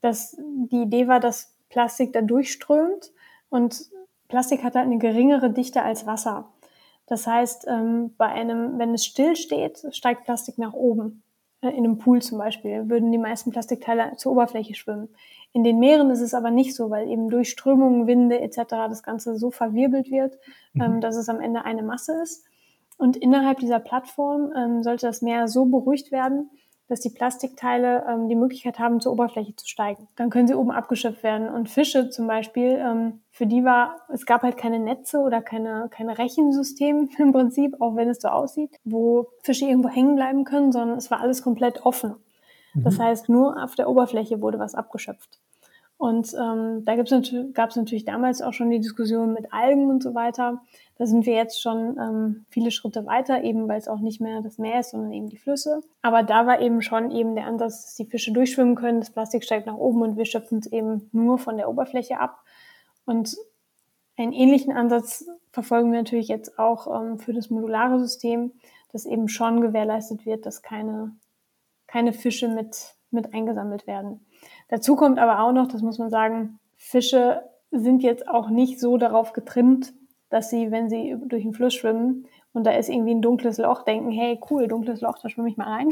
dass 0.05 0.37
die 0.37 0.83
Idee 0.83 1.07
war, 1.07 1.19
dass 1.19 1.55
Plastik 1.69 2.13
da 2.13 2.21
durchströmt 2.21 3.11
und 3.49 3.85
Plastik 4.27 4.63
hat 4.63 4.75
halt 4.75 4.85
eine 4.85 4.97
geringere 4.97 5.49
Dichte 5.51 5.81
als 5.81 6.05
Wasser. 6.05 6.49
Das 7.07 7.27
heißt, 7.27 7.67
ähm, 7.67 8.13
bei 8.17 8.27
einem, 8.27 8.79
wenn 8.79 8.93
es 8.93 9.05
still 9.05 9.35
steht, 9.35 9.85
steigt 9.91 10.23
Plastik 10.23 10.57
nach 10.57 10.73
oben. 10.73 11.23
Äh, 11.61 11.69
in 11.69 11.85
einem 11.85 11.97
Pool 11.97 12.21
zum 12.21 12.37
Beispiel 12.37 12.89
würden 12.89 13.11
die 13.11 13.17
meisten 13.17 13.51
Plastikteile 13.51 14.13
zur 14.17 14.31
Oberfläche 14.31 14.73
schwimmen. 14.73 15.09
In 15.53 15.63
den 15.63 15.79
Meeren 15.79 16.09
ist 16.09 16.21
es 16.21 16.33
aber 16.33 16.51
nicht 16.51 16.75
so, 16.75 16.89
weil 16.89 17.09
eben 17.09 17.29
durch 17.29 17.49
Strömungen, 17.49 18.07
Winde 18.07 18.41
etc. 18.41 18.63
das 18.69 19.03
Ganze 19.03 19.37
so 19.37 19.51
verwirbelt 19.51 20.09
wird, 20.09 20.37
mhm. 20.73 20.81
ähm, 20.81 21.01
dass 21.01 21.15
es 21.15 21.29
am 21.29 21.39
Ende 21.39 21.63
eine 21.63 21.83
Masse 21.83 22.21
ist. 22.21 22.45
Und 22.97 23.17
innerhalb 23.17 23.59
dieser 23.59 23.79
Plattform 23.79 24.51
ähm, 24.55 24.83
sollte 24.83 25.05
das 25.05 25.21
Meer 25.21 25.47
so 25.47 25.65
beruhigt 25.65 26.11
werden, 26.11 26.49
dass 26.87 26.99
die 26.99 27.09
Plastikteile 27.09 28.05
ähm, 28.07 28.29
die 28.29 28.35
Möglichkeit 28.35 28.79
haben, 28.79 28.99
zur 28.99 29.13
Oberfläche 29.13 29.55
zu 29.55 29.67
steigen. 29.67 30.07
Dann 30.15 30.29
können 30.29 30.47
sie 30.47 30.55
oben 30.55 30.71
abgeschöpft 30.71 31.23
werden. 31.23 31.49
Und 31.49 31.69
Fische 31.69 32.09
zum 32.09 32.27
Beispiel, 32.27 32.79
ähm, 32.79 33.21
für 33.31 33.47
die 33.47 33.63
war, 33.63 33.97
es 34.13 34.25
gab 34.25 34.43
halt 34.43 34.57
keine 34.57 34.79
Netze 34.79 35.19
oder 35.19 35.41
keine, 35.41 35.87
keine 35.89 36.17
Rechensystem 36.17 37.09
im 37.17 37.31
Prinzip, 37.31 37.81
auch 37.81 37.95
wenn 37.95 38.09
es 38.09 38.21
so 38.21 38.27
aussieht, 38.27 38.75
wo 38.83 39.27
Fische 39.43 39.65
irgendwo 39.65 39.89
hängen 39.89 40.15
bleiben 40.15 40.43
können, 40.43 40.71
sondern 40.71 40.97
es 40.97 41.09
war 41.09 41.21
alles 41.21 41.41
komplett 41.41 41.85
offen. 41.85 42.15
Das 42.75 42.97
mhm. 42.97 43.03
heißt, 43.03 43.29
nur 43.29 43.63
auf 43.63 43.75
der 43.75 43.89
Oberfläche 43.89 44.41
wurde 44.41 44.59
was 44.59 44.75
abgeschöpft. 44.75 45.39
Und 45.97 46.33
ähm, 46.33 46.83
da 46.83 46.95
gab 46.95 47.69
es 47.69 47.75
natürlich 47.75 48.03
damals 48.03 48.41
auch 48.41 48.51
schon 48.51 48.69
die 48.69 48.79
Diskussion 48.81 49.33
mit 49.33 49.53
Algen 49.53 49.89
und 49.89 50.03
so 50.03 50.13
weiter. 50.13 50.61
Da 50.97 51.05
sind 51.05 51.25
wir 51.25 51.35
jetzt 51.35 51.61
schon 51.61 51.97
ähm, 51.97 52.45
viele 52.49 52.71
Schritte 52.71 53.05
weiter, 53.05 53.43
eben 53.43 53.67
weil 53.67 53.77
es 53.77 53.87
auch 53.87 53.99
nicht 53.99 54.19
mehr 54.19 54.41
das 54.41 54.57
Meer 54.57 54.81
ist, 54.81 54.91
sondern 54.91 55.13
eben 55.13 55.29
die 55.29 55.37
Flüsse. 55.37 55.81
Aber 56.01 56.23
da 56.23 56.47
war 56.47 56.59
eben 56.59 56.81
schon 56.81 57.11
eben 57.11 57.35
der 57.35 57.45
Ansatz, 57.47 57.83
dass 57.83 57.95
die 57.95 58.05
Fische 58.05 58.33
durchschwimmen 58.33 58.75
können, 58.75 58.99
das 58.99 59.09
Plastik 59.09 59.43
steigt 59.43 59.67
nach 59.67 59.77
oben 59.77 60.01
und 60.01 60.17
wir 60.17 60.25
schöpfen 60.25 60.59
es 60.59 60.67
eben 60.67 61.09
nur 61.13 61.37
von 61.37 61.57
der 61.57 61.69
Oberfläche 61.69 62.19
ab. 62.19 62.43
Und 63.05 63.37
einen 64.17 64.33
ähnlichen 64.33 64.73
Ansatz 64.73 65.25
verfolgen 65.51 65.91
wir 65.91 65.99
natürlich 65.99 66.27
jetzt 66.27 66.59
auch 66.59 66.87
ähm, 67.01 67.19
für 67.19 67.33
das 67.33 67.49
modulare 67.49 67.99
System, 67.99 68.51
dass 68.91 69.05
eben 69.05 69.27
schon 69.27 69.61
gewährleistet 69.61 70.25
wird, 70.25 70.45
dass 70.45 70.61
keine, 70.61 71.15
keine 71.87 72.13
Fische 72.13 72.47
mit, 72.47 72.95
mit 73.15 73.33
eingesammelt 73.33 73.87
werden. 73.87 74.19
Dazu 74.69 74.95
kommt 74.95 75.17
aber 75.17 75.39
auch 75.41 75.51
noch, 75.51 75.67
das 75.67 75.81
muss 75.81 75.97
man 75.97 76.09
sagen, 76.09 76.59
Fische 76.75 77.41
sind 77.71 78.03
jetzt 78.03 78.27
auch 78.27 78.49
nicht 78.49 78.79
so 78.79 78.97
darauf 78.97 79.33
getrimmt, 79.33 79.93
dass 80.29 80.49
sie, 80.49 80.71
wenn 80.71 80.89
sie 80.89 81.15
durch 81.25 81.43
den 81.43 81.53
Fluss 81.53 81.73
schwimmen 81.73 82.27
und 82.53 82.65
da 82.65 82.71
ist 82.71 82.89
irgendwie 82.89 83.13
ein 83.13 83.21
dunkles 83.21 83.57
Loch, 83.57 83.83
denken, 83.83 84.11
hey, 84.11 84.39
cool, 84.49 84.67
dunkles 84.67 85.01
Loch, 85.01 85.17
da 85.21 85.29
schwimme 85.29 85.49
ich 85.49 85.57
mal 85.57 85.67
rein. 85.67 85.89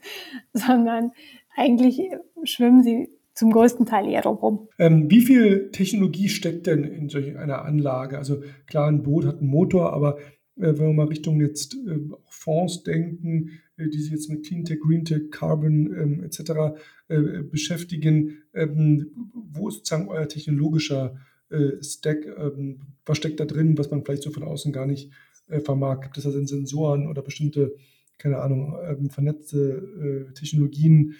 Sondern 0.52 1.12
eigentlich 1.56 2.10
schwimmen 2.44 2.82
sie 2.82 3.08
zum 3.34 3.50
größten 3.50 3.86
Teil 3.86 4.08
eher 4.08 4.20
drumherum. 4.20 4.68
Ähm, 4.78 5.10
wie 5.10 5.22
viel 5.22 5.70
Technologie 5.70 6.28
steckt 6.28 6.66
denn 6.66 6.84
in 6.84 7.08
solch 7.08 7.36
einer 7.38 7.64
Anlage? 7.64 8.18
Also 8.18 8.42
klar, 8.66 8.88
ein 8.88 9.02
Boot 9.02 9.24
hat 9.24 9.38
einen 9.38 9.48
Motor, 9.48 9.94
aber 9.94 10.18
wenn 10.56 10.78
wir 10.78 10.92
mal 10.92 11.06
Richtung 11.06 11.40
jetzt 11.40 11.74
äh, 11.74 11.98
Fonds 12.26 12.82
denken, 12.82 13.60
äh, 13.76 13.88
die 13.88 13.98
sich 13.98 14.12
jetzt 14.12 14.30
mit 14.30 14.44
Cleantech, 14.44 14.80
Greentech, 14.80 15.30
Carbon 15.30 15.94
ähm, 15.96 16.24
etc. 16.24 16.76
Äh, 17.08 17.42
beschäftigen, 17.42 18.42
ähm, 18.54 19.10
wo 19.32 19.68
ist 19.68 19.76
sozusagen 19.76 20.08
euer 20.08 20.28
technologischer 20.28 21.16
äh, 21.50 21.82
Stack? 21.82 22.26
Ähm, 22.26 22.80
was 23.06 23.18
steckt 23.18 23.40
da 23.40 23.44
drin, 23.44 23.78
was 23.78 23.90
man 23.90 24.04
vielleicht 24.04 24.22
so 24.22 24.30
von 24.30 24.42
außen 24.42 24.72
gar 24.72 24.86
nicht 24.86 25.10
äh, 25.48 25.60
vermag? 25.60 26.00
Gibt 26.02 26.18
es 26.18 26.24
da 26.24 26.30
Sensoren 26.30 27.08
oder 27.08 27.22
bestimmte, 27.22 27.74
keine 28.18 28.38
Ahnung, 28.38 28.76
ähm, 28.86 29.10
vernetzte 29.10 30.32
Technologien? 30.34 31.14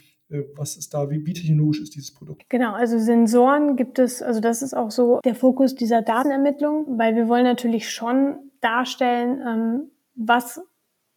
Was 0.54 0.76
ist 0.76 0.94
da, 0.94 1.10
wie, 1.10 1.26
wie, 1.26 1.34
technologisch 1.34 1.82
ist 1.82 1.94
dieses 1.94 2.14
Produkt? 2.14 2.48
Genau, 2.48 2.72
also 2.72 2.98
Sensoren 2.98 3.76
gibt 3.76 3.98
es, 3.98 4.22
also 4.22 4.40
das 4.40 4.62
ist 4.62 4.72
auch 4.72 4.90
so 4.90 5.20
der 5.26 5.34
Fokus 5.34 5.74
dieser 5.74 6.00
Datenermittlung, 6.00 6.96
weil 6.96 7.14
wir 7.16 7.28
wollen 7.28 7.44
natürlich 7.44 7.90
schon 7.90 8.38
darstellen, 8.62 9.42
ähm, 9.46 9.90
was, 10.14 10.60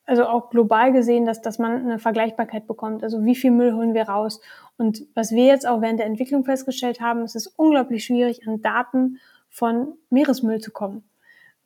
also 0.05 0.25
auch 0.25 0.49
global 0.49 0.91
gesehen, 0.91 1.25
dass, 1.25 1.41
dass 1.41 1.59
man 1.59 1.73
eine 1.73 1.99
Vergleichbarkeit 1.99 2.67
bekommt. 2.67 3.03
Also 3.03 3.23
wie 3.23 3.35
viel 3.35 3.51
Müll 3.51 3.73
holen 3.73 3.93
wir 3.93 4.09
raus? 4.09 4.41
Und 4.77 5.03
was 5.15 5.31
wir 5.31 5.45
jetzt 5.45 5.67
auch 5.67 5.81
während 5.81 5.99
der 5.99 6.07
Entwicklung 6.07 6.43
festgestellt 6.43 7.01
haben, 7.01 7.21
es 7.21 7.35
ist 7.35 7.47
unglaublich 7.57 8.05
schwierig, 8.05 8.47
an 8.47 8.61
Daten 8.61 9.19
von 9.49 9.93
Meeresmüll 10.09 10.59
zu 10.59 10.71
kommen, 10.71 11.03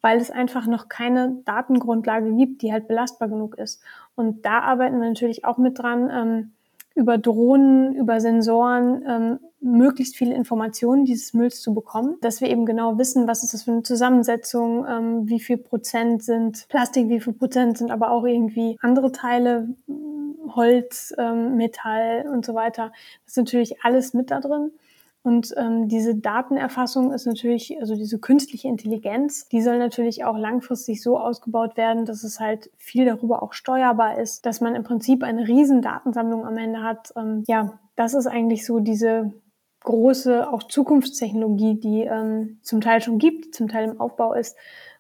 weil 0.02 0.20
es 0.20 0.30
einfach 0.30 0.68
noch 0.68 0.90
keine 0.90 1.42
Datengrundlage 1.46 2.32
gibt, 2.36 2.62
die 2.62 2.72
halt 2.72 2.88
belastbar 2.88 3.30
genug 3.30 3.58
ist. 3.58 3.82
Und 4.16 4.46
da 4.46 4.60
arbeiten 4.60 5.02
wir 5.02 5.10
natürlich 5.10 5.44
auch 5.44 5.58
mit 5.58 5.80
dran, 5.80 6.10
ähm, 6.12 6.52
über 7.00 7.18
Drohnen, 7.18 7.96
über 7.96 8.20
Sensoren 8.20 9.04
ähm, 9.08 9.40
möglichst 9.62 10.16
viele 10.16 10.36
Informationen 10.36 11.06
dieses 11.06 11.34
Mülls 11.34 11.62
zu 11.62 11.74
bekommen, 11.74 12.18
dass 12.22 12.42
wir 12.42 12.50
eben 12.50 12.66
genau 12.66 12.98
wissen, 12.98 13.28
was 13.28 13.44
ist 13.44 13.54
das 13.54 13.64
für 13.64 13.72
eine 13.72 13.84
Zusammensetzung, 13.84 14.86
ähm, 14.88 15.30
wie 15.30 15.40
viel 15.40 15.58
Prozent 15.58 16.24
sind 16.24 16.68
Plastik, 16.70 17.10
wie 17.10 17.20
viel 17.20 17.34
Prozent 17.34 17.78
sind 17.78 17.92
aber 17.92 18.12
auch 18.12 18.26
irgendwie 18.26 18.78
andere 18.82 19.12
Teile, 19.12 19.70
Holz, 20.56 21.14
ähm, 21.18 21.56
Metall 21.56 22.26
und 22.32 22.46
so 22.46 22.54
weiter. 22.54 22.92
Das 23.26 23.34
ist 23.34 23.38
natürlich 23.38 23.84
alles 23.84 24.14
mit 24.14 24.30
da 24.30 24.40
drin. 24.40 24.72
Und 25.22 25.54
ähm, 25.58 25.90
diese 25.90 26.16
Datenerfassung 26.16 27.12
ist 27.12 27.26
natürlich, 27.26 27.78
also 27.80 27.96
diese 27.96 28.20
künstliche 28.20 28.70
Intelligenz, 28.70 29.48
die 29.50 29.62
soll 29.62 29.78
natürlich 29.78 30.24
auch 30.24 30.38
langfristig 30.38 31.04
so 31.04 31.20
ausgebaut 31.20 31.76
werden, 31.76 32.06
dass 32.06 32.24
es 32.24 32.40
halt 32.40 32.72
viel 32.78 33.06
darüber 33.06 33.44
auch 33.44 33.52
steuerbar 33.52 34.18
ist, 34.18 34.46
dass 34.46 34.62
man 34.62 34.76
im 34.76 34.84
Prinzip 34.84 35.24
eine 35.24 35.48
riesen 35.48 35.82
Datensammlung 35.82 36.46
am 36.46 36.58
Ende 36.58 36.84
hat. 36.84 37.12
Ähm, 37.18 37.44
ja, 37.48 37.80
das 37.98 38.14
ist 38.14 38.28
eigentlich 38.28 38.66
so 38.66 38.80
diese 38.80 39.34
große 39.82 40.52
auch 40.52 40.64
Zukunftstechnologie, 40.64 41.80
die 41.80 42.02
ähm, 42.02 42.60
zum 42.62 42.80
Teil 42.80 43.02
schon 43.02 43.18
gibt, 43.18 43.54
zum 43.54 43.68
Teil 43.68 43.90
im 43.90 44.00
Aufbau 44.00 44.34
ist. 44.34 44.56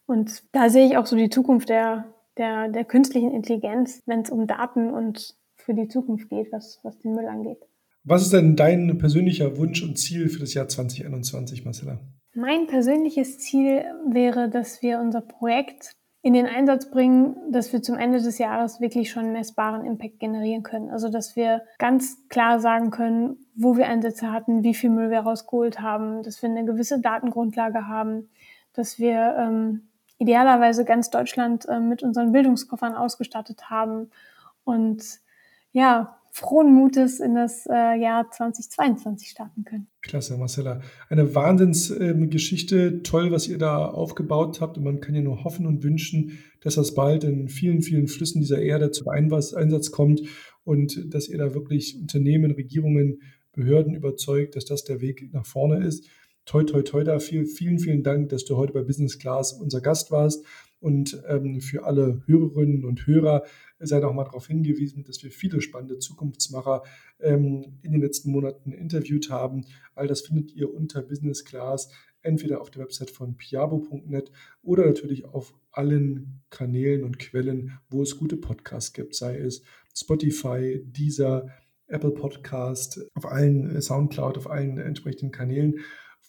Und 0.05 0.43
da 0.51 0.69
sehe 0.69 0.85
ich 0.85 0.97
auch 0.97 1.05
so 1.05 1.15
die 1.15 1.29
Zukunft 1.29 1.69
der, 1.69 2.05
der, 2.37 2.67
der 2.67 2.83
künstlichen 2.83 3.31
Intelligenz, 3.31 4.01
wenn 4.05 4.21
es 4.21 4.29
um 4.29 4.47
Daten 4.47 4.91
und 4.91 5.35
für 5.55 5.73
die 5.73 5.87
Zukunft 5.87 6.29
geht, 6.29 6.51
was, 6.51 6.79
was 6.83 6.99
den 6.99 7.13
Müll 7.13 7.27
angeht. 7.27 7.59
Was 8.03 8.21
ist 8.23 8.33
denn 8.33 8.55
dein 8.55 8.97
persönlicher 8.97 9.57
Wunsch 9.57 9.83
und 9.83 9.97
Ziel 9.97 10.29
für 10.29 10.39
das 10.39 10.53
Jahr 10.53 10.67
2021, 10.67 11.65
Marcella? 11.65 11.99
Mein 12.33 12.67
persönliches 12.67 13.39
Ziel 13.39 13.83
wäre, 14.11 14.49
dass 14.49 14.81
wir 14.81 14.99
unser 14.99 15.21
Projekt 15.21 15.91
in 16.21 16.33
den 16.33 16.47
Einsatz 16.47 16.89
bringen, 16.89 17.35
dass 17.51 17.71
wir 17.71 17.81
zum 17.81 17.97
Ende 17.97 18.21
des 18.21 18.37
Jahres 18.39 18.81
wirklich 18.81 19.09
schon 19.09 19.31
messbaren 19.31 19.85
Impact 19.85 20.19
generieren 20.19 20.63
können. 20.63 20.89
Also 20.89 21.09
dass 21.09 21.35
wir 21.35 21.63
ganz 21.77 22.27
klar 22.27 22.59
sagen 22.59 22.91
können, 22.91 23.37
wo 23.55 23.77
wir 23.77 23.87
Einsätze 23.87 24.31
hatten, 24.31 24.63
wie 24.63 24.73
viel 24.73 24.89
Müll 24.89 25.09
wir 25.09 25.21
rausgeholt 25.21 25.79
haben, 25.79 26.21
dass 26.23 26.41
wir 26.41 26.49
eine 26.49 26.65
gewisse 26.65 26.99
Datengrundlage 26.99 27.87
haben, 27.87 28.29
dass 28.73 28.99
wir 28.99 29.35
ähm, 29.39 29.87
idealerweise 30.17 30.83
ganz 30.83 31.09
Deutschland 31.09 31.67
äh, 31.69 31.79
mit 31.79 32.03
unseren 32.03 32.33
Bildungskoffern 32.33 32.95
ausgestattet 32.95 33.69
haben 33.69 34.11
und 34.65 35.01
ja, 35.71 36.18
frohen 36.31 36.73
Mutes 36.73 37.19
in 37.19 37.35
das 37.35 37.65
äh, 37.65 37.99
Jahr 37.99 38.29
2022 38.29 39.29
starten 39.29 39.63
können. 39.63 39.87
Klasse, 40.01 40.37
Marcella. 40.37 40.81
Eine 41.09 41.35
Wahnsinnsgeschichte. 41.35 42.87
Ähm, 42.87 43.03
Toll, 43.03 43.31
was 43.31 43.47
ihr 43.47 43.57
da 43.57 43.85
aufgebaut 43.85 44.61
habt. 44.61 44.77
Und 44.77 44.83
man 44.83 44.99
kann 44.99 45.15
ja 45.15 45.21
nur 45.21 45.43
hoffen 45.43 45.65
und 45.65 45.83
wünschen, 45.83 46.39
dass 46.61 46.75
das 46.75 46.93
bald 46.93 47.23
in 47.23 47.49
vielen, 47.49 47.81
vielen 47.81 48.07
Flüssen 48.07 48.41
dieser 48.41 48.61
Erde 48.61 48.91
zum 48.91 49.07
Einsatz 49.09 49.91
kommt 49.91 50.21
und 50.63 51.13
dass 51.13 51.27
ihr 51.27 51.37
da 51.37 51.53
wirklich 51.53 51.97
Unternehmen, 51.99 52.51
Regierungen, 52.51 53.21
Behörden 53.53 53.95
überzeugt, 53.95 54.55
dass 54.55 54.65
das 54.65 54.83
der 54.83 55.01
Weg 55.01 55.33
nach 55.33 55.45
vorne 55.45 55.85
ist. 55.85 56.07
Toi, 56.45 56.63
toi, 56.63 56.81
toi 56.81 57.03
dafür. 57.03 57.45
Vielen, 57.45 57.79
vielen 57.79 58.03
Dank, 58.03 58.29
dass 58.29 58.45
du 58.45 58.57
heute 58.57 58.73
bei 58.73 58.81
Business 58.81 59.19
Class 59.19 59.53
unser 59.53 59.81
Gast 59.81 60.11
warst. 60.11 60.43
Und 60.79 61.21
ähm, 61.27 61.59
für 61.59 61.83
alle 61.83 62.21
Hörerinnen 62.25 62.85
und 62.85 63.05
Hörer 63.05 63.43
sei 63.79 63.99
noch 63.99 64.13
mal 64.13 64.23
darauf 64.23 64.47
hingewiesen, 64.47 65.03
dass 65.03 65.23
wir 65.23 65.31
viele 65.31 65.61
spannende 65.61 65.99
Zukunftsmacher 65.99 66.83
ähm, 67.19 67.79
in 67.81 67.91
den 67.91 68.01
letzten 68.01 68.31
Monaten 68.31 68.71
interviewt 68.71 69.29
haben. 69.29 69.65
All 69.95 70.07
das 70.07 70.21
findet 70.21 70.53
ihr 70.53 70.73
unter 70.73 71.01
Business 71.01 71.43
Class, 71.43 71.91
entweder 72.21 72.61
auf 72.61 72.69
der 72.71 72.83
Website 72.83 73.11
von 73.11 73.35
piabo.net 73.35 74.31
oder 74.61 74.85
natürlich 74.85 75.25
auf 75.25 75.53
allen 75.71 76.41
Kanälen 76.49 77.03
und 77.03 77.19
Quellen, 77.19 77.79
wo 77.89 78.01
es 78.01 78.17
gute 78.17 78.37
Podcasts 78.37 78.93
gibt, 78.93 79.15
sei 79.15 79.37
es 79.37 79.63
Spotify, 79.93 80.81
Deezer, 80.83 81.49
Apple 81.87 82.11
Podcast, 82.11 83.01
auf 83.15 83.25
allen 83.25 83.75
äh, 83.75 83.81
Soundcloud, 83.81 84.37
auf 84.37 84.49
allen 84.49 84.77
entsprechenden 84.77 85.31
Kanälen. 85.31 85.79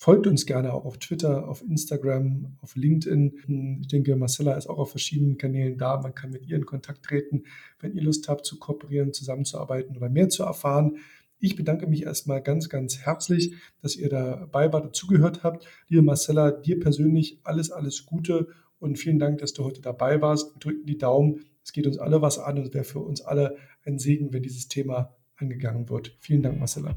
Folgt 0.02 0.26
uns 0.26 0.46
gerne 0.46 0.72
auch 0.72 0.86
auf 0.86 0.96
Twitter, 0.96 1.46
auf 1.46 1.60
Instagram, 1.60 2.56
auf 2.62 2.74
LinkedIn. 2.74 3.80
Ich 3.82 3.88
denke, 3.88 4.16
Marcella 4.16 4.54
ist 4.54 4.66
auch 4.66 4.78
auf 4.78 4.92
verschiedenen 4.92 5.36
Kanälen 5.36 5.76
da. 5.76 6.00
Man 6.00 6.14
kann 6.14 6.30
mit 6.30 6.46
ihr 6.46 6.56
in 6.56 6.64
Kontakt 6.64 7.02
treten, 7.04 7.42
wenn 7.80 7.92
ihr 7.92 8.00
Lust 8.00 8.26
habt 8.26 8.46
zu 8.46 8.58
kooperieren, 8.58 9.12
zusammenzuarbeiten 9.12 9.94
oder 9.98 10.08
mehr 10.08 10.30
zu 10.30 10.42
erfahren. 10.42 10.96
Ich 11.38 11.54
bedanke 11.54 11.86
mich 11.86 12.04
erstmal 12.04 12.40
ganz, 12.40 12.70
ganz 12.70 13.00
herzlich, 13.00 13.52
dass 13.82 13.94
ihr 13.94 14.08
dabei 14.08 14.72
wart 14.72 14.86
und 14.86 14.96
zugehört 14.96 15.42
habt. 15.42 15.66
Liebe 15.88 16.00
Marcella, 16.00 16.50
dir 16.50 16.80
persönlich 16.80 17.38
alles, 17.44 17.70
alles 17.70 18.06
Gute 18.06 18.48
und 18.78 18.98
vielen 18.98 19.18
Dank, 19.18 19.40
dass 19.40 19.52
du 19.52 19.64
heute 19.64 19.82
dabei 19.82 20.22
warst. 20.22 20.55
Wir 20.55 20.61
drücken 20.61 20.86
die 20.86 20.96
Daumen. 20.96 21.44
Es 21.62 21.74
geht 21.74 21.86
uns 21.86 21.98
alle 21.98 22.22
was 22.22 22.38
an 22.38 22.59
und 22.59 22.72
wäre 22.72 22.84
für 22.84 23.01
uns 23.01 23.20
alle 23.20 23.59
ein 23.84 23.98
Segen, 23.98 24.32
wenn 24.32 24.42
dieses 24.42 24.66
Thema 24.66 25.14
angegangen 25.36 25.90
wird. 25.90 26.16
Vielen 26.20 26.42
Dank, 26.42 26.59
Marcella. 26.59 26.96